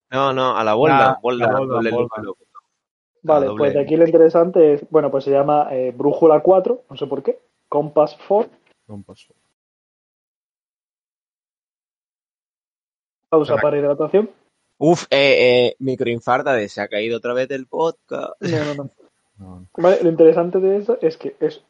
No, 0.10 0.34
no, 0.34 0.58
a 0.58 0.64
la 0.64 0.74
Bolda, 0.74 0.98
La- 0.98 1.20
Bolda, 1.22 1.46
la 1.46 1.60
Bolda, 1.60 1.76
doble 1.76 1.92
Bolda. 1.92 2.10
Vale, 3.28 3.48
pues 3.58 3.74
de 3.74 3.82
aquí 3.82 3.96
lo 3.96 4.06
interesante 4.06 4.74
es, 4.74 4.90
bueno, 4.90 5.12
pues 5.12 5.24
se 5.26 5.32
llama 5.32 5.68
eh, 5.72 5.94
Brújula 5.96 6.40
4, 6.42 6.84
no 6.90 6.96
sé 6.98 7.06
por 7.08 7.22
qué, 7.22 7.40
Compass 7.68 8.18
4, 8.28 8.50
No 8.88 9.04
pasó. 9.06 9.34
pausa 13.30 13.54
Venga. 13.54 13.62
para 13.62 13.78
hidratación. 13.78 14.30
Uf, 14.78 15.04
eh, 15.10 15.68
eh, 15.68 15.76
microinfarta 15.80 16.54
de 16.54 16.70
se 16.70 16.82
ha 16.82 16.88
caído 16.88 17.18
otra 17.18 17.34
vez 17.34 17.50
del 17.50 17.68
podcast. 17.68 18.42
No, 18.42 18.66
no, 18.66 18.76
no. 18.76 18.90
No, 19.40 19.60
no. 19.60 19.68
Vale, 19.78 20.02
lo 20.02 20.10
interesante 20.10 20.60
de 20.60 20.78
eso 20.78 20.98
es 21.00 21.16
que 21.16 21.36
es, 21.40 21.64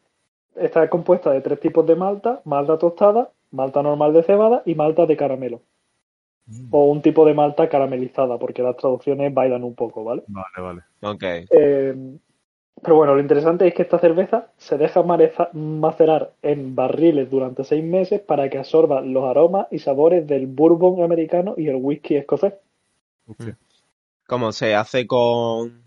está 0.56 0.88
compuesta 0.88 1.30
de 1.30 1.42
tres 1.42 1.60
tipos 1.60 1.86
de 1.86 1.96
malta, 1.96 2.40
malta 2.46 2.78
tostada, 2.78 3.30
malta 3.50 3.82
normal 3.82 4.14
de 4.14 4.22
cebada 4.22 4.62
y 4.64 4.74
malta 4.74 5.04
de 5.04 5.18
caramelo. 5.18 5.60
Mm. 6.48 6.68
O 6.70 6.86
un 6.86 7.02
tipo 7.02 7.26
de 7.26 7.34
malta 7.34 7.68
caramelizada, 7.68 8.38
porque 8.38 8.62
las 8.62 8.76
traducciones 8.76 9.32
bailan 9.32 9.64
un 9.64 9.74
poco, 9.74 10.02
¿vale? 10.02 10.22
Vale, 10.28 10.56
vale. 10.56 10.82
Ok. 11.02 11.22
Eh, 11.50 11.94
pero 12.82 12.96
bueno, 12.96 13.14
lo 13.14 13.20
interesante 13.20 13.66
es 13.66 13.74
que 13.74 13.82
esta 13.82 13.98
cerveza 13.98 14.52
se 14.56 14.78
deja 14.78 15.02
macerar 15.52 16.32
en 16.42 16.74
barriles 16.74 17.28
durante 17.28 17.64
seis 17.64 17.84
meses 17.84 18.20
para 18.20 18.48
que 18.48 18.58
absorba 18.58 19.00
los 19.00 19.24
aromas 19.24 19.66
y 19.70 19.80
sabores 19.80 20.26
del 20.26 20.46
bourbon 20.46 21.02
americano 21.02 21.54
y 21.56 21.68
el 21.68 21.76
whisky 21.76 22.16
escocés. 22.16 22.54
Hostia. 23.26 23.58
¿Cómo 24.26 24.52
se 24.52 24.74
hace 24.74 25.06
con... 25.06 25.86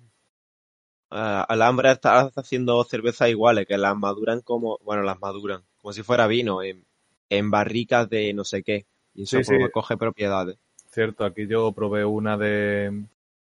Uh, 1.14 1.44
Alhambra 1.48 1.92
está 1.92 2.32
haciendo 2.36 2.84
cervezas 2.84 3.30
iguales, 3.30 3.66
que 3.68 3.78
las 3.78 3.96
maduran 3.96 4.42
como... 4.42 4.78
Bueno, 4.84 5.04
las 5.04 5.20
maduran, 5.20 5.62
como 5.78 5.94
si 5.94 6.04
fuera 6.04 6.28
vino, 6.28 6.62
en, 6.62 6.86
en 7.30 7.52
barricas 7.52 8.10
de 8.10 8.34
no 8.34 8.44
sé 8.44 8.64
qué. 8.64 8.86
Y 9.14 9.24
eso 9.24 9.38
Sí, 9.38 9.44
sí. 9.44 9.58
pues, 9.58 9.72
coge 9.72 9.98
propiedades. 9.98 10.58
Cierto, 10.90 11.26
aquí 11.26 11.48
yo 11.48 11.72
probé 11.72 12.06
una 12.06 12.38
de. 12.38 13.04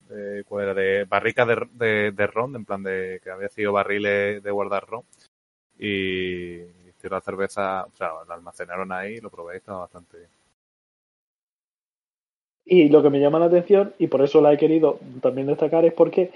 de 0.09 0.43
¿Cuál 0.45 0.66
era? 0.66 0.74
De 0.74 1.05
barrica 1.05 1.45
de, 1.45 1.68
de, 1.74 2.12
de 2.12 2.28
ron, 2.28 2.55
en 2.55 2.66
plan 2.66 2.84
de 2.84 3.20
que 3.24 3.32
había 3.32 3.49
sido 3.49 3.74
barriles 3.74 4.43
de 4.43 4.51
guardar 4.51 4.86
ron. 4.88 5.03
Y 5.80 6.62
hicieron 6.89 7.18
la 7.18 7.22
cerveza, 7.22 7.84
o 7.84 7.95
sea, 7.95 8.09
la 8.28 8.36
almacenaron 8.36 8.91
ahí, 8.91 9.20
lo 9.20 9.30
probé 9.30 9.55
y 9.55 9.57
estaba 9.57 9.80
bastante 9.80 10.18
bien. 10.18 10.30
Y 12.66 12.89
lo 12.89 13.01
que 13.01 13.09
me 13.09 13.20
llama 13.20 13.39
la 13.39 13.45
atención, 13.45 13.93
y 13.97 14.07
por 14.07 14.22
eso 14.22 14.39
la 14.39 14.53
he 14.53 14.57
querido 14.57 14.99
también 15.22 15.47
destacar, 15.47 15.84
es 15.84 15.93
porque 15.93 16.32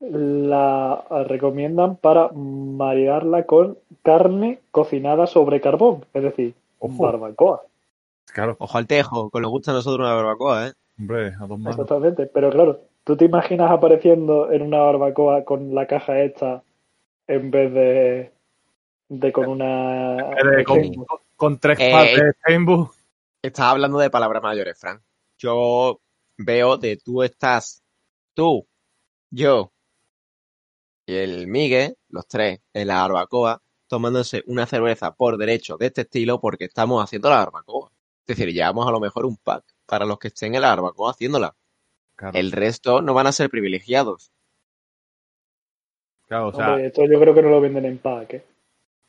la 0.00 1.04
recomiendan 1.28 1.96
para 1.96 2.30
maridarla 2.32 3.44
con 3.44 3.76
carne 4.02 4.60
cocinada 4.70 5.26
sobre 5.26 5.60
carbón, 5.60 6.06
es 6.14 6.22
decir, 6.22 6.54
Ojo. 6.78 7.02
barbacoa. 7.02 7.62
Claro, 8.32 8.56
Ojo 8.58 8.78
al 8.78 8.86
tejo, 8.86 9.30
que 9.30 9.40
nos 9.40 9.50
gusta 9.50 9.70
a 9.70 9.74
nosotros 9.74 10.06
una 10.06 10.14
barbacoa, 10.14 10.68
¿eh? 10.68 10.72
hombre, 10.98 11.28
a 11.28 11.46
dos 11.46 11.58
manos. 11.58 11.74
Exactamente, 11.74 12.26
pero 12.26 12.50
claro, 12.50 12.80
¿tú 13.04 13.16
te 13.16 13.24
imaginas 13.24 13.70
apareciendo 13.70 14.50
en 14.52 14.62
una 14.62 14.78
barbacoa 14.78 15.44
con 15.44 15.74
la 15.74 15.86
caja 15.86 16.22
hecha 16.22 16.62
en 17.26 17.50
vez 17.50 17.72
de, 17.72 18.32
de 19.08 19.32
con 19.32 19.48
una... 19.48 20.16
Eh, 20.18 20.64
con, 21.36 21.58
tres 21.58 21.78
Eh, 21.80 21.90
partes 21.90 22.20
de 22.20 22.32
Steinbuch. 22.32 22.90
Estás 23.42 23.66
hablando 23.66 23.98
de 23.98 24.10
palabras 24.10 24.42
mayores, 24.42 24.78
Frank. 24.78 25.00
Yo 25.38 26.00
veo 26.36 26.76
de 26.76 26.98
tú 26.98 27.22
estás, 27.22 27.82
tú, 28.34 28.66
yo 29.30 29.72
y 31.10 31.16
el 31.16 31.48
Miguel, 31.48 31.96
los 32.08 32.28
tres, 32.28 32.60
en 32.72 32.86
la 32.86 33.00
barbacoa, 33.00 33.60
tomándose 33.88 34.44
una 34.46 34.64
cerveza 34.66 35.12
por 35.12 35.38
derecho 35.38 35.76
de 35.76 35.86
este 35.86 36.02
estilo 36.02 36.40
porque 36.40 36.66
estamos 36.66 37.02
haciendo 37.02 37.28
la 37.28 37.38
barbacoa. 37.38 37.90
Es 38.30 38.36
decir, 38.36 38.54
llevamos 38.54 38.86
a 38.86 38.92
lo 38.92 39.00
mejor 39.00 39.26
un 39.26 39.36
pack 39.36 39.64
para 39.86 40.04
los 40.04 40.18
que 40.18 40.28
estén 40.28 40.54
en 40.54 40.62
la 40.62 40.68
barbacoa 40.70 41.10
haciéndola. 41.10 41.54
Claro, 42.14 42.38
El 42.38 42.52
resto 42.52 43.02
no 43.02 43.12
van 43.14 43.26
a 43.26 43.32
ser 43.32 43.50
privilegiados. 43.50 44.30
claro, 46.28 46.48
o 46.48 46.52
sea, 46.54 46.70
Hombre, 46.72 46.86
esto 46.86 47.02
yo 47.10 47.18
creo 47.20 47.34
que 47.34 47.42
no 47.42 47.48
lo 47.48 47.60
venden 47.60 47.84
en 47.86 47.98
pack, 47.98 48.34
¿eh? 48.34 48.44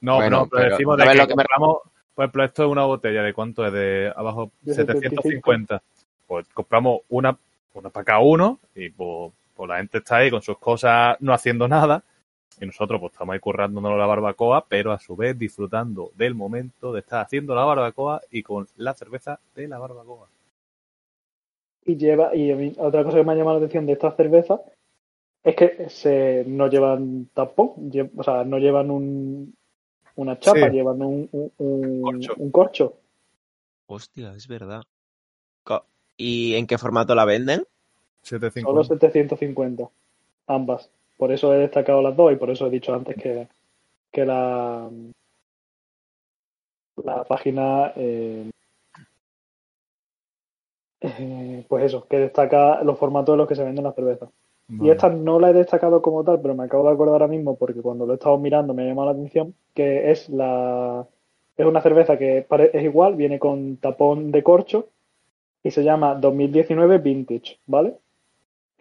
no, 0.02 0.16
bueno, 0.16 0.40
no, 0.42 0.48
pero 0.48 0.64
pero 0.64 0.72
decimos 0.72 0.98
de 0.98 1.04
¿sabes 1.04 1.14
que 1.16 1.22
lo 1.22 1.28
que 1.28 1.36
me- 1.36 1.44
compramos, 1.44 1.78
por 2.16 2.24
ejemplo, 2.26 2.44
esto 2.46 2.64
es 2.66 2.70
una 2.72 2.86
botella 2.86 3.22
de 3.24 3.34
cuánto 3.34 3.66
es 3.66 3.74
de 3.74 4.14
abajo 4.16 4.52
De 4.62 4.74
750. 4.74 5.84
Pues 6.28 6.48
compramos 6.54 7.02
una, 7.10 7.38
una 7.74 7.90
para 7.90 8.04
cada 8.04 8.20
uno 8.20 8.60
y 8.74 8.90
pues, 8.90 9.34
pues 9.56 9.70
la 9.70 9.78
gente 9.78 10.00
está 10.00 10.18
ahí 10.18 10.32
con 10.32 10.42
sus 10.42 10.58
cosas 10.58 11.18
no 11.20 11.34
haciendo 11.34 11.68
nada 11.68 12.04
y 12.62 12.66
nosotros 12.66 13.00
pues 13.02 13.12
estamos 13.12 13.34
ahí 13.34 13.40
currándonos 13.40 13.98
la 13.98 14.06
barbacoa, 14.06 14.66
pero 14.70 14.92
a 14.94 15.00
su 15.00 15.16
vez 15.16 15.38
disfrutando 15.38 16.12
del 16.16 16.36
momento 16.36 16.94
de 16.94 17.00
estar 17.02 17.26
haciendo 17.26 17.56
la 17.56 17.66
barbacoa 17.66 18.22
y 18.32 18.44
con 18.44 18.68
la 18.78 18.94
cerveza 18.94 19.40
de 19.56 19.68
la 19.68 19.80
barbacoa. 19.80 20.28
Y 21.84 21.98
lleva, 21.98 22.36
y 22.36 22.52
a 22.52 22.56
mí, 22.56 22.74
otra 22.78 23.04
cosa 23.04 23.18
que 23.18 23.24
me 23.24 23.32
ha 23.34 23.36
llamado 23.36 23.58
la 23.60 23.66
atención 23.66 23.88
de 23.88 23.94
estas 23.94 24.16
cervezas 24.16 24.62
es 25.44 25.56
que 25.56 25.90
se, 25.90 26.44
no 26.48 26.68
llevan 26.68 27.26
tapón, 27.34 27.92
lle- 27.92 28.12
o 28.16 28.24
sea, 28.24 28.44
no 28.44 28.60
llevan 28.60 28.92
un, 28.92 29.56
una 30.16 30.40
chapa, 30.40 30.70
Sí. 30.70 30.76
llevan 30.76 31.02
un, 31.02 31.28
un, 31.32 31.52
un- 31.58 32.02
Corcho. 32.04 32.34
un 32.38 32.52
corcho. 32.52 32.94
Hostia, 33.88 34.34
es 34.36 34.48
verdad. 34.48 34.84
¿Y 36.18 36.54
en 36.54 36.68
qué 36.68 36.78
formato 36.78 37.16
la 37.16 37.26
venden? 37.26 37.64
Solo 38.22 38.40
750. 38.52 38.84
750, 39.08 39.90
ambas. 40.46 40.92
Por 41.22 41.32
eso 41.32 41.54
he 41.54 41.60
destacado 41.60 42.02
las 42.02 42.18
dos 42.18 42.34
y 42.34 42.36
por 42.36 42.50
eso 42.50 42.66
he 42.66 42.72
dicho 42.72 42.96
antes 42.96 43.16
que, 43.16 43.48
que 44.12 44.26
la, 44.26 44.90
la 46.96 47.24
página, 47.26 47.94
eh, 47.96 48.50
eh, 51.02 51.64
pues 51.70 51.86
eso, 51.86 52.08
que 52.08 52.18
destaca 52.18 52.84
los 52.84 52.98
formatos 52.98 53.34
de 53.34 53.38
los 53.38 53.48
que 53.48 53.54
se 53.54 53.64
venden 53.64 53.84
las 53.84 53.94
cervezas. 53.94 54.30
Y 54.68 54.90
esta 54.90 55.10
no 55.10 55.40
la 55.40 55.52
he 55.52 55.54
destacado 55.54 56.02
como 56.02 56.24
tal, 56.24 56.42
pero 56.42 56.56
me 56.56 56.64
acabo 56.64 56.88
de 56.88 56.94
acordar 56.96 57.14
ahora 57.14 57.28
mismo 57.28 57.56
porque 57.56 57.84
cuando 57.84 58.08
lo 58.08 58.14
he 58.14 58.16
estado 58.16 58.40
mirando 58.40 58.74
me 58.74 58.82
ha 58.82 58.88
llamado 58.88 59.12
la 59.12 59.14
atención, 59.14 59.54
que 59.76 60.10
es 60.10 60.28
la 60.28 61.08
es 61.56 61.66
una 61.68 61.82
cerveza 61.82 62.18
que 62.18 62.48
es 62.74 62.84
igual, 62.84 63.14
viene 63.14 63.38
con 63.38 63.78
tapón 63.78 64.32
de 64.32 64.42
corcho 64.42 64.88
y 65.62 65.70
se 65.70 65.84
llama 65.84 66.16
2019 66.16 66.98
Vintage, 66.98 67.60
¿vale? 67.68 68.00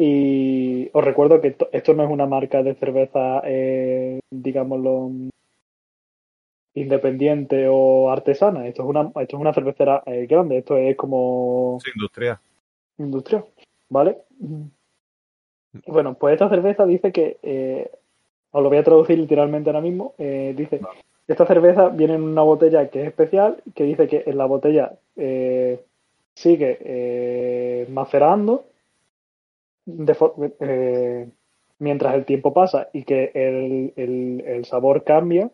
Y 0.02 0.88
os 0.94 1.04
recuerdo 1.04 1.42
que 1.42 1.48
esto, 1.48 1.68
esto 1.72 1.92
no 1.92 2.02
es 2.02 2.08
una 2.10 2.24
marca 2.24 2.62
de 2.62 2.74
cerveza, 2.74 3.42
eh, 3.44 4.18
digámoslo, 4.30 5.10
independiente 6.72 7.66
o 7.68 8.10
artesana. 8.10 8.66
Esto 8.66 8.82
es 8.82 8.88
una, 8.88 9.12
esto 9.20 9.36
es 9.36 9.40
una 9.42 9.52
cervecera 9.52 10.02
eh, 10.06 10.24
grande. 10.26 10.56
Esto 10.56 10.78
es 10.78 10.96
como 10.96 11.76
Sí, 11.84 11.90
industria. 11.94 12.40
industrial, 12.96 13.44
¿vale? 13.90 14.16
Bueno, 15.86 16.14
pues 16.14 16.32
esta 16.32 16.48
cerveza 16.48 16.86
dice 16.86 17.12
que, 17.12 17.36
eh, 17.42 17.90
os 18.52 18.62
lo 18.62 18.70
voy 18.70 18.78
a 18.78 18.84
traducir 18.84 19.18
literalmente 19.18 19.68
ahora 19.68 19.82
mismo, 19.82 20.14
eh, 20.16 20.54
dice, 20.56 20.80
esta 21.28 21.44
cerveza 21.44 21.90
viene 21.90 22.14
en 22.14 22.22
una 22.22 22.40
botella 22.40 22.88
que 22.88 23.02
es 23.02 23.08
especial, 23.08 23.62
que 23.74 23.84
dice 23.84 24.08
que 24.08 24.22
en 24.24 24.38
la 24.38 24.46
botella 24.46 24.94
sigue 26.34 27.86
macerando 27.90 28.69
de 29.96 30.16
eh, 30.60 31.28
mientras 31.78 32.14
el 32.14 32.24
tiempo 32.24 32.52
pasa 32.54 32.88
y 32.92 33.04
que 33.04 33.30
el, 33.34 33.92
el- 33.96 34.42
el 34.46 34.64
sabor 34.64 35.04
cambia 35.04 35.50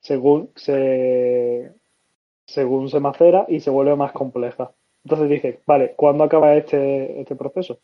según 0.00 0.50
se, 0.56 1.72
según 2.46 2.88
se 2.90 3.00
macera 3.00 3.46
y 3.48 3.60
se 3.60 3.70
vuelve 3.70 3.96
más 3.96 4.12
compleja. 4.12 4.72
Entonces 5.04 5.28
dice, 5.30 5.60
vale, 5.66 5.94
¿cuándo 5.96 6.24
acaba 6.24 6.54
este, 6.56 7.20
este 7.20 7.36
proceso? 7.36 7.78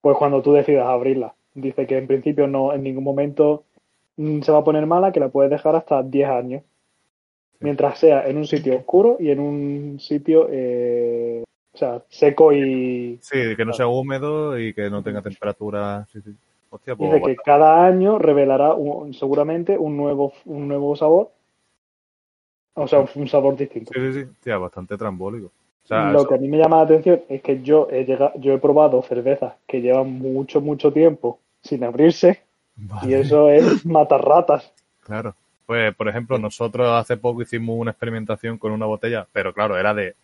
Pues 0.00 0.16
cuando 0.18 0.42
tú 0.42 0.52
decidas 0.52 0.86
abrirla. 0.86 1.34
Dice 1.54 1.86
que 1.86 1.98
en 1.98 2.06
principio 2.06 2.46
no 2.48 2.72
en 2.74 2.82
ningún 2.84 3.04
momento 3.04 3.64
mm, 4.16 4.42
se 4.42 4.52
va 4.52 4.58
a 4.58 4.64
poner 4.64 4.86
mala, 4.86 5.12
que 5.12 5.20
la 5.20 5.28
puedes 5.30 5.50
dejar 5.50 5.76
hasta 5.76 6.02
10 6.02 6.28
años. 6.28 6.62
Mientras 7.60 7.98
sea 7.98 8.26
en 8.28 8.36
un 8.36 8.46
sitio 8.46 8.76
oscuro 8.76 9.16
y 9.18 9.30
en 9.30 9.40
un 9.40 9.98
sitio 10.00 10.48
eh, 10.50 11.44
o 11.74 11.76
sea, 11.76 12.02
seco 12.08 12.52
y 12.52 13.18
Sí, 13.20 13.56
que 13.56 13.64
no 13.64 13.72
sea 13.72 13.88
húmedo 13.88 14.58
y 14.58 14.72
que 14.72 14.88
no 14.90 15.02
tenga 15.02 15.20
temperatura. 15.22 16.06
Sí, 16.12 16.20
sí. 16.22 16.30
Hostia, 16.70 16.96
pues 16.96 17.12
dice 17.12 17.24
que 17.24 17.36
cada 17.36 17.84
año 17.86 18.18
revelará 18.18 18.74
un- 18.74 19.12
seguramente 19.14 19.76
un 19.78 19.96
nuevo 19.96 20.32
un 20.44 20.68
nuevo 20.68 20.94
sabor. 20.96 21.30
O 22.74 22.88
sea, 22.88 23.04
un 23.14 23.28
sabor 23.28 23.56
distinto. 23.56 23.92
Sí, 23.94 24.00
sí, 24.12 24.22
sí. 24.24 24.30
Tía, 24.42 24.58
bastante 24.58 24.96
trambólico. 24.96 25.46
O 25.84 25.86
sea, 25.86 26.10
Lo 26.10 26.20
eso- 26.20 26.28
que 26.28 26.34
a 26.34 26.38
mí 26.38 26.48
me 26.48 26.58
llama 26.58 26.76
la 26.78 26.82
atención 26.82 27.20
es 27.28 27.42
que 27.42 27.62
yo 27.62 27.88
he 27.90 28.04
llegado, 28.04 28.32
yo 28.36 28.54
he 28.54 28.58
probado 28.58 29.02
cervezas 29.02 29.54
que 29.66 29.80
llevan 29.80 30.10
mucho, 30.12 30.60
mucho 30.60 30.92
tiempo 30.92 31.38
sin 31.62 31.84
abrirse 31.84 32.42
y 33.02 33.12
eso 33.14 33.50
es 33.50 33.84
matar 33.86 34.24
ratas. 34.24 34.72
Claro. 35.02 35.34
Pues, 35.66 35.94
por 35.94 36.08
ejemplo, 36.08 36.38
nosotros 36.38 36.88
hace 36.90 37.16
poco 37.16 37.42
hicimos 37.42 37.76
una 37.78 37.92
experimentación 37.92 38.58
con 38.58 38.72
una 38.72 38.86
botella, 38.86 39.26
pero 39.32 39.52
claro, 39.54 39.78
era 39.78 39.94
de 39.94 40.14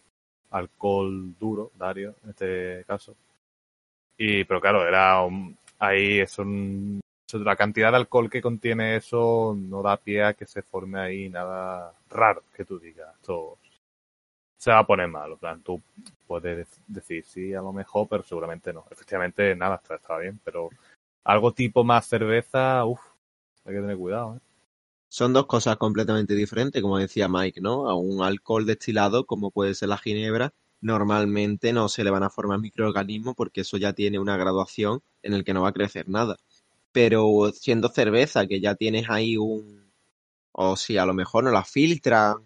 alcohol 0.51 1.35
duro, 1.39 1.71
Dario, 1.77 2.15
en 2.25 2.31
este 2.31 2.85
caso. 2.87 3.17
Y, 4.17 4.45
pero 4.45 4.61
claro, 4.61 4.87
era 4.87 5.23
un- 5.23 5.57
ahí 5.79 6.21
es 6.21 6.39
un, 6.39 7.01
la 7.33 7.57
cantidad 7.57 7.91
de 7.91 7.97
alcohol 7.99 8.29
que 8.31 8.43
contiene 8.43 8.97
eso 8.97 9.55
no 9.57 9.83
da 9.83 9.97
pie 9.97 10.23
a 10.25 10.35
que 10.35 10.47
se 10.47 10.63
forme 10.63 11.01
ahí 11.01 11.29
nada 11.29 11.93
raro 12.11 12.43
que 12.55 12.65
tú 12.65 12.79
digas. 12.79 13.15
Esto 13.17 13.59
se 14.59 14.71
va 14.71 14.79
a 14.81 14.87
poner 14.87 15.09
mal. 15.09 15.33
En 15.33 15.39
plan, 15.39 15.63
tú 15.63 15.81
puedes 16.27 16.67
dec- 16.69 16.83
decir 16.87 17.25
sí, 17.25 17.55
a 17.55 17.63
lo 17.63 17.73
mejor, 17.73 18.09
pero 18.09 18.23
seguramente 18.23 18.73
no. 18.73 18.85
Efectivamente, 18.91 19.55
nada, 19.57 19.77
está, 19.77 19.97
está 19.97 20.19
bien, 20.19 20.41
pero 20.45 20.71
algo 21.25 21.53
tipo 21.53 21.85
más 21.85 22.07
cerveza, 22.07 22.85
uff, 22.85 23.01
hay 23.65 23.75
que 23.75 23.81
tener 23.81 23.97
cuidado, 23.97 24.37
¿eh? 24.37 24.41
Son 25.11 25.33
dos 25.35 25.47
cosas 25.47 25.77
completamente 25.77 26.35
diferentes, 26.35 26.81
como 26.81 26.97
decía 26.97 27.29
Mike, 27.29 27.61
¿no? 27.61 27.89
A 27.91 27.95
un 27.97 28.23
alcohol 28.23 28.65
destilado, 28.65 29.27
como 29.27 29.51
puede 29.51 29.75
ser 29.75 29.89
la 29.89 29.99
ginebra, 29.99 30.55
normalmente 30.81 31.73
no 31.73 31.89
se 31.89 32.05
le 32.05 32.11
van 32.11 32.23
a 32.23 32.31
formar 32.31 32.61
microorganismos 32.61 33.35
porque 33.35 33.63
eso 33.63 33.77
ya 33.77 33.93
tiene 33.93 34.19
una 34.21 34.37
graduación 34.37 35.03
en 35.23 35.35
el 35.35 35.45
que 35.45 35.53
no 35.53 35.63
va 35.63 35.71
a 35.71 35.73
crecer 35.73 36.09
nada. 36.09 36.37
Pero 36.93 37.51
siendo 37.53 37.89
cerveza, 37.89 38.47
que 38.47 38.61
ya 38.61 38.75
tienes 38.77 39.11
ahí 39.11 39.37
un... 39.37 39.91
O 40.53 40.77
si 40.77 40.97
a 40.97 41.07
lo 41.07 41.15
mejor 41.15 41.45
no 41.45 41.51
la 41.51 41.65
filtran 41.65 42.37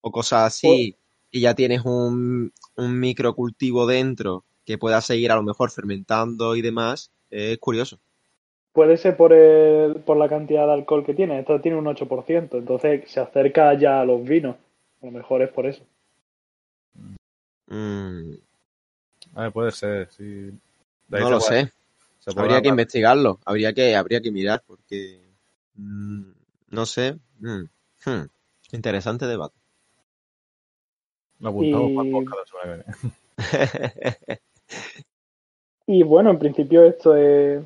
o 0.00 0.12
cosas 0.12 0.44
así, 0.46 0.96
y 1.32 1.40
ya 1.40 1.54
tienes 1.54 1.82
un, 1.84 2.52
un 2.76 3.00
microcultivo 3.00 3.86
dentro 3.86 4.44
que 4.64 4.78
pueda 4.78 5.00
seguir 5.00 5.32
a 5.32 5.36
lo 5.36 5.42
mejor 5.42 5.70
fermentando 5.72 6.56
y 6.56 6.62
demás, 6.62 7.10
es 7.30 7.58
curioso. 7.58 7.98
Puede 8.74 8.96
ser 8.98 9.16
por, 9.16 9.32
el, 9.32 10.00
por 10.04 10.16
la 10.18 10.28
cantidad 10.28 10.66
de 10.66 10.72
alcohol 10.74 11.06
que 11.06 11.14
tiene. 11.14 11.38
Esto 11.38 11.60
tiene 11.60 11.78
un 11.78 11.86
8%, 11.86 12.58
entonces 12.58 13.08
se 13.10 13.20
acerca 13.20 13.72
ya 13.74 14.00
a 14.00 14.04
los 14.04 14.22
vinos. 14.24 14.56
A 15.00 15.06
lo 15.06 15.12
mejor 15.12 15.40
es 15.42 15.48
por 15.50 15.64
eso. 15.66 15.82
Mm, 17.68 18.34
A 19.34 19.42
ver, 19.42 19.52
puede 19.52 19.70
ser, 19.70 20.08
sí. 20.10 20.50
No 21.08 21.16
se 21.18 21.22
lo 21.30 21.38
puede- 21.38 21.64
sé. 21.66 21.72
se 22.18 22.30
Habría 22.30 22.46
que 22.48 22.54
hablar. 22.56 22.66
investigarlo, 22.66 23.38
habría 23.44 23.72
que, 23.72 23.94
habría 23.96 24.20
que 24.20 24.30
mirar, 24.32 24.62
porque 24.66 25.20
mm, 25.76 26.22
no 26.70 26.86
sé. 26.86 27.16
mm, 27.40 27.62
hmm, 28.06 28.24
interesante 28.72 29.26
debate. 29.26 29.54
Lo 31.40 31.50
apuntamos 31.50 31.90
Y- 31.90 31.94
para 31.94 32.08
el 32.08 32.12
podcast 32.12 32.38
la 32.40 32.46
semana 32.46 32.84
que 32.84 32.92
viene. 32.92 33.14
Y 35.86 36.02
bueno, 36.02 36.30
en 36.30 36.38
principio 36.38 36.82
esto 36.84 37.14
es, 37.14 37.62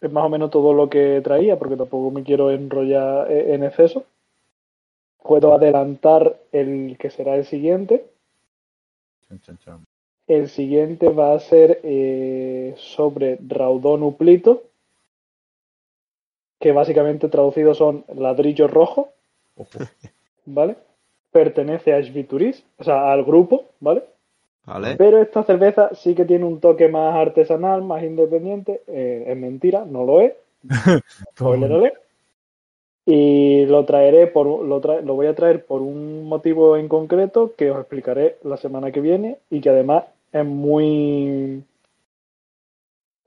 es 0.00 0.10
más 0.10 0.24
o 0.24 0.28
menos 0.28 0.50
todo 0.50 0.72
lo 0.72 0.88
que 0.88 1.20
traía, 1.22 1.58
porque 1.58 1.76
tampoco 1.76 2.10
me 2.10 2.22
quiero 2.22 2.50
enrollar 2.50 3.30
eh, 3.30 3.54
en 3.54 3.64
exceso. 3.64 4.04
Puedo 5.22 5.54
adelantar 5.54 6.40
el 6.52 6.96
que 6.98 7.10
será 7.10 7.36
el 7.36 7.44
siguiente. 7.44 8.06
El 10.26 10.48
siguiente 10.48 11.08
va 11.10 11.34
a 11.34 11.40
ser 11.40 11.80
eh, 11.82 12.74
sobre 12.78 13.38
Raudón 13.46 14.02
Uplito, 14.02 14.62
que 16.58 16.72
básicamente 16.72 17.28
traducido 17.28 17.74
son 17.74 18.04
ladrillo 18.14 18.68
rojo, 18.68 19.12
Ojo. 19.56 19.78
¿vale? 20.46 20.76
Pertenece 21.30 21.92
a 21.92 22.02
Svituris, 22.02 22.64
o 22.78 22.84
sea, 22.84 23.12
al 23.12 23.24
grupo, 23.24 23.66
¿vale? 23.80 24.04
¿Vale? 24.66 24.96
Pero 24.98 25.20
esta 25.22 25.42
cerveza 25.44 25.94
sí 25.94 26.14
que 26.14 26.24
tiene 26.24 26.44
un 26.44 26.60
toque 26.60 26.88
más 26.88 27.14
artesanal, 27.16 27.82
más 27.82 28.02
independiente. 28.02 28.82
Eh, 28.86 29.24
es 29.26 29.36
mentira, 29.36 29.84
no 29.84 30.04
lo 30.04 30.20
es. 30.20 30.34
Y 33.04 33.66
lo 33.66 33.84
traeré 33.84 34.26
por 34.26 34.46
un- 34.46 34.68
lo, 34.70 34.80
tra- 34.80 35.02
lo 35.02 35.14
voy 35.14 35.26
a 35.26 35.34
traer 35.34 35.66
por 35.66 35.82
un 35.82 36.24
motivo 36.24 36.76
en 36.78 36.88
concreto 36.88 37.54
que 37.56 37.70
os 37.70 37.78
explicaré 37.78 38.38
la 38.42 38.56
semana 38.56 38.90
que 38.90 39.00
viene 39.02 39.38
y 39.50 39.60
que 39.60 39.68
además 39.70 40.04
es 40.32 40.44
muy 40.46 41.62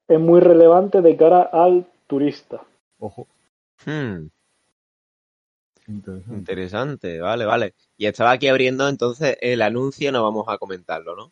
es 0.07 0.17
muy 0.17 0.39
relevante 0.39 1.01
de 1.01 1.17
cara 1.17 1.41
al 1.41 1.85
turista. 2.07 2.61
Ojo. 2.99 3.27
Hmm, 3.85 4.29
Interesante. 5.87 6.35
interesante, 6.35 7.19
vale, 7.19 7.45
vale. 7.45 7.73
Y 7.97 8.05
estaba 8.05 8.31
aquí 8.31 8.47
abriendo 8.47 8.87
entonces 8.87 9.37
el 9.41 9.61
anuncio, 9.61 10.11
no 10.11 10.23
vamos 10.23 10.45
a 10.47 10.57
comentarlo, 10.57 11.15
¿no? 11.15 11.31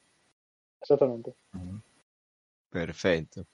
Exactamente. 0.82 1.34
Perfecto. 2.70 3.46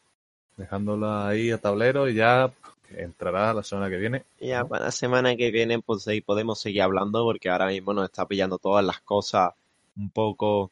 Dejándola 0.55 1.27
ahí 1.27 1.51
a 1.51 1.57
tablero 1.59 2.07
y 2.09 2.15
ya 2.15 2.51
entrará 2.95 3.53
la 3.53 3.63
semana 3.63 3.89
que 3.89 3.97
viene. 3.97 4.25
Ya 4.39 4.63
para 4.65 4.85
la 4.85 4.91
semana 4.91 5.35
que 5.35 5.51
viene 5.51 5.81
pues 5.81 6.07
ahí 6.07 6.21
podemos 6.21 6.59
seguir 6.59 6.81
hablando 6.81 7.23
porque 7.25 7.49
ahora 7.49 7.67
mismo 7.67 7.93
nos 7.93 8.05
está 8.05 8.25
pillando 8.25 8.57
todas 8.57 8.83
las 8.83 9.01
cosas 9.01 9.51
un 9.95 10.09
poco 10.09 10.71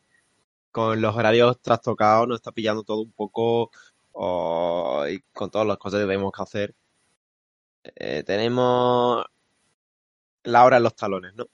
con 0.72 1.02
los 1.02 1.16
horarios 1.16 1.60
trastocados, 1.62 2.28
nos 2.28 2.38
está 2.38 2.52
pillando 2.52 2.84
todo 2.84 3.02
un 3.02 3.12
poco 3.12 3.72
oh, 4.14 5.06
y 5.10 5.20
con 5.34 5.50
todas 5.50 5.68
las 5.68 5.78
cosas 5.78 6.02
que 6.02 6.08
tenemos 6.08 6.32
que 6.32 6.44
hacer. 6.44 6.76
Eh, 7.96 8.24
tenemos 8.26 9.26
la 10.46 10.64
hora 10.64 10.78
en 10.78 10.84
los 10.84 10.96
talones, 10.96 11.36
¿no? 11.36 11.48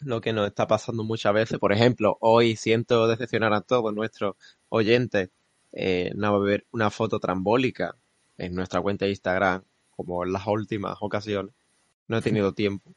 Lo 0.00 0.20
que 0.20 0.32
nos 0.32 0.46
está 0.46 0.66
pasando 0.66 1.04
muchas 1.04 1.34
veces. 1.34 1.58
Por 1.58 1.72
ejemplo, 1.72 2.16
hoy 2.20 2.56
siento 2.56 3.08
decepcionar 3.08 3.52
a 3.52 3.60
todos 3.60 3.92
nuestros 3.94 4.36
oyentes. 4.68 5.30
Eh, 5.72 6.12
no 6.14 6.32
va 6.32 6.38
a 6.38 6.40
haber 6.40 6.66
una 6.70 6.90
foto 6.90 7.18
trambólica 7.18 7.94
en 8.36 8.54
nuestra 8.54 8.80
cuenta 8.80 9.04
de 9.04 9.10
Instagram, 9.10 9.62
como 9.96 10.24
en 10.24 10.32
las 10.32 10.46
últimas 10.46 10.96
ocasiones. 11.00 11.52
No 12.06 12.18
he 12.18 12.22
tenido 12.22 12.52
tiempo. 12.52 12.92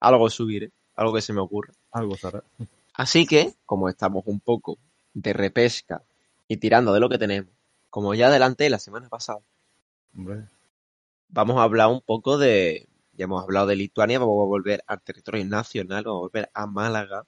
Algo 0.00 0.28
subiré, 0.30 0.70
algo 0.94 1.14
que 1.14 1.22
se 1.22 1.32
me 1.32 1.40
ocurra. 1.40 1.72
Algo 1.90 2.16
será. 2.16 2.44
Así 2.92 3.26
que, 3.26 3.54
como 3.64 3.88
estamos 3.88 4.24
un 4.26 4.40
poco 4.40 4.78
de 5.14 5.32
repesca 5.32 6.02
y 6.46 6.58
tirando 6.58 6.92
de 6.92 7.00
lo 7.00 7.08
que 7.08 7.18
tenemos, 7.18 7.50
como 7.90 8.14
ya 8.14 8.28
adelanté 8.28 8.68
la 8.70 8.78
semana 8.78 9.08
pasada, 9.08 9.40
Hombre. 10.16 10.44
vamos 11.28 11.56
a 11.58 11.62
hablar 11.62 11.88
un 11.88 12.00
poco 12.00 12.38
de, 12.38 12.86
ya 13.18 13.24
hemos 13.24 13.42
hablado 13.42 13.66
de 13.66 13.76
Lituania, 13.76 14.20
vamos 14.20 14.40
a 14.40 14.46
volver 14.46 14.84
al 14.86 15.02
territorio 15.02 15.44
nacional, 15.44 16.04
vamos 16.04 16.18
a 16.18 16.26
volver 16.26 16.50
a 16.54 16.66
Málaga 16.66 17.26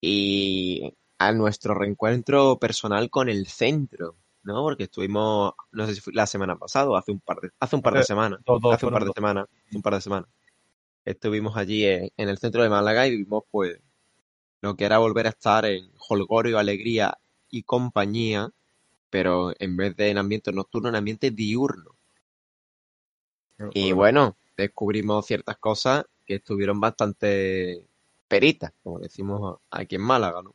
y 0.00 0.94
a 1.18 1.32
nuestro 1.32 1.74
reencuentro 1.74 2.58
personal 2.58 3.10
con 3.10 3.28
el 3.28 3.46
centro, 3.48 4.16
¿no? 4.44 4.62
Porque 4.62 4.84
estuvimos, 4.84 5.52
no 5.72 5.86
sé 5.86 5.94
si 5.94 6.00
fue 6.00 6.14
la 6.14 6.26
semana 6.26 6.56
pasada 6.56 6.88
o 6.88 6.96
hace 6.96 7.12
un 7.12 7.20
par 7.20 7.38
de, 7.40 7.50
hace 7.60 7.76
un 7.76 7.82
par 7.82 7.92
de 7.92 8.00
Hace 8.00 8.06
semanas, 8.08 8.40
hace 8.46 8.86
un 8.86 8.92
par 8.92 9.04
de 9.04 9.12
semanas, 9.12 9.46
un 9.72 9.82
par 9.82 9.94
de 9.94 10.00
semanas. 10.00 10.30
Estuvimos 11.04 11.58
allí 11.58 11.84
en, 11.84 12.10
en 12.16 12.28
el 12.30 12.38
centro 12.38 12.62
de 12.62 12.70
Málaga 12.70 13.06
y 13.06 13.10
vivimos 13.10 13.44
pues 13.50 13.78
lo 14.62 14.74
que 14.74 14.86
era 14.86 14.96
volver 14.96 15.26
a 15.26 15.30
estar 15.30 15.66
en 15.66 15.90
holgorio, 16.08 16.58
alegría 16.58 17.18
y 17.50 17.62
compañía, 17.62 18.48
pero 19.10 19.52
en 19.58 19.76
vez 19.76 19.94
de 19.96 20.08
en 20.08 20.16
ambiente 20.16 20.50
nocturno, 20.50 20.88
en 20.88 20.96
ambiente 20.96 21.30
diurno. 21.30 21.90
Y 23.74 23.92
bueno, 23.92 24.36
descubrimos 24.58 25.26
ciertas 25.26 25.56
cosas 25.56 26.04
que 26.26 26.36
estuvieron 26.36 26.80
bastante 26.80 27.86
peritas, 28.28 28.72
como 28.82 28.98
decimos 28.98 29.58
aquí 29.70 29.94
en 29.94 30.02
Málaga, 30.02 30.42
¿no? 30.42 30.54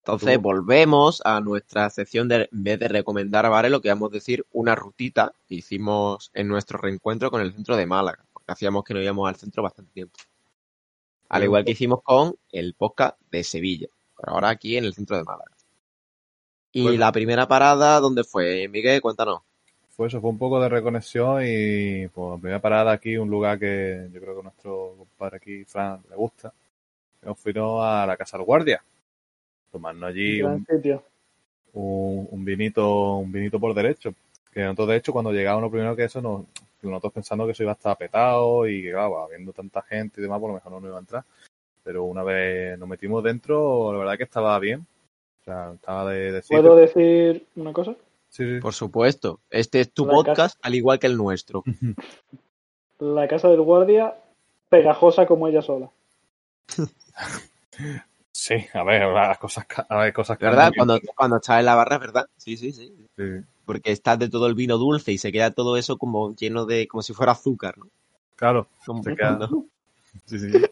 Entonces 0.00 0.40
volvemos 0.40 1.20
a 1.24 1.40
nuestra 1.40 1.90
sección 1.90 2.28
de, 2.28 2.48
en 2.52 2.62
vez 2.62 2.78
de 2.78 2.86
recomendar 2.86 3.48
bares, 3.50 3.72
lo 3.72 3.80
que 3.80 3.88
vamos 3.88 4.10
a 4.10 4.14
decir, 4.14 4.46
una 4.52 4.76
rutita 4.76 5.32
que 5.48 5.56
hicimos 5.56 6.30
en 6.32 6.46
nuestro 6.46 6.78
reencuentro 6.78 7.28
con 7.30 7.40
el 7.40 7.52
centro 7.52 7.76
de 7.76 7.86
Málaga, 7.86 8.24
porque 8.32 8.52
hacíamos 8.52 8.84
que 8.84 8.94
no 8.94 9.00
íbamos 9.02 9.28
al 9.28 9.34
centro 9.34 9.64
bastante 9.64 9.92
tiempo. 9.92 10.16
Al 11.28 11.42
igual 11.42 11.64
que 11.64 11.72
hicimos 11.72 12.02
con 12.04 12.36
el 12.52 12.74
podcast 12.74 13.18
de 13.32 13.42
Sevilla, 13.42 13.88
pero 14.16 14.34
ahora 14.34 14.50
aquí 14.50 14.76
en 14.76 14.84
el 14.84 14.94
centro 14.94 15.16
de 15.16 15.24
Málaga. 15.24 15.50
Y 16.70 16.82
Bueno. 16.84 16.98
la 16.98 17.10
primera 17.10 17.48
parada, 17.48 17.98
¿dónde 17.98 18.22
fue? 18.22 18.68
Miguel, 18.68 19.00
cuéntanos. 19.00 19.40
Fue 19.96 20.08
eso, 20.08 20.20
fue 20.20 20.28
un 20.28 20.38
poco 20.38 20.60
de 20.60 20.68
reconexión 20.68 21.40
y 21.42 22.06
pues 22.08 22.38
primera 22.38 22.60
parada 22.60 22.92
aquí, 22.92 23.16
un 23.16 23.30
lugar 23.30 23.58
que 23.58 24.08
yo 24.12 24.20
creo 24.20 24.34
que 24.34 24.40
a 24.40 24.42
nuestro 24.42 24.94
compadre 24.98 25.38
aquí, 25.38 25.64
Fran, 25.64 26.02
le 26.10 26.16
gusta. 26.16 26.52
Nos 27.22 27.38
fuimos 27.38 27.82
a 27.82 28.04
la 28.06 28.16
Casa 28.16 28.36
del 28.36 28.44
Guardia. 28.44 28.82
Tomarnos 29.72 30.10
allí 30.10 30.42
un, 30.42 30.66
un, 31.72 32.28
un 32.30 32.44
vinito, 32.44 33.14
un 33.16 33.32
vinito 33.32 33.58
por 33.58 33.72
derecho. 33.72 34.12
Que 34.52 34.64
nosotros 34.64 34.88
de 34.88 34.96
hecho 34.96 35.12
cuando 35.14 35.32
llegamos 35.32 35.62
lo 35.62 35.70
primero 35.70 35.96
que 35.96 36.04
eso 36.04 36.20
nos, 36.20 36.44
nosotros 36.82 37.14
pensando 37.14 37.46
que 37.46 37.52
eso 37.52 37.62
iba 37.62 37.72
a 37.72 37.76
estar 37.76 37.96
petado 37.96 38.68
y 38.68 38.82
que 38.82 38.90
claro, 38.90 39.22
habiendo 39.22 39.54
tanta 39.54 39.80
gente 39.80 40.20
y 40.20 40.22
demás, 40.22 40.40
por 40.40 40.50
lo 40.50 40.54
mejor 40.56 40.72
no 40.72 40.80
nos 40.80 40.88
iba 40.88 40.96
a 40.96 41.00
entrar. 41.00 41.24
Pero 41.82 42.04
una 42.04 42.22
vez 42.22 42.78
nos 42.78 42.88
metimos 42.88 43.24
dentro, 43.24 43.92
la 43.92 43.98
verdad 43.98 44.18
que 44.18 44.24
estaba 44.24 44.58
bien. 44.58 44.86
O 45.40 45.44
sea, 45.44 45.72
estaba 45.74 46.10
de, 46.10 46.32
de. 46.32 46.42
¿Puedo 46.42 46.76
decir 46.76 47.46
una 47.56 47.72
cosa? 47.72 47.96
Sí, 48.36 48.44
sí. 48.44 48.60
Por 48.60 48.74
supuesto, 48.74 49.40
este 49.48 49.80
es 49.80 49.92
tu 49.92 50.04
La 50.04 50.12
podcast, 50.12 50.58
al 50.62 50.74
igual 50.74 50.98
que 50.98 51.06
el 51.06 51.16
nuestro. 51.16 51.64
La 52.98 53.26
casa 53.28 53.48
del 53.48 53.62
guardia, 53.62 54.14
pegajosa 54.68 55.26
como 55.26 55.48
ella 55.48 55.62
sola. 55.62 55.90
Sí, 58.32 58.54
a 58.74 58.84
ver, 58.84 59.08
las 59.12 59.38
cosas, 59.38 59.66
a 59.88 59.96
ver, 59.98 60.12
cosas 60.12 60.38
¿Verdad? 60.38 60.70
Cuando, 60.76 61.00
cuando 61.16 61.36
estás 61.36 61.58
en 61.60 61.64
la 61.64 61.74
barra, 61.74 61.96
¿verdad? 61.96 62.26
Sí, 62.36 62.58
sí, 62.58 62.70
sí. 62.70 62.94
Sí. 63.16 63.24
Porque 63.64 63.92
estás 63.92 64.18
de 64.18 64.28
todo 64.28 64.46
el 64.46 64.54
vino 64.54 64.76
dulce 64.76 65.10
y 65.10 65.16
se 65.18 65.32
queda 65.32 65.50
todo 65.52 65.78
eso 65.78 65.96
como 65.96 66.34
lleno 66.36 66.66
de, 66.66 66.86
como 66.86 67.00
si 67.02 67.14
fuera 67.14 67.32
azúcar, 67.32 67.78
¿no? 67.78 67.86
Claro, 68.36 68.68
Como- 68.84 69.02
Se 69.02 69.16
queda- 69.16 69.38
¿no? 69.38 69.64
sí, 70.26 70.38
sí. 70.38 70.50
Pues 70.52 70.68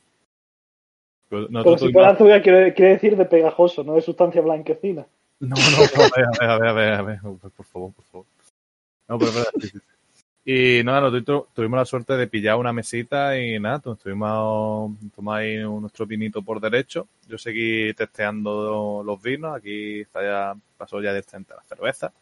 Pero 1.30 1.48
nosotros 1.48 1.80
si 1.80 1.92
fuera 1.92 2.10
azúcar 2.10 2.42
quiere, 2.42 2.74
quiere 2.74 2.92
decir 2.92 3.16
de 3.16 3.24
pegajoso, 3.24 3.82
no 3.82 3.94
de 3.94 4.02
sustancia 4.02 4.42
blanquecina. 4.42 5.06
No, 5.40 5.56
no, 5.56 5.70
no, 5.70 5.76
a 6.04 6.08
ver, 6.16 6.26
a 6.26 6.30
ver, 6.38 6.50
a 6.50 6.58
ver, 6.58 6.68
a 6.68 6.72
ver, 6.72 6.92
a 6.92 7.02
ver, 7.02 7.18
por 7.56 7.66
favor, 7.66 7.92
por 7.92 8.04
favor. 8.04 8.26
No, 9.08 9.18
pero. 9.18 9.32
Y 10.46 10.82
nada, 10.84 11.00
nosotros 11.00 11.24
tu- 11.24 11.54
tuvimos 11.54 11.78
la 11.78 11.84
suerte 11.86 12.14
de 12.18 12.26
pillar 12.26 12.56
una 12.56 12.72
mesita 12.72 13.38
y 13.38 13.58
nada, 13.58 13.78
pues, 13.78 13.96
estuvimos 13.96 14.92
tomando 15.14 15.32
ahí 15.32 15.56
nuestro 15.58 16.06
vinito 16.06 16.42
por 16.42 16.60
derecho. 16.60 17.08
Yo 17.26 17.38
seguí 17.38 17.94
testeando 17.94 19.02
los 19.04 19.22
vinos, 19.22 19.56
aquí 19.56 20.00
está 20.02 20.22
ya, 20.22 20.54
pasó 20.76 21.00
ya 21.00 21.10
a 21.10 21.14
la 21.14 21.62
cerveza. 21.66 22.12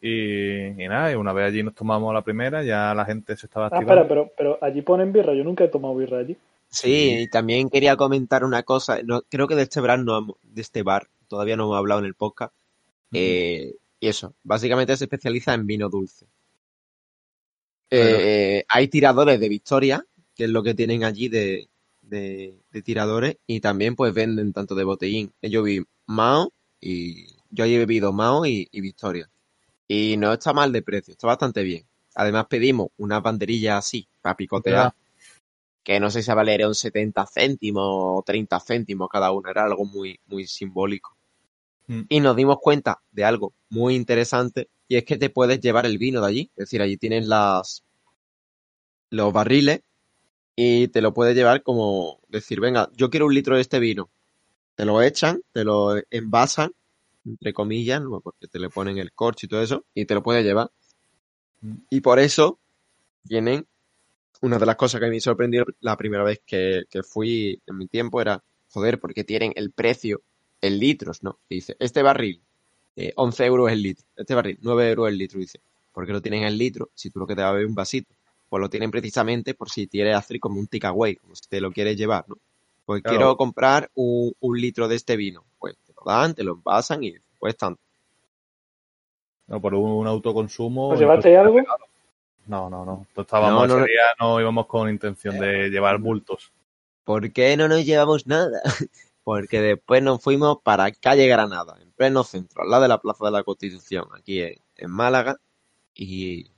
Y, 0.00 0.82
y 0.82 0.88
nada, 0.88 1.12
y 1.12 1.14
una 1.14 1.32
vez 1.32 1.46
allí 1.46 1.62
nos 1.62 1.74
tomamos 1.74 2.12
la 2.14 2.22
primera, 2.22 2.62
ya 2.62 2.92
la 2.94 3.04
gente 3.04 3.36
se 3.36 3.46
estaba 3.46 3.66
Ah, 3.66 3.68
activando. 3.72 4.02
espera, 4.02 4.08
pero, 4.08 4.32
pero 4.36 4.58
allí 4.60 4.82
ponen 4.82 5.12
birra. 5.12 5.34
Yo 5.34 5.44
nunca 5.44 5.64
he 5.64 5.68
tomado 5.68 5.94
birra 5.96 6.18
allí. 6.18 6.36
Sí, 6.68 7.20
y 7.22 7.28
también 7.28 7.70
quería 7.70 7.96
comentar 7.96 8.44
una 8.44 8.62
cosa. 8.62 9.00
No, 9.02 9.22
creo 9.28 9.46
que 9.48 9.54
de 9.54 9.62
este 9.62 9.80
bar 9.80 10.00
no 10.00 10.36
de 10.42 10.60
este 10.60 10.82
bar 10.82 11.06
todavía 11.28 11.56
no 11.56 11.64
hemos 11.64 11.78
hablado 11.78 12.00
en 12.00 12.06
el 12.06 12.14
podcast. 12.14 12.54
Eh, 13.12 13.74
y 14.00 14.08
eso, 14.08 14.34
básicamente 14.42 14.96
se 14.96 15.04
especializa 15.04 15.54
en 15.54 15.66
vino 15.66 15.88
dulce. 15.88 16.26
Eh, 17.90 18.64
hay 18.68 18.88
tiradores 18.88 19.40
de 19.40 19.48
Victoria, 19.48 20.04
que 20.34 20.44
es 20.44 20.50
lo 20.50 20.62
que 20.62 20.74
tienen 20.74 21.04
allí 21.04 21.28
de, 21.28 21.68
de, 22.02 22.58
de 22.70 22.82
tiradores, 22.82 23.36
y 23.46 23.60
también 23.60 23.96
pues 23.96 24.12
venden 24.12 24.52
tanto 24.52 24.74
de 24.74 24.84
botellín. 24.84 25.32
Yo 25.42 25.62
vi 25.62 25.84
Mao 26.06 26.52
y 26.80 27.26
yo 27.50 27.64
he 27.64 27.78
bebido 27.78 28.12
Mao 28.12 28.46
y, 28.46 28.68
y 28.70 28.80
Victoria. 28.80 29.30
Y 29.86 30.16
no 30.18 30.32
está 30.32 30.52
mal 30.52 30.70
de 30.70 30.82
precio, 30.82 31.12
está 31.12 31.26
bastante 31.26 31.62
bien. 31.62 31.86
Además 32.14 32.46
pedimos 32.46 32.88
una 32.96 33.20
banderilla 33.20 33.78
así, 33.78 34.08
para 34.20 34.36
picotear, 34.36 34.92
que 35.82 36.00
no 36.00 36.10
sé 36.10 36.22
si 36.22 36.32
valera 36.32 36.68
un 36.68 36.74
70 36.74 37.26
céntimos 37.26 37.84
o 37.86 38.22
30 38.26 38.60
céntimos 38.60 39.08
cada 39.08 39.30
uno, 39.32 39.48
era 39.48 39.64
algo 39.64 39.84
muy, 39.86 40.20
muy 40.26 40.46
simbólico. 40.46 41.16
Mm. 41.88 42.02
Y 42.08 42.20
nos 42.20 42.36
dimos 42.36 42.58
cuenta 42.60 43.02
de 43.10 43.24
algo 43.24 43.54
muy 43.70 43.96
interesante, 43.96 44.68
y 44.86 44.96
es 44.96 45.04
que 45.04 45.16
te 45.16 45.30
puedes 45.30 45.60
llevar 45.60 45.86
el 45.86 45.98
vino 45.98 46.20
de 46.20 46.28
allí, 46.28 46.50
es 46.56 46.66
decir, 46.66 46.80
allí 46.80 46.96
tienes 46.96 47.26
las 47.26 47.84
los 49.10 49.32
barriles 49.32 49.80
y 50.54 50.88
te 50.88 51.00
lo 51.00 51.14
puedes 51.14 51.34
llevar 51.34 51.62
como 51.62 52.20
decir, 52.28 52.60
venga, 52.60 52.90
yo 52.94 53.10
quiero 53.10 53.26
un 53.26 53.34
litro 53.34 53.56
de 53.56 53.62
este 53.62 53.78
vino. 53.78 54.10
Te 54.74 54.84
lo 54.84 55.02
echan, 55.02 55.42
te 55.52 55.64
lo 55.64 55.96
envasan, 56.10 56.72
entre 57.24 57.52
comillas, 57.52 58.02
¿no? 58.02 58.20
porque 58.20 58.48
te 58.48 58.58
le 58.58 58.68
ponen 58.68 58.98
el 58.98 59.12
corcho 59.12 59.46
y 59.46 59.48
todo 59.48 59.62
eso, 59.62 59.84
y 59.94 60.04
te 60.04 60.14
lo 60.14 60.22
puedes 60.22 60.44
llevar. 60.44 60.70
Mm. 61.60 61.74
Y 61.90 62.00
por 62.00 62.18
eso 62.18 62.58
tienen 63.26 63.66
una 64.40 64.58
de 64.58 64.66
las 64.66 64.76
cosas 64.76 65.00
que 65.00 65.08
me 65.08 65.20
sorprendió 65.20 65.64
la 65.80 65.96
primera 65.96 66.22
vez 66.22 66.40
que, 66.44 66.84
que 66.90 67.02
fui 67.02 67.60
en 67.66 67.76
mi 67.76 67.88
tiempo 67.88 68.20
era, 68.20 68.42
joder, 68.70 69.00
porque 69.00 69.24
tienen 69.24 69.52
el 69.56 69.72
precio 69.72 70.22
en 70.60 70.78
litros, 70.78 71.22
¿no? 71.22 71.38
Y 71.48 71.56
dice, 71.56 71.76
este 71.78 72.02
barril, 72.02 72.42
eh, 72.96 73.12
11 73.16 73.44
euros 73.46 73.70
el 73.70 73.82
litro. 73.82 74.04
Este 74.16 74.34
barril, 74.34 74.58
9 74.60 74.88
euros 74.90 75.08
el 75.08 75.18
litro. 75.18 75.38
Dice, 75.38 75.60
¿por 75.92 76.06
qué 76.06 76.12
lo 76.12 76.20
tienen 76.22 76.44
en 76.44 76.56
litro 76.58 76.90
si 76.94 77.10
tú 77.10 77.18
lo 77.20 77.26
que 77.26 77.34
te 77.36 77.42
va 77.42 77.48
a 77.48 77.52
beber 77.52 77.64
es 77.64 77.68
un 77.68 77.74
vasito? 77.74 78.12
Pues 78.48 78.60
lo 78.60 78.70
tienen 78.70 78.90
precisamente 78.90 79.54
por 79.54 79.70
si 79.70 79.86
quieres 79.88 80.16
hacer 80.16 80.40
como 80.40 80.58
un 80.58 80.66
takeaway, 80.66 81.16
como 81.16 81.34
si 81.34 81.42
te 81.48 81.60
lo 81.60 81.70
quieres 81.70 81.96
llevar, 81.96 82.24
¿no? 82.28 82.36
Pues 82.86 83.02
Claro. 83.02 83.16
quiero 83.18 83.36
comprar 83.36 83.90
un, 83.94 84.32
un 84.40 84.60
litro 84.60 84.88
de 84.88 84.96
este 84.96 85.16
vino. 85.16 85.44
Pues 85.58 85.76
te 85.86 85.92
lo 85.92 86.10
dan, 86.10 86.34
te 86.34 86.42
lo 86.42 86.52
envasan 86.54 87.04
y 87.04 87.14
pues 87.38 87.56
tanto. 87.56 87.80
No, 89.46 89.60
por 89.60 89.74
un, 89.74 90.06
autoconsumo. 90.06 90.88
¿Os 90.90 90.98
llevasteis 90.98 91.36
algo? 91.38 91.58
No, 92.46 92.68
no, 92.70 92.84
no. 92.84 93.04
Entonces 93.08 93.26
estábamos, 93.26 93.52
No, 93.52 93.66
no, 93.66 93.74
ese 93.74 93.80
no. 93.80 93.86
día 93.86 94.02
no 94.20 94.40
íbamos 94.40 94.66
con 94.66 94.88
intención 94.90 95.38
de 95.38 95.68
llevar 95.68 95.98
bultos. 95.98 96.50
¿Por 97.04 97.30
qué 97.32 97.56
no 97.56 97.68
nos 97.68 97.84
llevamos 97.84 98.26
nada? 98.26 98.60
Porque 99.28 99.60
después 99.60 100.02
nos 100.02 100.22
fuimos 100.22 100.56
para 100.62 100.90
calle 100.90 101.26
Granada, 101.28 101.76
en 101.82 101.92
pleno 101.92 102.24
centro, 102.24 102.62
al 102.62 102.70
lado 102.70 102.84
de 102.84 102.88
la 102.88 102.98
Plaza 102.98 103.26
de 103.26 103.30
la 103.30 103.44
Constitución, 103.44 104.06
aquí 104.16 104.40
en, 104.40 104.54
en 104.74 104.90
Málaga, 104.90 105.38
y 105.94 106.50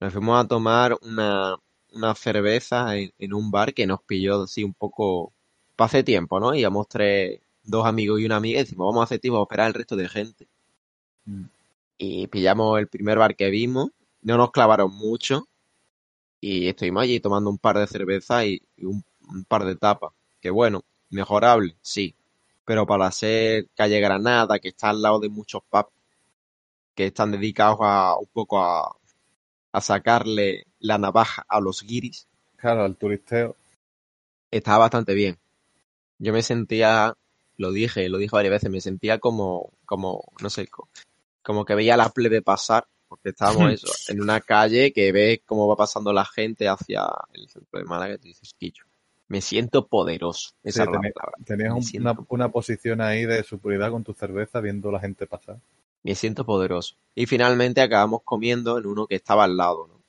nos 0.00 0.12
fuimos 0.12 0.44
a 0.44 0.48
tomar 0.48 0.98
una, 1.02 1.54
una 1.92 2.14
cerveza 2.16 2.96
en, 2.96 3.12
en 3.16 3.32
un 3.32 3.52
bar 3.52 3.74
que 3.74 3.86
nos 3.86 4.02
pilló 4.02 4.42
así 4.42 4.64
un 4.64 4.74
poco 4.74 5.32
hace 5.76 6.02
tiempo, 6.02 6.40
¿no? 6.40 6.52
Íbamos 6.52 6.88
tres, 6.88 7.42
dos 7.62 7.86
amigos 7.86 8.18
y 8.20 8.24
una 8.24 8.38
amiga, 8.38 8.58
y 8.58 8.64
decimos, 8.64 8.88
vamos 8.88 9.02
a 9.02 9.04
hacer 9.04 9.20
tiempo, 9.20 9.36
vamos 9.36 9.46
a 9.46 9.52
esperar 9.52 9.66
al 9.68 9.74
resto 9.74 9.94
de 9.94 10.08
gente. 10.08 10.48
Mm. 11.26 11.44
Y 11.96 12.26
pillamos 12.26 12.80
el 12.80 12.88
primer 12.88 13.18
bar 13.18 13.36
que 13.36 13.50
vimos, 13.50 13.90
no 14.22 14.36
nos 14.36 14.50
clavaron 14.50 14.92
mucho, 14.92 15.46
y 16.40 16.66
estuvimos 16.66 17.04
allí 17.04 17.20
tomando 17.20 17.50
un 17.50 17.58
par 17.58 17.78
de 17.78 17.86
cervezas 17.86 18.46
y, 18.46 18.60
y 18.76 18.86
un, 18.86 19.04
un 19.28 19.44
par 19.44 19.64
de 19.64 19.76
tapas. 19.76 20.10
Que 20.40 20.50
bueno, 20.50 20.82
mejorable, 21.10 21.76
sí. 21.82 22.14
Pero 22.64 22.86
para 22.86 23.10
ser 23.12 23.68
calle 23.74 24.00
Granada, 24.00 24.58
que 24.58 24.68
está 24.68 24.90
al 24.90 25.02
lado 25.02 25.20
de 25.20 25.28
muchos 25.28 25.62
pubs 25.70 25.90
que 26.94 27.06
están 27.06 27.32
dedicados 27.32 27.78
a 27.82 28.16
un 28.16 28.28
poco 28.28 28.62
a, 28.62 28.96
a 29.72 29.80
sacarle 29.80 30.66
la 30.80 30.98
navaja 30.98 31.44
a 31.48 31.60
los 31.60 31.82
guiris, 31.84 32.28
Claro, 32.56 32.84
al 32.84 32.96
turisteo. 32.96 33.56
estaba 34.50 34.78
bastante 34.78 35.14
bien. 35.14 35.38
Yo 36.18 36.32
me 36.32 36.42
sentía, 36.42 37.14
lo 37.56 37.72
dije, 37.72 38.08
lo 38.08 38.18
dije 38.18 38.36
varias 38.36 38.52
veces, 38.52 38.70
me 38.70 38.80
sentía 38.80 39.18
como, 39.20 39.72
como, 39.86 40.24
no 40.42 40.50
sé, 40.50 40.68
co- 40.68 40.88
como 41.42 41.64
que 41.66 41.74
veía 41.76 41.96
la 41.96 42.10
plebe 42.10 42.42
pasar, 42.42 42.88
porque 43.08 43.30
estábamos 43.30 43.70
eso, 43.72 44.00
en 44.06 44.20
una 44.22 44.40
calle 44.42 44.92
que 44.92 45.12
ves 45.12 45.40
cómo 45.46 45.68
va 45.68 45.76
pasando 45.76 46.12
la 46.12 46.24
gente 46.26 46.68
hacia 46.68 47.06
el 47.34 47.48
centro 47.48 47.80
de 47.80 47.86
Málaga 47.86 48.14
y 48.16 48.18
dices, 48.28 48.54
"Quillo, 48.58 48.84
me 49.30 49.40
siento 49.40 49.86
poderoso. 49.86 50.50
Esa 50.64 50.82
Sí, 50.84 50.88
palabra. 50.90 51.12
Tenías 51.46 51.72
un- 51.72 51.82
siento- 51.82 52.10
una, 52.10 52.26
una 52.28 52.48
posición 52.50 53.00
ahí 53.00 53.24
de 53.24 53.42
superioridad 53.44 53.90
con 53.92 54.02
tu 54.04 54.12
cerveza 54.12 54.60
viendo 54.60 54.90
la 54.90 54.98
gente 55.00 55.26
pasar. 55.26 55.58
Me 56.02 56.14
siento 56.16 56.44
poderoso. 56.44 56.96
Y 57.14 57.26
finalmente 57.26 57.80
acabamos 57.80 58.22
comiendo 58.24 58.76
en 58.76 58.86
uno 58.86 59.06
que 59.06 59.14
estaba 59.14 59.44
al 59.44 59.56
lado, 59.56 59.86
¿no? 59.86 60.00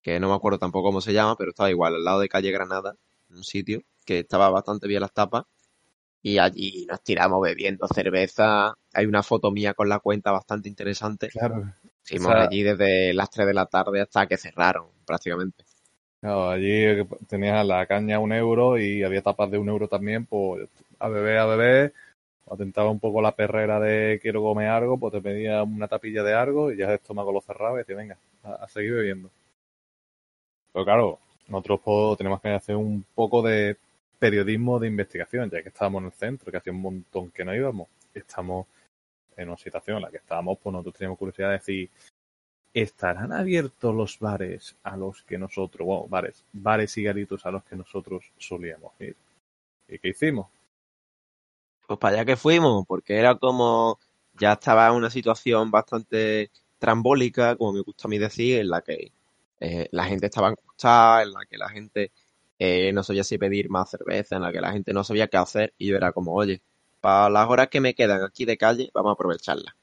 Que 0.00 0.20
no 0.20 0.28
me 0.28 0.34
acuerdo 0.34 0.58
tampoco 0.60 0.88
cómo 0.88 1.00
se 1.00 1.12
llama, 1.12 1.36
pero 1.36 1.50
estaba 1.50 1.70
igual, 1.70 1.96
al 1.96 2.04
lado 2.04 2.20
de 2.20 2.28
calle 2.28 2.52
Granada, 2.52 2.96
un 3.30 3.42
sitio 3.42 3.82
que 4.04 4.20
estaba 4.20 4.48
bastante 4.48 4.86
bien 4.86 5.00
las 5.00 5.12
tapas. 5.12 5.44
Y 6.22 6.38
allí 6.38 6.86
nos 6.88 7.02
tiramos 7.02 7.40
bebiendo 7.42 7.86
cerveza. 7.88 8.74
Hay 8.94 9.06
una 9.06 9.22
foto 9.24 9.50
mía 9.50 9.74
con 9.74 9.88
la 9.88 9.98
cuenta 9.98 10.30
bastante 10.30 10.68
interesante. 10.68 11.28
Claro. 11.30 11.56
O 11.62 11.72
sea- 12.04 12.42
allí 12.44 12.62
desde 12.62 13.12
las 13.12 13.28
3 13.30 13.46
de 13.48 13.54
la 13.54 13.66
tarde 13.66 14.00
hasta 14.00 14.26
que 14.28 14.36
cerraron, 14.36 14.86
prácticamente. 15.04 15.64
Claro, 16.26 16.50
allí 16.50 17.06
tenías 17.28 17.64
la 17.64 17.86
caña 17.86 18.16
a 18.16 18.18
un 18.18 18.32
euro 18.32 18.78
y 18.80 19.04
había 19.04 19.22
tapas 19.22 19.48
de 19.48 19.58
un 19.58 19.68
euro 19.68 19.86
también, 19.86 20.26
pues 20.26 20.68
a 20.98 21.08
beber, 21.08 21.38
a 21.38 21.46
beber. 21.46 21.94
Cuando 22.44 22.64
tentaba 22.64 22.90
un 22.90 22.98
poco 22.98 23.22
la 23.22 23.36
perrera 23.36 23.78
de 23.78 24.18
quiero 24.20 24.42
comer 24.42 24.66
algo, 24.70 24.98
pues 24.98 25.12
te 25.12 25.20
pedía 25.22 25.62
una 25.62 25.86
tapilla 25.86 26.24
de 26.24 26.34
algo 26.34 26.72
y 26.72 26.78
ya 26.78 26.86
el 26.86 26.94
estómago 26.94 27.30
lo 27.30 27.40
cerraba 27.40 27.80
y 27.80 27.84
te 27.84 27.94
venga, 27.94 28.18
a, 28.42 28.54
a 28.54 28.68
seguir 28.68 28.94
bebiendo. 28.94 29.30
Pero 30.72 30.84
claro, 30.84 31.20
nosotros 31.46 31.80
pues, 31.84 32.18
tenemos 32.18 32.40
que 32.40 32.48
hacer 32.48 32.74
un 32.74 33.04
poco 33.14 33.40
de 33.42 33.76
periodismo 34.18 34.80
de 34.80 34.88
investigación, 34.88 35.48
ya 35.48 35.62
que 35.62 35.68
estábamos 35.68 36.00
en 36.00 36.06
el 36.06 36.12
centro, 36.12 36.50
que 36.50 36.58
hacía 36.58 36.72
un 36.72 36.82
montón 36.82 37.30
que 37.30 37.44
no 37.44 37.54
íbamos. 37.54 37.86
Estamos 38.12 38.66
en 39.36 39.46
una 39.46 39.58
situación 39.58 39.98
en 39.98 40.02
la 40.02 40.10
que 40.10 40.16
estábamos, 40.16 40.58
pues 40.60 40.72
nosotros 40.72 40.96
teníamos 40.96 41.20
curiosidad 41.20 41.50
de 41.50 41.58
decir, 41.58 41.88
¿estarán 42.82 43.32
abiertos 43.32 43.94
los 43.94 44.18
bares 44.18 44.76
a 44.82 44.98
los 44.98 45.22
que 45.22 45.38
nosotros, 45.38 45.86
bueno, 45.86 46.06
bares, 46.08 46.44
bares 46.52 46.94
y 46.98 47.04
garitos 47.04 47.46
a 47.46 47.50
los 47.50 47.64
que 47.64 47.74
nosotros 47.74 48.30
solíamos 48.36 48.92
ir? 49.00 49.16
¿Y 49.88 49.98
qué 49.98 50.08
hicimos? 50.08 50.48
Pues 51.86 51.98
para 51.98 52.16
allá 52.16 52.24
que 52.26 52.36
fuimos, 52.36 52.84
porque 52.86 53.16
era 53.16 53.36
como, 53.36 53.98
ya 54.34 54.52
estaba 54.52 54.92
una 54.92 55.08
situación 55.08 55.70
bastante 55.70 56.50
trambólica, 56.78 57.56
como 57.56 57.72
me 57.72 57.80
gusta 57.80 58.08
a 58.08 58.10
mí 58.10 58.18
decir, 58.18 58.60
en 58.60 58.68
la 58.68 58.82
que 58.82 59.10
eh, 59.58 59.88
la 59.92 60.04
gente 60.04 60.26
estaba 60.26 60.48
angustada, 60.48 61.22
en 61.22 61.32
la 61.32 61.46
que 61.46 61.56
la 61.56 61.70
gente 61.70 62.12
eh, 62.58 62.92
no 62.92 63.02
sabía 63.02 63.24
si 63.24 63.38
pedir 63.38 63.70
más 63.70 63.88
cerveza, 63.88 64.36
en 64.36 64.42
la 64.42 64.52
que 64.52 64.60
la 64.60 64.72
gente 64.72 64.92
no 64.92 65.02
sabía 65.02 65.28
qué 65.28 65.38
hacer, 65.38 65.72
y 65.78 65.86
yo 65.88 65.96
era 65.96 66.12
como, 66.12 66.34
oye, 66.34 66.60
para 67.00 67.30
las 67.30 67.48
horas 67.48 67.68
que 67.68 67.80
me 67.80 67.94
quedan 67.94 68.22
aquí 68.22 68.44
de 68.44 68.58
calle, 68.58 68.90
vamos 68.92 69.10
a 69.10 69.12
aprovecharlas. 69.14 69.74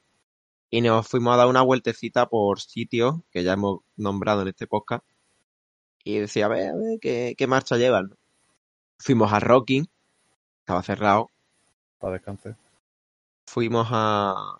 Y 0.74 0.80
nos 0.80 1.06
fuimos 1.06 1.32
a 1.32 1.36
dar 1.36 1.46
una 1.46 1.62
vueltecita 1.62 2.28
por 2.28 2.58
sitios 2.58 3.20
que 3.30 3.44
ya 3.44 3.52
hemos 3.52 3.82
nombrado 3.94 4.42
en 4.42 4.48
este 4.48 4.66
podcast, 4.66 5.04
y 6.02 6.18
decía, 6.18 6.46
a 6.46 6.48
ver, 6.48 6.70
a 6.70 6.74
ver, 6.74 6.98
¿qué, 7.00 7.36
qué 7.38 7.46
marcha 7.46 7.76
llevan? 7.76 8.10
Fuimos 8.98 9.32
a 9.32 9.38
Rocking, 9.38 9.86
estaba 10.58 10.82
cerrado, 10.82 11.30
Para 12.00 12.14
descansar. 12.14 12.56
fuimos 13.46 13.86
a 13.88 14.58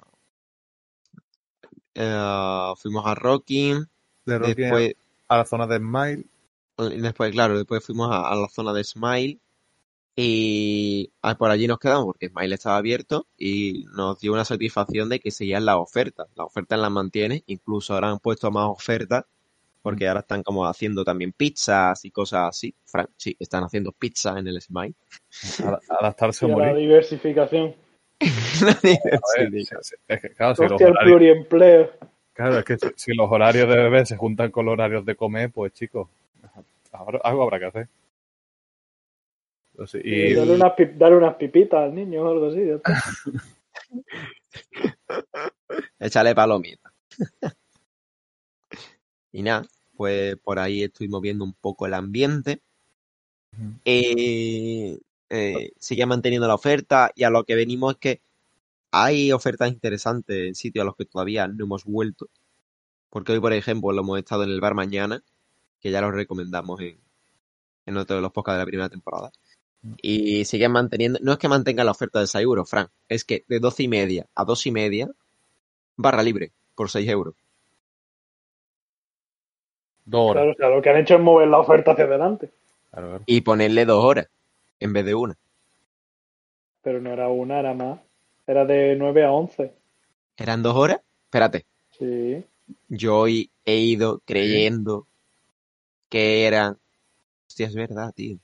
eh, 1.95 2.73
fuimos 2.77 3.05
a 3.07 3.15
Rocking 3.17 3.85
De 4.25 4.39
Rocky 4.39 4.55
después 4.55 4.95
a 5.27 5.39
la 5.39 5.45
zona 5.45 5.67
de 5.67 5.79
Smile. 5.79 6.27
después 6.77 7.33
claro 7.33 7.57
después 7.57 7.85
fuimos 7.85 8.13
a, 8.13 8.31
a 8.31 8.37
la 8.37 8.49
zona 8.49 8.73
de 8.73 8.85
Smile 8.85 9.41
y 10.17 11.11
ah, 11.23 11.37
por 11.37 11.51
allí 11.51 11.67
nos 11.67 11.79
quedamos 11.79 12.07
porque 12.07 12.29
Smile 12.29 12.55
estaba 12.55 12.77
abierto 12.77 13.27
y 13.37 13.85
nos 13.97 14.21
dio 14.21 14.33
una 14.33 14.45
satisfacción 14.45 15.09
de 15.09 15.19
que 15.21 15.31
seguían 15.31 15.65
las 15.65 15.77
ofertas 15.77 16.29
las 16.37 16.47
ofertas 16.47 16.79
las 16.79 16.91
mantiene 16.91 17.43
incluso 17.47 17.95
ahora 17.95 18.11
han 18.11 18.19
puesto 18.21 18.51
más 18.53 18.69
ofertas 18.69 19.25
porque 19.83 20.07
ahora 20.09 20.21
están 20.21 20.43
como 20.45 20.67
haciendo 20.67 21.05
también 21.05 21.33
pizzas 21.33 22.05
y 22.05 22.11
cosas 22.13 22.49
así 22.51 22.75
Frank 22.87 23.11
sí 23.17 23.37
están 23.41 23.65
haciendo 23.65 23.91
pizza 23.93 24.39
en 24.39 24.47
el 24.47 24.61
Smile 24.61 24.95
a- 25.65 25.79
Adaptarse 26.01 26.47
a 26.47 26.49
la 26.57 26.75
diversificación. 26.75 27.75
A 28.21 28.25
ver, 29.37 29.51
si- 29.51 29.65
si- 29.65 29.95
es 30.09 30.21
que, 30.23 30.31
claro, 30.31 30.55
si 30.55 30.63
los 30.63 30.73
Hostia, 30.73 30.87
el 30.87 30.93
horarios, 30.93 31.17
pluriempleo. 31.17 31.91
claro, 32.33 32.59
es 32.61 32.65
que 32.65 32.77
si, 32.97 33.13
los 33.15 33.31
horarios 33.31 33.69
de 33.69 33.77
beber 33.77 34.07
se 34.07 34.17
juntan 34.17 34.51
con 34.53 34.65
los 34.65 34.73
horarios 34.75 35.05
de 35.05 35.17
comer, 35.17 35.51
pues 35.51 35.73
chicos, 35.73 36.09
ahora- 36.93 37.21
algo 37.25 37.43
habrá 37.43 37.59
que 37.59 37.65
hacer. 37.67 37.89
Y 40.05 40.15
y, 40.15 40.35
darle 40.35 40.55
unas, 40.55 40.73
pi- 40.75 40.93
darle 40.97 41.17
unas 41.17 41.35
pipitas 41.37 41.81
al 41.81 41.95
niño 41.95 42.23
o 42.23 42.31
algo 42.31 42.47
así. 42.49 42.65
ya 42.67 42.75
está. 42.75 43.03
Échale 45.99 46.35
palomita. 46.35 46.93
y 49.33 49.43
nada, 49.43 49.67
pues 49.97 50.37
por 50.37 50.59
ahí 50.59 50.85
estuvimos 50.85 51.21
viendo 51.21 51.45
un 51.45 51.55
poco 51.55 51.87
el 51.87 51.95
ambiente. 51.95 52.61
Ujú. 53.53 53.73
Eh, 53.85 54.99
eh, 55.31 55.73
sigue 55.79 56.07
manteniendo 56.07 56.47
la 56.47 56.55
oferta 56.55 57.11
y 57.15 57.25
a 57.25 57.31
lo 57.31 57.45
que 57.45 57.55
venimos 57.55 57.95
es 57.95 57.99
que 57.99 58.21
hay 58.91 59.33
ofertas 59.33 59.69
interesantes 59.71 60.37
en 60.49 60.55
sitios 60.55 60.83
a 60.83 60.87
los 60.87 60.97
que 60.97 61.05
todavía 61.05 61.49
no 61.49 61.65
hemos 61.65 61.85
vuelto. 61.85 62.29
Porque 63.11 63.33
hoy, 63.33 63.41
por 63.41 63.53
ejemplo, 63.53 63.93
lo 63.93 64.03
hemos 64.03 64.19
estado 64.19 64.45
en 64.45 64.51
el 64.51 64.61
bar 64.61 64.75
mañana, 64.75 65.23
que 65.81 65.91
ya 65.91 66.01
lo 66.01 66.11
recomendamos 66.13 66.81
en, 66.81 66.99
en 67.87 67.97
otro 67.97 68.17
de 68.17 68.23
los 68.23 68.33
podcasts 68.33 68.57
de 68.57 68.63
la 68.63 68.67
primera 68.67 68.89
temporada. 68.89 69.31
Y 70.01 70.45
siguen 70.47 70.73
manteniendo, 70.73 71.19
no 71.23 71.33
es 71.33 71.39
que 71.39 71.49
mantenga 71.49 71.85
la 71.85 71.91
oferta 71.91 72.21
de 72.21 72.27
6 72.27 72.43
euros, 72.43 72.69
Frank, 72.69 72.89
es 73.09 73.25
que 73.25 73.45
de 73.49 73.61
12 73.61 73.83
y 73.83 73.89
media 73.89 74.27
a 74.35 74.45
2 74.45 74.67
y 74.67 74.71
media, 74.71 75.11
barra 75.97 76.23
libre, 76.23 76.53
por 76.75 76.91
6 76.91 77.09
euros. 77.09 77.35
dos 80.07 80.31
horas. 80.31 80.43
Claro, 80.43 80.53
o 80.53 80.55
sea, 80.57 80.69
lo 80.77 80.83
que 80.83 80.91
han 80.91 80.97
hecho 80.99 81.15
es 81.15 81.21
mover 81.21 81.49
la 81.49 81.59
oferta 81.59 81.93
hacia 81.93 82.05
adelante. 82.05 82.51
Claro, 82.91 83.09
claro. 83.09 83.25
Y 83.27 83.41
ponerle 83.43 83.85
dos 83.85 84.05
horas 84.05 84.29
en 84.81 84.93
vez 84.93 85.05
de 85.05 85.15
una. 85.15 85.37
Pero 86.83 87.01
no 87.01 87.11
era 87.11 87.29
una, 87.29 87.61
era 87.61 87.75
más. 87.75 88.01
Era 88.47 88.65
de 88.67 88.95
9 88.97 89.25
a 89.25 89.33
11. 89.33 89.73
¿Eran 90.37 90.63
dos 90.63 90.77
horas? 90.77 91.01
Espérate, 91.25 91.65
Sí. 91.99 92.45
yo 92.89 93.19
hoy 93.19 93.51
he 93.65 93.77
ido 93.77 94.21
creyendo 94.25 95.07
que 96.09 96.47
eran... 96.47 96.79
Hostia, 97.47 97.67
es 97.69 97.75
verdad, 97.75 98.13
tío. 98.15 98.39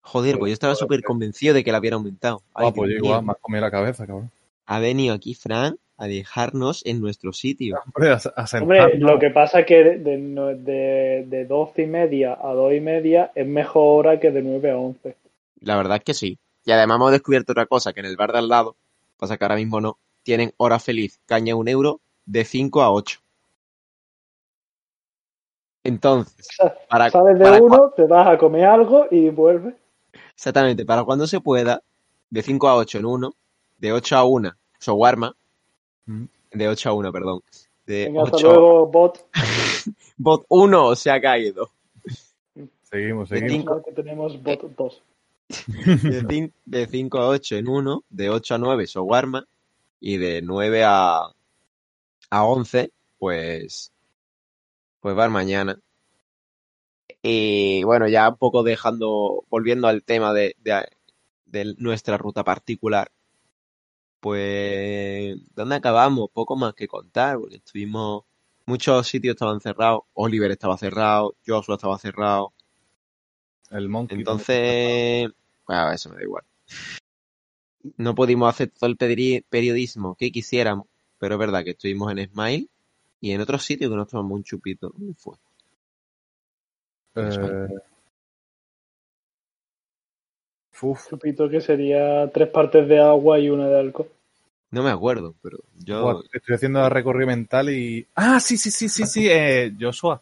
Joder, 0.00 0.38
pues 0.38 0.50
yo 0.50 0.54
estaba 0.54 0.74
súper 0.74 1.02
convencido 1.02 1.54
de 1.54 1.62
que 1.62 1.72
la 1.72 1.78
hubiera 1.78 1.96
aumentado. 1.96 2.42
Ay, 2.54 2.68
Ah, 2.68 2.72
pues 2.74 2.90
yo 2.90 2.96
igual, 2.96 3.24
me 3.24 3.32
has 3.32 3.38
comido 3.38 3.60
la 3.62 3.70
cabeza, 3.70 4.06
cabrón. 4.06 4.30
Ha 4.66 4.78
venido 4.80 5.14
aquí 5.14 5.34
Fran 5.34 5.76
a 5.96 6.06
dejarnos 6.06 6.84
en 6.84 7.00
nuestro 7.00 7.32
sitio. 7.32 7.78
Hombre, 7.94 8.10
a, 8.10 8.20
a 8.36 8.58
Hombre, 8.60 8.98
lo 8.98 9.18
que 9.18 9.30
pasa 9.30 9.60
es 9.60 9.66
que 9.66 9.84
de, 9.84 10.18
de, 10.56 11.24
de 11.28 11.44
12 11.44 11.82
y 11.82 11.86
media 11.86 12.38
a 12.40 12.52
2 12.52 12.74
y 12.74 12.80
media 12.80 13.30
es 13.34 13.46
mejor 13.46 14.06
hora 14.06 14.18
que 14.18 14.30
de 14.32 14.42
9 14.42 14.70
a 14.70 14.76
11. 14.76 15.16
La 15.60 15.76
verdad 15.76 15.98
es 15.98 16.04
que 16.04 16.14
sí. 16.14 16.38
Y 16.64 16.72
además 16.72 16.96
hemos 16.96 17.12
descubierto 17.12 17.52
otra 17.52 17.66
cosa, 17.66 17.92
que 17.92 18.00
en 18.00 18.06
el 18.06 18.16
bar 18.16 18.32
de 18.32 18.38
al 18.38 18.48
lado, 18.48 18.76
pasa 19.16 19.36
que 19.36 19.44
ahora 19.44 19.56
mismo 19.56 19.80
no, 19.80 19.98
tienen 20.22 20.52
hora 20.56 20.78
feliz, 20.78 21.20
caña 21.26 21.54
un 21.54 21.68
euro, 21.68 22.00
de 22.24 22.44
5 22.44 22.82
a 22.82 22.92
8. 22.92 23.21
Entonces, 25.84 26.46
para, 26.88 27.10
Sales 27.10 27.38
de 27.38 27.44
para 27.44 27.60
uno, 27.62 27.90
te 27.96 28.04
vas 28.04 28.26
a 28.28 28.38
comer 28.38 28.64
algo 28.66 29.06
y 29.10 29.30
vuelves. 29.30 29.74
exactamente, 30.34 30.84
para 30.84 31.02
cuando 31.04 31.26
se 31.26 31.40
pueda, 31.40 31.82
de 32.30 32.42
5 32.42 32.68
a 32.68 32.76
8 32.76 32.98
en 32.98 33.06
uno, 33.06 33.34
de 33.78 33.92
8 33.92 34.16
a 34.16 34.24
1, 34.24 34.52
shawarma, 34.80 35.34
Mm. 36.06 36.24
de 36.52 36.68
8 36.68 36.88
a 36.90 36.92
1, 36.94 37.12
perdón, 37.12 37.40
de 37.86 38.06
Venga, 38.06 38.22
hasta 38.24 38.36
8 38.36 38.46
luego, 38.52 38.86
bot. 38.92 39.26
bot 40.16 40.44
1 40.48 40.96
se 40.96 41.10
ha 41.10 41.20
caído. 41.20 41.68
Seguimos, 42.82 43.28
De 43.30 43.38
seguimos. 43.38 43.56
cinco. 43.62 43.82
Que 43.84 43.92
tenemos 43.92 44.42
bot 44.42 44.62
2. 44.76 45.02
De, 45.76 46.22
cin- 46.24 46.52
de 46.64 46.86
5 46.86 47.18
a 47.18 47.28
8 47.28 47.56
en 47.56 47.68
uno, 47.68 48.02
de 48.10 48.30
8 48.30 48.54
a 48.54 48.58
9 48.58 48.84
shawarma 48.86 49.46
y 50.00 50.16
de 50.16 50.42
9 50.42 50.82
a, 50.84 51.26
a 52.30 52.44
11, 52.44 52.90
pues, 53.18 53.92
pues 55.02 55.16
bar 55.16 55.30
mañana. 55.30 55.78
Y 57.22 57.82
bueno, 57.84 58.08
ya 58.08 58.28
un 58.30 58.36
poco 58.36 58.62
dejando, 58.62 59.44
volviendo 59.50 59.88
al 59.88 60.04
tema 60.04 60.32
de, 60.32 60.56
de, 60.60 60.86
de 61.44 61.74
nuestra 61.78 62.16
ruta 62.16 62.44
particular, 62.44 63.10
pues, 64.20 65.36
¿dónde 65.54 65.74
acabamos? 65.74 66.30
Poco 66.32 66.56
más 66.56 66.74
que 66.74 66.86
contar, 66.86 67.38
porque 67.38 67.56
estuvimos, 67.56 68.22
muchos 68.64 69.08
sitios 69.08 69.34
estaban 69.34 69.60
cerrados, 69.60 70.02
Oliver 70.14 70.50
estaba 70.52 70.78
cerrado, 70.78 71.34
Joshua 71.44 71.74
estaba 71.74 71.98
cerrado, 71.98 72.52
El 73.70 73.88
Monkey. 73.88 74.18
entonces, 74.18 75.28
bueno, 75.66 75.92
eso 75.92 76.10
me 76.10 76.16
da 76.16 76.22
igual. 76.22 76.44
No 77.96 78.14
pudimos 78.14 78.48
hacer 78.48 78.70
todo 78.70 78.88
el 78.88 78.96
periodismo 78.96 80.14
que 80.14 80.30
quisiéramos, 80.30 80.86
pero 81.18 81.34
es 81.34 81.40
verdad 81.40 81.64
que 81.64 81.70
estuvimos 81.70 82.12
en 82.12 82.28
Smile 82.28 82.68
y 83.22 83.30
en 83.32 83.40
otros 83.40 83.64
sitios 83.64 83.88
que 83.90 83.96
nos 83.96 84.08
tomamos 84.08 84.32
un 84.32 84.42
chupito. 84.42 84.92
¿Dónde 84.94 85.14
fue? 85.14 85.36
Eh, 87.14 87.68
uf, 90.82 91.08
Chupito 91.08 91.48
que 91.48 91.60
sería 91.60 92.28
tres 92.32 92.48
partes 92.48 92.88
de 92.88 92.98
agua 93.00 93.38
y 93.38 93.48
una 93.48 93.68
de 93.68 93.78
alcohol. 93.78 94.08
No 94.72 94.82
me 94.82 94.90
acuerdo, 94.90 95.34
pero 95.40 95.58
yo... 95.78 96.22
estoy 96.32 96.56
haciendo 96.56 96.80
la 96.80 96.88
recorrido 96.88 97.28
mental 97.28 97.70
y. 97.70 98.06
¡Ah, 98.16 98.40
sí, 98.40 98.56
sí, 98.56 98.70
sí, 98.70 98.88
sí, 98.88 99.06
sí! 99.06 99.28
Eh, 99.30 99.72
Joshua. 99.78 100.20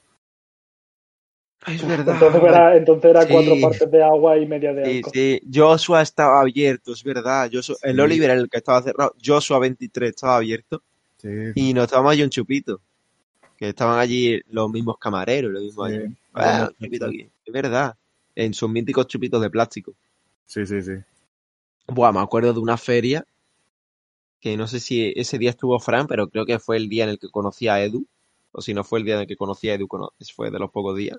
Ay, 1.62 1.76
es 1.76 1.86
verdad. 1.88 2.14
Entonces 2.14 2.42
era, 2.42 2.76
entonces 2.76 3.10
era 3.10 3.22
Sí. 3.22 3.28
cuatro 3.32 3.54
partes 3.62 3.90
de 3.90 4.02
agua 4.02 4.36
y 4.38 4.46
media 4.46 4.72
de 4.74 4.84
Sí, 4.84 4.96
alcohol. 4.98 5.12
sí, 5.14 5.40
Joshua 5.54 6.02
estaba 6.02 6.40
abierto, 6.40 6.92
es 6.92 7.02
verdad. 7.04 7.48
Joshua- 7.50 7.76
el 7.82 7.96
Sí. 7.96 8.00
Oliver 8.02 8.30
era 8.30 8.40
el 8.40 8.50
que 8.50 8.58
estaba 8.58 8.82
cerrado. 8.82 9.14
Joshua 9.24 9.58
23 9.58 10.10
estaba 10.10 10.36
abierto. 10.36 10.82
Sí, 11.18 11.28
Y 11.54 11.72
nos 11.74 11.88
tomamos 11.88 12.12
allí 12.12 12.22
un 12.22 12.30
chupito. 12.30 12.80
Que 13.60 13.68
estaban 13.68 14.00
allí 14.00 14.40
los 14.48 14.68
mismos 14.70 14.98
camareros, 14.98 15.52
los 15.52 15.62
mismos 15.62 15.88
sí. 15.88 15.94
allí. 15.94 16.16
Ah, 16.34 16.68
un 16.70 16.84
chupito 16.84 17.06
aquí. 17.06 17.28
Es 17.44 17.52
verdad. 17.52 17.96
En 18.34 18.54
sus 18.54 18.68
míticos 18.68 19.06
chupitos 19.06 19.40
de 19.40 19.50
plástico. 19.50 19.92
Sí, 20.46 20.66
sí, 20.66 20.82
sí. 20.82 20.94
Buah, 21.86 22.10
me 22.10 22.20
acuerdo 22.20 22.52
de 22.52 22.58
una 22.58 22.76
feria 22.76 23.24
que 24.40 24.56
no 24.56 24.66
sé 24.66 24.80
si 24.80 25.12
ese 25.14 25.38
día 25.38 25.50
estuvo 25.50 25.78
Fran, 25.78 26.06
pero 26.06 26.28
creo 26.28 26.46
que 26.46 26.58
fue 26.58 26.76
el 26.78 26.88
día 26.88 27.04
en 27.04 27.10
el 27.10 27.18
que 27.18 27.28
conocí 27.28 27.68
a 27.68 27.82
Edu. 27.82 28.06
O 28.52 28.62
si 28.62 28.74
no 28.74 28.82
fue 28.82 28.98
el 28.98 29.04
día 29.04 29.14
en 29.14 29.20
el 29.20 29.26
que 29.26 29.36
conocí 29.36 29.68
a 29.68 29.74
Edu, 29.74 29.86
fue 30.34 30.50
de 30.50 30.58
los 30.58 30.70
pocos 30.70 30.96
días. 30.96 31.18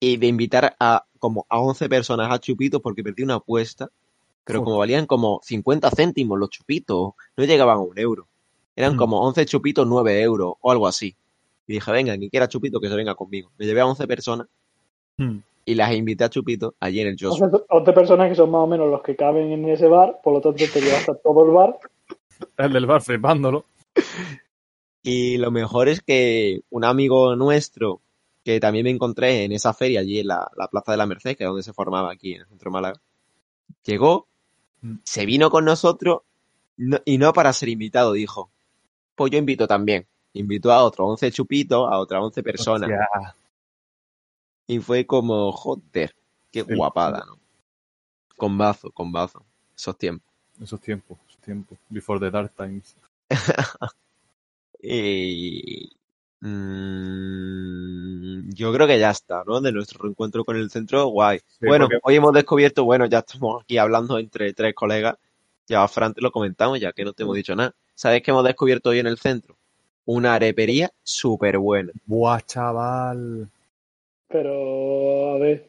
Y 0.00 0.16
de 0.16 0.26
invitar 0.26 0.76
a 0.80 1.06
como 1.18 1.46
a 1.48 1.60
11 1.60 1.88
personas 1.88 2.30
a 2.30 2.40
chupitos 2.40 2.82
porque 2.82 3.04
perdí 3.04 3.22
una 3.22 3.36
apuesta. 3.36 3.88
Pero 4.44 4.62
como 4.62 4.76
valían 4.76 5.06
como 5.06 5.40
50 5.42 5.90
céntimos 5.90 6.38
los 6.38 6.50
chupitos, 6.50 7.14
no 7.36 7.44
llegaban 7.44 7.76
a 7.76 7.80
un 7.80 7.98
euro. 7.98 8.28
Eran 8.76 8.94
Mm. 8.94 8.98
como 8.98 9.20
11 9.20 9.46
chupitos, 9.46 9.86
9 9.86 10.20
euros 10.22 10.54
o 10.60 10.70
algo 10.70 10.86
así. 10.86 11.14
Y 11.66 11.74
dije, 11.74 11.90
venga, 11.92 12.16
quien 12.18 12.28
quiera 12.30 12.48
chupito, 12.48 12.80
que 12.80 12.88
se 12.88 12.94
venga 12.96 13.14
conmigo. 13.14 13.50
Me 13.58 13.66
llevé 13.66 13.80
a 13.80 13.86
11 13.86 14.06
personas 14.06 14.46
Hmm. 15.16 15.38
y 15.64 15.74
las 15.76 15.92
invité 15.94 16.24
a 16.24 16.28
chupito 16.30 16.74
allí 16.80 17.00
en 17.00 17.06
el 17.08 17.16
Joshua. 17.18 17.46
11, 17.46 17.64
11 17.70 17.92
personas 17.92 18.28
que 18.28 18.34
son 18.34 18.50
más 18.50 18.62
o 18.62 18.66
menos 18.66 18.90
los 18.90 19.02
que 19.02 19.14
caben 19.16 19.52
en 19.52 19.68
ese 19.68 19.86
bar, 19.86 20.20
por 20.22 20.32
lo 20.34 20.40
tanto 20.40 20.64
te 20.72 20.80
llevas 20.80 21.08
a 21.08 21.14
todo 21.14 21.44
el 21.46 21.52
bar. 21.52 21.78
El 22.58 22.72
del 22.72 22.86
bar 22.86 23.00
flipándolo. 23.00 23.64
Y 25.02 25.36
lo 25.36 25.50
mejor 25.50 25.88
es 25.88 26.00
que 26.02 26.62
un 26.70 26.84
amigo 26.84 27.36
nuestro, 27.36 28.00
que 28.44 28.58
también 28.60 28.84
me 28.84 28.90
encontré 28.90 29.44
en 29.44 29.52
esa 29.52 29.72
feria 29.74 30.00
allí 30.00 30.18
en 30.20 30.28
la, 30.28 30.50
la 30.56 30.68
Plaza 30.68 30.92
de 30.92 30.98
la 30.98 31.06
Merced, 31.06 31.36
que 31.36 31.44
es 31.44 31.48
donde 31.48 31.62
se 31.62 31.72
formaba 31.72 32.10
aquí 32.10 32.34
en 32.34 32.40
el 32.42 32.46
centro 32.48 32.70
de 32.70 32.72
Málaga, 32.72 33.00
llegó, 33.84 34.26
Mm. 34.82 34.96
se 35.04 35.24
vino 35.24 35.48
con 35.50 35.64
nosotros 35.64 36.22
no- 36.76 36.98
y 37.06 37.16
no 37.18 37.32
para 37.32 37.52
ser 37.54 37.68
invitado, 37.70 38.12
dijo, 38.12 38.50
pues 39.14 39.30
yo 39.32 39.38
invito 39.38 39.66
también. 39.66 40.06
Invitó 40.32 40.72
a 40.72 40.82
otros 40.82 41.08
11 41.10 41.30
chupitos, 41.30 41.88
a 41.90 41.98
otras 41.98 42.22
11 42.22 42.42
personas. 42.42 42.90
Hostia. 42.90 43.36
Y 44.66 44.78
fue 44.80 45.06
como, 45.06 45.52
joder, 45.52 46.14
qué 46.50 46.62
guapada, 46.62 47.24
¿no? 47.26 47.38
Con 48.36 48.58
bazo, 48.58 48.90
con 48.90 49.12
bazo. 49.12 49.44
Esos 49.76 49.96
tiempos. 49.96 50.26
Esos 50.60 50.80
tiempos, 50.80 51.18
esos 51.28 51.40
tiempos. 51.40 51.78
Before 51.88 52.18
the 52.18 52.30
dark 52.30 52.52
times. 52.54 52.96
Y 54.86 55.90
mm, 56.40 58.50
yo 58.52 58.70
creo 58.72 58.86
que 58.86 58.98
ya 58.98 59.10
está, 59.10 59.42
¿no? 59.46 59.60
De 59.62 59.72
nuestro 59.72 60.02
reencuentro 60.02 60.44
con 60.44 60.56
el 60.56 60.70
centro, 60.70 61.06
guay. 61.06 61.38
Sí, 61.38 61.66
bueno, 61.66 61.86
porque- 61.86 62.00
hoy 62.02 62.16
hemos 62.16 62.34
descubierto, 62.34 62.84
bueno, 62.84 63.06
ya 63.06 63.20
estamos 63.20 63.62
aquí 63.62 63.78
hablando 63.78 64.18
entre 64.18 64.52
tres 64.52 64.74
colegas. 64.74 65.16
Ya 65.66 65.86
Fran 65.88 66.12
te 66.12 66.20
lo 66.20 66.30
comentamos, 66.30 66.78
ya 66.78 66.92
que 66.92 67.04
no 67.04 67.14
te 67.14 67.22
hemos 67.22 67.34
dicho 67.36 67.56
nada. 67.56 67.74
¿Sabes 67.94 68.22
qué 68.22 68.30
hemos 68.30 68.44
descubierto 68.44 68.90
hoy 68.90 68.98
en 68.98 69.06
el 69.06 69.18
centro? 69.18 69.56
Una 70.04 70.34
arepería 70.34 70.92
súper 71.02 71.58
buena. 71.58 71.92
Buah, 72.06 72.40
chaval. 72.40 73.48
Pero, 74.28 75.34
a 75.34 75.38
ver, 75.38 75.68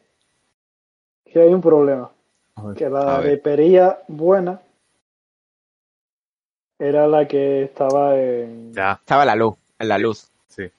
que 1.24 1.40
hay 1.40 1.54
un 1.54 1.60
problema. 1.60 2.10
Ver. 2.56 2.76
Que 2.76 2.88
la 2.88 3.18
arepería 3.18 4.02
buena 4.08 4.60
era 6.78 7.06
la 7.06 7.28
que 7.28 7.62
estaba 7.62 8.18
en... 8.18 8.72
Ya, 8.74 8.92
Estaba 8.92 9.24
la 9.24 9.36
luz, 9.36 9.56
en 9.78 9.88
la 9.88 9.98
luz, 9.98 10.28
sí. 10.48 10.70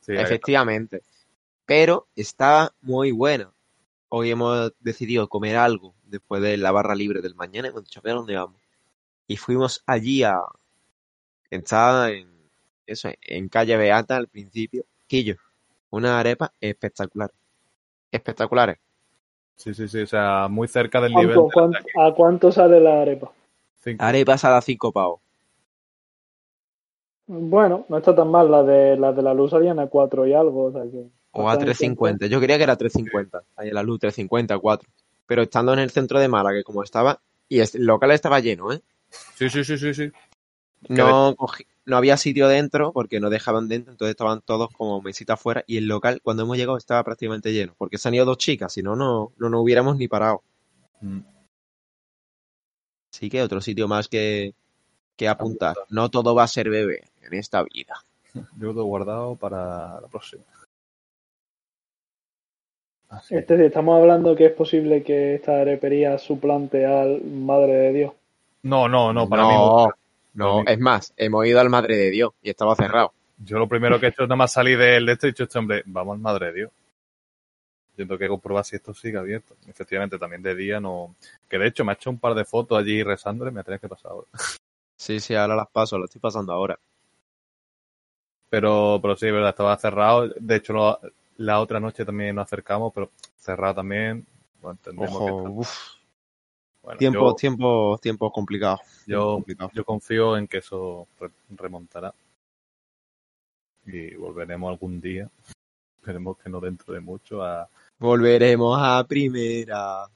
Sí, 0.00 0.12
efectivamente. 0.12 1.02
Pero 1.66 2.06
estaba 2.16 2.72
muy 2.80 3.12
buena. 3.12 3.50
Hoy 4.08 4.30
hemos 4.30 4.72
decidido 4.80 5.28
comer 5.28 5.56
algo 5.56 5.94
después 6.04 6.42
de 6.42 6.56
la 6.56 6.72
barra 6.72 6.94
libre 6.94 7.20
del 7.20 7.34
mañana. 7.34 7.68
Hemos 7.68 7.84
dicho, 7.84 8.00
a 8.00 8.02
ver 8.02 8.14
dónde 8.14 8.36
vamos. 8.36 8.61
Y 9.26 9.36
fuimos 9.36 9.82
allí 9.86 10.22
a. 10.22 10.40
Estaba 11.50 12.10
en. 12.10 12.28
Eso, 12.86 13.08
en 13.20 13.48
calle 13.48 13.76
Beata 13.76 14.16
al 14.16 14.28
principio. 14.28 14.84
Quillo. 15.06 15.36
Una 15.90 16.18
arepa 16.18 16.52
espectacular. 16.60 17.30
Espectaculares. 18.10 18.78
Sí, 19.56 19.74
sí, 19.74 19.88
sí. 19.88 20.00
O 20.00 20.06
sea, 20.06 20.48
muy 20.48 20.68
cerca 20.68 21.00
del 21.00 21.14
nivel. 21.14 21.36
¿Cuánto- 21.52 21.70
de 21.70 21.78
aquí. 21.78 21.88
¿A 22.00 22.12
cuánto 22.12 22.50
sale 22.52 22.80
la 22.80 23.02
arepa? 23.02 23.30
Cinco. 23.82 24.04
Arepas 24.04 24.44
a 24.44 24.50
las 24.50 24.64
5 24.64 24.92
pavos. 24.92 25.20
Bueno, 27.26 27.84
no 27.88 27.98
está 27.98 28.14
tan 28.14 28.30
mal. 28.30 28.50
La 28.50 28.62
de 28.62 28.96
la, 28.96 29.12
de 29.12 29.22
la 29.22 29.34
luz 29.34 29.50
salían 29.50 29.78
a 29.78 29.86
4 29.86 30.26
y 30.26 30.34
algo. 30.34 30.66
O, 30.66 30.72
sea 30.72 30.82
que 30.82 31.06
O 31.32 31.48
a 31.48 31.58
3.50. 31.58 32.26
Yo 32.26 32.40
creía 32.40 32.58
que 32.58 32.64
era 32.64 32.76
3.50. 32.76 33.42
Ahí 33.56 33.68
en 33.68 33.74
la 33.74 33.82
luz, 33.82 34.00
3.50, 34.00 34.60
4. 34.60 34.88
Pero 35.26 35.42
estando 35.42 35.72
en 35.72 35.78
el 35.78 35.90
centro 35.90 36.20
de 36.20 36.28
Málaga, 36.28 36.58
que 36.58 36.64
como 36.64 36.82
estaba. 36.82 37.20
Y 37.48 37.60
el 37.60 37.68
local 37.78 38.10
estaba 38.12 38.40
lleno, 38.40 38.72
¿eh? 38.72 38.82
Sí, 39.34 39.48
sí, 39.50 39.64
sí, 39.64 39.78
sí, 39.78 39.94
sí. 39.94 40.10
No, 40.88 41.34
cogí- 41.36 41.66
no 41.84 41.96
había 41.96 42.16
sitio 42.16 42.48
dentro 42.48 42.92
porque 42.92 43.20
no 43.20 43.30
dejaban 43.30 43.68
dentro, 43.68 43.92
entonces 43.92 44.12
estaban 44.12 44.40
todos 44.42 44.70
como 44.72 45.00
mesita 45.02 45.34
afuera 45.34 45.64
y 45.66 45.76
el 45.76 45.86
local 45.86 46.20
cuando 46.22 46.42
hemos 46.44 46.56
llegado 46.56 46.76
estaba 46.76 47.04
prácticamente 47.04 47.52
lleno, 47.52 47.74
porque 47.78 47.98
se 47.98 48.08
han 48.08 48.14
ido 48.14 48.24
dos 48.24 48.38
chicas, 48.38 48.72
si 48.72 48.82
no, 48.82 48.96
no, 48.96 49.32
no 49.36 49.48
nos 49.48 49.62
hubiéramos 49.62 49.96
ni 49.96 50.08
parado. 50.08 50.42
Mm. 51.00 51.20
Así 53.12 53.28
que 53.28 53.42
otro 53.42 53.60
sitio 53.60 53.86
más 53.88 54.08
que, 54.08 54.54
que 55.16 55.28
apuntar. 55.28 55.76
No 55.90 56.10
todo 56.10 56.34
va 56.34 56.44
a 56.44 56.48
ser 56.48 56.70
bebé 56.70 57.04
en 57.22 57.34
esta 57.34 57.62
vida. 57.62 57.94
Yo 58.58 58.72
lo 58.72 58.80
he 58.80 58.84
guardado 58.84 59.36
para 59.36 60.00
la 60.00 60.08
próxima. 60.08 60.44
Así. 63.08 63.36
Es 63.36 63.46
decir, 63.46 63.66
estamos 63.66 64.00
hablando 64.00 64.34
que 64.34 64.46
es 64.46 64.52
posible 64.52 65.02
que 65.02 65.34
esta 65.34 65.60
arepería 65.60 66.16
suplante 66.18 66.86
al 66.86 67.22
Madre 67.22 67.74
de 67.74 67.92
Dios. 67.92 68.12
No, 68.62 68.88
no, 68.88 69.12
no, 69.12 69.28
para 69.28 69.44
mí 69.44 69.54
no, 69.54 69.88
no. 70.34 70.62
es 70.66 70.78
más, 70.78 71.12
hemos 71.16 71.46
ido 71.46 71.60
al 71.60 71.68
Madre 71.68 71.96
de 71.96 72.10
Dios 72.10 72.32
y 72.42 72.50
estaba 72.50 72.74
cerrado. 72.76 73.12
Yo 73.38 73.58
lo 73.58 73.66
primero 73.68 73.98
que 73.98 74.06
he 74.06 74.08
hecho 74.10 74.22
es 74.22 74.28
nada 74.28 74.36
más 74.36 74.52
salir 74.52 74.78
del 74.78 75.04
de 75.06 75.12
este 75.12 75.26
y 75.26 75.30
he 75.30 75.32
dicho, 75.32 75.42
este 75.44 75.58
hombre, 75.58 75.82
vamos 75.86 76.14
al 76.14 76.20
madre 76.20 76.46
de 76.46 76.52
Dios. 76.52 76.70
Yo 77.96 78.06
tengo 78.06 78.16
que 78.18 78.28
comprobar 78.28 78.64
si 78.64 78.76
esto 78.76 78.94
sigue 78.94 79.18
abierto. 79.18 79.56
Efectivamente, 79.66 80.18
también 80.18 80.42
de 80.42 80.54
día 80.54 80.80
no. 80.80 81.16
Que 81.48 81.58
de 81.58 81.66
hecho 81.66 81.84
me 81.84 81.92
ha 81.92 81.94
hecho 81.94 82.08
un 82.08 82.18
par 82.18 82.34
de 82.34 82.44
fotos 82.44 82.78
allí 82.78 83.02
rezándole, 83.02 83.50
me 83.50 83.62
tenés 83.64 83.80
que 83.80 83.88
pasar 83.88 84.12
ahora. 84.12 84.26
Sí, 84.94 85.18
sí, 85.18 85.34
ahora 85.34 85.56
las 85.56 85.68
paso, 85.68 85.98
las 85.98 86.04
estoy 86.04 86.20
pasando 86.20 86.52
ahora. 86.52 86.78
Pero, 88.48 89.00
pero 89.02 89.16
sí, 89.16 89.28
verdad, 89.30 89.50
estaba 89.50 89.76
cerrado. 89.76 90.28
De 90.28 90.56
hecho, 90.56 90.72
lo- 90.74 91.00
la 91.38 91.58
otra 91.60 91.80
noche 91.80 92.04
también 92.04 92.36
nos 92.36 92.44
acercamos, 92.44 92.92
pero 92.94 93.10
cerrado 93.36 93.74
también. 93.76 94.24
Bueno, 94.60 94.78
entendemos 94.78 95.18
que 95.18 95.24
Ojo, 95.30 95.38
está- 95.38 95.50
uf. 95.50 95.78
Bueno, 96.82 96.98
Tiempos, 96.98 97.36
tiempos, 97.36 98.00
tiempos 98.00 98.32
complicados. 98.32 98.80
yo, 99.06 99.34
complicado. 99.34 99.70
yo 99.72 99.84
confío 99.84 100.36
en 100.36 100.48
que 100.48 100.58
eso 100.58 101.06
re- 101.20 101.30
remontará. 101.56 102.12
Y 103.86 104.14
volveremos 104.16 104.70
algún 104.70 105.00
día. 105.00 105.28
Esperemos 106.00 106.36
que 106.38 106.50
no 106.50 106.60
dentro 106.60 106.92
de 106.94 107.00
mucho 107.00 107.42
a... 107.44 107.68
Volveremos 107.98 108.76
a 108.80 109.04
primera. 109.04 110.06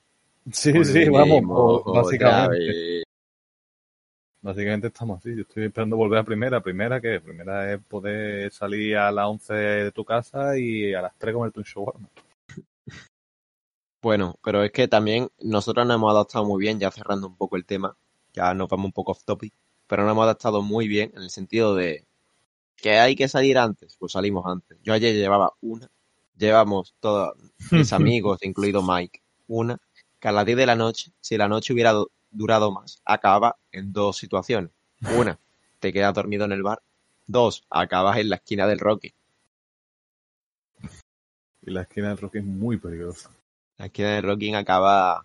Sí, 0.51 0.85
sí, 0.85 1.09
vamos, 1.09 1.85
básicamente. 1.85 3.05
Básicamente 4.43 4.89
estamos 4.89 5.19
así. 5.19 5.35
Yo 5.35 5.43
estoy 5.43 5.67
esperando 5.67 5.97
volver 5.97 6.19
a 6.21 6.25
primera. 6.25 6.61
Primera, 6.61 7.01
que 7.01 7.21
Primera 7.21 7.73
es 7.73 7.81
poder 7.85 8.51
salir 8.53 8.97
a 8.97 9.11
las 9.13 9.27
11 9.27 9.55
de 9.55 9.93
tu 9.93 10.05
casa 10.05 10.59
y 10.59 10.93
a 10.95 11.03
las 11.03 11.15
3 11.19 11.35
comerte 11.35 11.61
un 11.61 11.65
shawarma. 11.65 12.09
Bueno, 14.07 14.39
pero 14.41 14.63
es 14.63 14.71
que 14.71 14.87
también 14.87 15.31
nosotros 15.41 15.85
nos 15.85 15.97
hemos 15.97 16.13
adaptado 16.13 16.45
muy 16.45 16.61
bien, 16.61 16.79
ya 16.79 16.93
cerrando 16.93 17.27
un 17.27 17.37
poco 17.37 17.57
el 17.57 17.65
tema, 17.67 17.97
ya 18.33 18.55
nos 18.55 18.69
vamos 18.69 18.85
un 18.87 18.93
poco 18.93 19.11
off 19.11 19.25
topic, 19.25 19.53
pero 19.89 20.05
nos 20.05 20.13
hemos 20.13 20.23
adaptado 20.23 20.63
muy 20.63 20.87
bien 20.87 21.11
en 21.17 21.23
el 21.25 21.31
sentido 21.31 21.75
de 21.75 22.07
que 22.77 23.01
hay 23.01 23.17
que 23.17 23.27
salir 23.27 23.59
antes, 23.59 23.97
pues 23.99 24.13
salimos 24.13 24.47
antes. 24.47 24.79
Yo 24.85 24.93
ayer 24.93 25.13
llevaba 25.17 25.55
una, 25.61 25.91
llevamos 26.39 26.95
todos 27.01 27.35
mis 27.73 27.93
amigos, 27.93 28.39
incluido 28.45 28.81
Mike, 28.81 29.23
una, 29.49 29.77
que 30.21 30.29
a 30.29 30.33
las 30.33 30.47
10 30.47 30.57
de 30.57 30.67
la 30.67 30.77
noche, 30.77 31.11
si 31.21 31.37
la 31.37 31.49
noche 31.49 31.73
hubiera 31.73 31.91
du- 31.91 32.09
durado 32.31 32.71
más, 32.71 33.03
acaba 33.05 33.57
en 33.73 33.93
dos 33.93 34.19
situaciones. 34.19 34.71
Una, 35.19 35.37
te 35.81 35.93
quedas 35.93 36.15
dormido 36.15 36.45
en 36.45 36.53
el 36.53 36.63
bar. 36.63 36.81
Dos, 37.27 37.65
acabas 37.71 38.19
en 38.19 38.29
la 38.29 38.37
esquina 38.37 38.69
del 38.69 38.79
Rocky. 38.79 39.13
Y 41.63 41.73
la 41.73 41.83
esquina 41.83 42.11
del 42.11 42.19
Rocky 42.19 42.39
es 42.39 42.45
muy 42.45 42.77
peligrosa. 42.77 43.33
La 43.79 43.87
esquina 43.87 44.15
del 44.15 44.23
Rocky 44.25 44.55
acaba, 44.55 45.25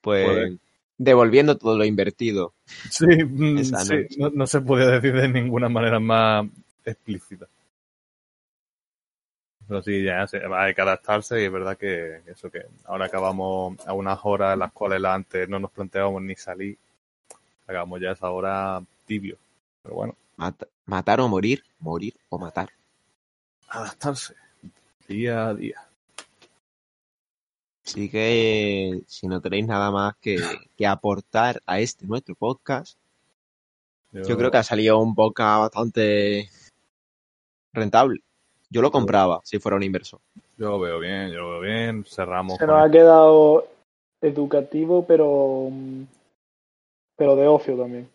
pues, 0.00 0.26
Joder. 0.26 0.58
devolviendo 0.98 1.58
todo 1.58 1.76
lo 1.76 1.84
invertido. 1.84 2.54
Sí, 2.90 3.06
mm, 3.06 3.62
sí, 3.64 4.06
no, 4.18 4.30
no 4.30 4.46
se 4.46 4.60
podía 4.60 4.86
decir 4.86 5.12
de 5.14 5.28
ninguna 5.28 5.68
manera 5.68 5.98
más 6.00 6.46
explícita. 6.84 7.46
Pero 9.68 9.82
sí, 9.82 10.04
ya 10.04 10.26
se, 10.28 10.40
hay 10.54 10.74
que 10.74 10.80
adaptarse 10.82 11.40
y 11.42 11.44
es 11.46 11.52
verdad 11.52 11.76
que 11.76 12.20
eso 12.26 12.50
que 12.50 12.62
ahora 12.84 13.06
acabamos 13.06 13.76
a 13.86 13.92
unas 13.94 14.18
horas 14.22 14.54
en 14.54 14.60
las 14.60 14.72
cuales 14.72 15.04
antes 15.04 15.48
no 15.48 15.58
nos 15.58 15.72
planteábamos 15.72 16.22
ni 16.22 16.36
salir, 16.36 16.78
acabamos 17.66 18.00
ya 18.00 18.12
esa 18.12 18.30
hora 18.30 18.82
tibio. 19.06 19.38
Pero 19.82 19.94
bueno, 19.96 20.16
Mata- 20.36 20.68
matar 20.86 21.20
o 21.20 21.28
morir, 21.28 21.64
morir 21.80 22.14
o 22.28 22.38
matar. 22.38 22.70
adaptarse 23.68 24.34
día 25.08 25.48
a 25.48 25.54
día. 25.54 25.80
Así 27.86 28.10
que 28.10 29.02
si 29.06 29.28
no 29.28 29.40
tenéis 29.40 29.66
nada 29.66 29.92
más 29.92 30.16
que, 30.20 30.38
que 30.76 30.86
aportar 30.86 31.62
a 31.66 31.78
este 31.78 32.04
nuestro 32.04 32.34
podcast, 32.34 32.98
yo 34.10 34.36
creo 34.36 34.50
que 34.50 34.56
ha 34.56 34.62
salido 34.62 34.98
un 34.98 35.14
podcast 35.14 35.60
bastante 35.60 36.48
rentable. 37.72 38.20
Yo 38.70 38.82
lo 38.82 38.90
compraba 38.90 39.40
si 39.44 39.60
fuera 39.60 39.76
un 39.76 39.84
inversor. 39.84 40.20
yo 40.56 40.70
lo 40.70 40.80
veo 40.80 40.98
bien, 40.98 41.30
yo 41.30 41.42
lo 41.42 41.50
veo 41.50 41.60
bien. 41.60 42.04
Cerramos 42.04 42.58
Se 42.58 42.66
con 42.66 42.74
nos 42.74 42.88
ha 42.88 42.90
quedado 42.90 43.68
educativo, 44.20 45.04
pero 45.06 45.70
pero 47.16 47.36
de 47.36 47.46
ocio 47.46 47.76
también. 47.76 48.08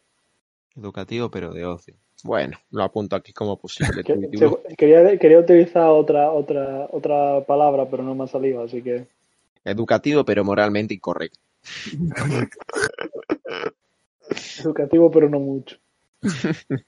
Educativo, 0.75 1.29
pero 1.29 1.53
de 1.53 1.65
ocio. 1.65 1.95
Bueno, 2.23 2.57
lo 2.71 2.83
apunto 2.83 3.15
aquí 3.15 3.31
como 3.31 3.57
posible 3.57 4.03
quería, 4.03 5.17
quería 5.17 5.39
utilizar 5.39 5.89
otra, 5.89 6.31
otra, 6.31 6.87
otra 6.91 7.41
palabra, 7.45 7.89
pero 7.89 8.03
no 8.03 8.13
me 8.13 8.25
ha 8.25 8.27
salido, 8.27 8.63
así 8.63 8.81
que 8.81 9.07
Educativo, 9.63 10.25
pero 10.25 10.43
moralmente 10.43 10.93
incorrecto. 10.93 11.39
educativo, 14.59 15.11
pero 15.11 15.29
no 15.29 15.39
mucho. 15.39 15.77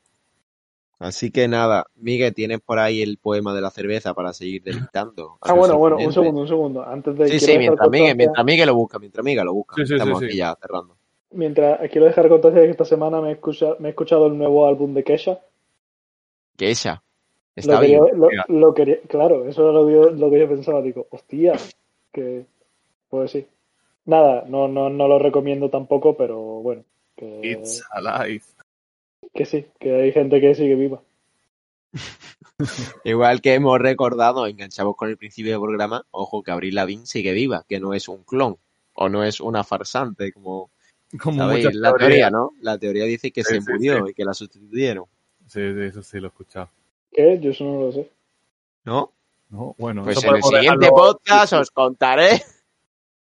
Así 1.00 1.32
que 1.32 1.48
nada, 1.50 1.88
Miguel, 1.96 2.34
tienes 2.34 2.62
por 2.62 2.80
ahí 2.80 3.02
el 3.02 3.18
poema 3.18 3.54
de 3.54 3.60
la 3.62 3.72
cerveza 3.72 4.14
para 4.14 4.32
seguir 4.32 4.64
deleitando. 4.64 5.38
Ah, 5.42 5.54
bueno, 5.54 5.78
bueno, 5.78 5.98
un 5.98 6.14
segundo, 6.14 6.42
un 6.42 6.48
segundo. 6.48 6.84
Antes 6.84 7.18
de 7.18 7.28
Sí, 7.28 7.40
sí, 7.42 7.58
mientras 7.58 7.90
Miguel, 7.90 8.16
mientras 8.16 8.46
Miguel 8.46 8.68
lo 8.68 8.76
busca, 8.76 9.00
mientras 9.00 9.26
Miguel 9.26 9.46
lo 9.46 9.54
busca. 9.54 9.76
Sí, 9.76 9.82
sí, 9.82 9.88
sí, 9.88 9.94
Estamos 9.96 10.20
sí. 10.20 10.26
aquí 10.26 10.38
ya 10.38 10.56
cerrando. 10.62 10.96
Mientras 11.32 11.90
quiero 11.92 12.06
dejar 12.08 12.30
constancia 12.30 12.62
de 12.62 12.68
que 12.68 12.72
esta 12.72 12.86
semana 12.86 13.20
me 13.20 13.32
he, 13.32 13.34
escucha- 13.34 13.76
me 13.80 13.90
he 13.90 13.92
escuchado 13.92 14.28
el 14.28 14.38
nuevo 14.38 14.66
álbum 14.66 14.94
de 14.94 15.04
Kesha. 15.04 15.42
Ella 16.60 17.04
está 17.56 17.74
Lo 17.74 17.80
quería, 17.82 18.00
bien. 18.02 18.20
lo, 18.20 18.30
Mira. 18.30 18.46
lo 18.48 18.74
quería, 18.74 19.00
claro, 19.10 19.46
eso 19.48 19.64
era 19.64 19.72
lo 19.74 19.88
que, 19.88 19.94
yo, 19.94 20.10
lo 20.12 20.30
que 20.30 20.40
yo 20.40 20.48
pensaba. 20.48 20.82
Digo, 20.82 21.08
hostia, 21.10 21.54
que 22.14 22.46
pues 23.14 23.30
sí. 23.30 23.46
Nada, 24.06 24.44
no, 24.48 24.68
no, 24.68 24.90
no 24.90 25.08
lo 25.08 25.20
recomiendo 25.20 25.70
tampoco, 25.70 26.18
pero 26.18 26.36
bueno, 26.40 26.84
que, 27.16 27.42
It's 27.44 27.84
alive. 27.92 28.42
que 29.36 29.46
sí, 29.46 29.68
que 29.80 29.94
hay 30.02 30.12
gente 30.12 30.42
que 30.42 30.56
sigue 30.56 30.74
viva. 30.74 31.00
Igual 33.04 33.40
que 33.42 33.54
hemos 33.54 33.80
recordado, 33.80 34.48
enganchamos 34.48 34.96
con 34.96 35.10
el 35.10 35.18
principio 35.18 35.52
del 35.52 35.62
programa, 35.62 36.06
ojo 36.10 36.42
que 36.42 36.50
Abril 36.52 36.74
Lavigne 36.74 37.06
sigue 37.06 37.34
viva, 37.34 37.64
que 37.70 37.80
no 37.80 37.94
es 37.94 38.08
un 38.08 38.24
clon 38.24 38.58
o 38.96 39.10
no 39.10 39.24
es 39.24 39.40
una 39.42 39.64
farsante, 39.64 40.32
como 40.32 40.72
Como 41.22 41.38
sabéis 41.38 41.66
muchas 41.66 41.76
la 41.80 41.94
teoría, 41.94 42.30
¿no? 42.32 42.52
La 42.62 42.78
teoría 42.80 43.06
dice 43.06 43.32
que 43.32 43.44
Sí, 43.44 43.56
se 43.56 43.62
sí, 43.62 43.68
murió 43.72 44.06
sí. 44.06 44.12
y 44.12 44.14
que 44.16 44.26
la 44.26 44.34
sustituyeron, 44.34 45.06
Sí, 45.48 45.60
sí, 45.74 45.82
eso 45.82 46.02
sí 46.02 46.20
lo 46.20 46.28
he 46.28 46.30
escuchado. 46.30 46.70
¿Qué? 47.12 47.40
Yo 47.40 47.52
eso 47.52 47.64
no 47.64 47.82
lo 47.84 47.92
sé. 47.92 48.10
¿no? 48.86 49.12
No, 49.50 49.76
bueno, 49.78 50.04
Pues 50.04 50.18
eso 50.18 50.30
en 50.30 50.36
el 50.38 50.44
siguiente 50.44 50.88
dejarlo- 50.88 50.96
podcast 50.96 51.54
os 51.54 51.70
contaré. 51.72 52.42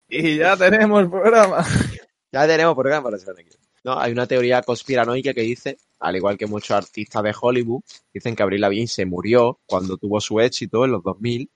Y 0.07 0.37
ya 0.37 0.55
tenemos 0.57 1.01
el 1.01 1.09
programa. 1.09 1.63
Ya 2.31 2.45
tenemos 2.47 2.75
programa 2.75 3.03
para 3.03 3.15
la 3.15 3.19
semana 3.19 3.37
que 3.43 3.49
viene. 3.49 3.63
No, 3.85 3.97
hay 3.97 4.11
una 4.11 4.27
teoría 4.27 4.61
conspiranoica 4.61 5.33
que 5.33 5.39
dice, 5.39 5.77
al 5.99 6.17
igual 6.17 6.37
que 6.37 6.47
muchos 6.47 6.71
artistas 6.71 7.23
de 7.23 7.33
Hollywood, 7.39 7.81
dicen 8.13 8.35
que 8.35 8.43
Avril 8.43 8.59
Lavigne 8.59 8.87
se 8.87 9.05
murió 9.05 9.57
cuando 9.65 9.95
tuvo 9.95 10.19
su 10.19 10.41
éxito 10.41 10.83
en 10.83 10.91
los 10.91 11.01
2000 11.01 11.49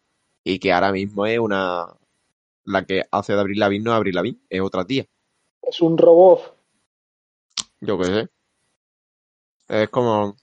y 0.46 0.58
que 0.58 0.72
ahora 0.72 0.94
mismo 0.94 1.26
es 1.26 1.38
una... 1.38 1.86
La 2.64 2.86
que 2.86 3.04
hace 3.12 3.34
de 3.34 3.40
Avril 3.42 3.60
Lavigne 3.60 3.84
no 3.84 3.92
es 3.92 3.98
Avril 3.98 4.16
Lavigne, 4.16 4.40
es 4.50 4.62
otra 4.62 4.86
tía. 4.86 5.06
Es 5.64 5.82
un 5.82 5.98
robot. 5.98 6.56
Yo 7.82 7.98
qué 7.98 8.06
sé. 8.06 8.28
Es 9.68 9.90
como 9.90 10.38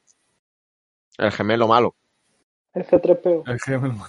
el 1.17 1.33
gemelo 1.33 1.67
malo. 1.67 1.95
Es 2.75 2.87
C3PO. 2.89 3.55
Es 3.55 3.63
que 3.63 3.79
me 3.79 3.89
lo- 3.89 4.07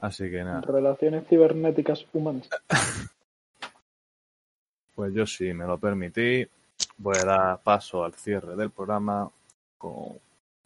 Así 0.00 0.30
que 0.30 0.42
nada, 0.42 0.62
Relaciones 0.62 1.26
cibernéticas 1.28 2.06
humanas. 2.12 2.48
pues 4.94 5.12
yo 5.12 5.26
sí 5.26 5.52
me 5.52 5.66
lo 5.66 5.78
permití. 5.78 6.46
Voy 6.96 7.16
a 7.18 7.24
dar 7.24 7.62
paso 7.62 8.04
al 8.04 8.14
cierre 8.14 8.56
del 8.56 8.70
programa 8.70 9.30
con 9.76 10.18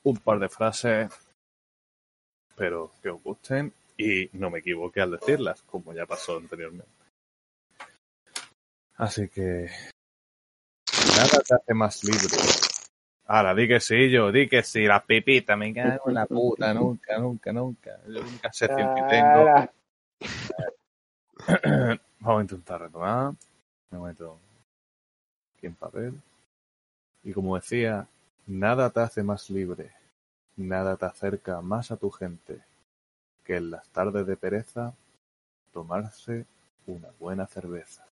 un 0.05 0.16
par 0.18 0.39
de 0.39 0.49
frases, 0.49 1.12
pero 2.57 2.93
que 3.03 3.11
os 3.11 3.22
gusten 3.22 3.72
y 3.97 4.28
no 4.32 4.51
me 4.51 4.59
equivoqué 4.61 5.01
al 5.01 5.12
decirlas, 5.12 5.62
como 5.62 5.93
ya 5.93 6.07
pasó 6.07 6.37
anteriormente. 6.37 6.91
Así 8.97 9.28
que 9.28 9.68
nada 11.16 11.41
te 11.47 11.55
hace 11.55 11.74
más 11.74 12.05
libre. 12.05 12.74
Ahora, 13.27 13.55
di 13.55 13.66
que 13.66 13.81
sí, 13.81 14.11
yo, 14.11 14.31
di 14.31 14.49
que 14.49 14.62
sí, 14.62 14.85
las 14.85 15.03
pipitas, 15.05 15.57
me 15.57 15.72
cago 15.72 16.09
en 16.09 16.14
la 16.14 16.27
puta, 16.27 16.75
nunca, 16.75 17.18
nunca, 17.18 17.53
nunca. 17.53 17.99
Es 18.05 18.09
la 18.09 18.20
única 18.20 18.53
sección 18.53 18.95
que 18.95 19.03
tengo. 19.05 19.47
Vamos 22.20 22.39
a 22.39 22.43
intentar 22.43 22.81
retomar. 22.83 23.33
Me 23.91 23.99
meto 23.99 24.39
aquí 25.57 25.66
en 25.66 25.75
papel. 25.75 26.20
Y 27.22 27.33
como 27.33 27.57
decía, 27.57 28.07
nada 28.47 28.91
te 28.91 29.01
hace 29.01 29.22
más 29.22 29.49
libre, 29.49 29.91
nada 30.57 30.97
te 30.97 31.07
acerca 31.07 31.62
más 31.62 31.91
a 31.91 31.97
tu 31.97 32.11
gente 32.11 32.61
que 33.45 33.57
en 33.57 33.70
las 33.70 33.89
tardes 33.89 34.27
de 34.27 34.37
pereza 34.37 34.95
tomarse 35.72 36.45
una 36.87 37.09
buena 37.18 37.47
cerveza. 37.47 38.07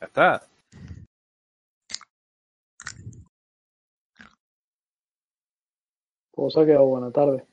Ya 0.00 0.06
está. 0.06 0.42
Pues 6.32 6.56
ha 6.56 6.64
quedado 6.64 6.86
buena 6.86 7.10
tarde. 7.10 7.44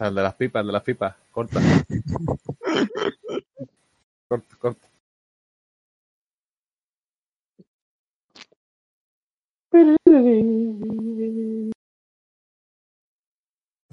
El 0.00 0.14
de 0.14 0.22
las 0.22 0.34
pipas, 0.34 0.60
el 0.60 0.66
de 0.66 0.72
las 0.72 0.82
pipas. 0.82 1.14
Corta. 1.30 1.60
corta, 4.28 4.56
corta. 4.58 4.88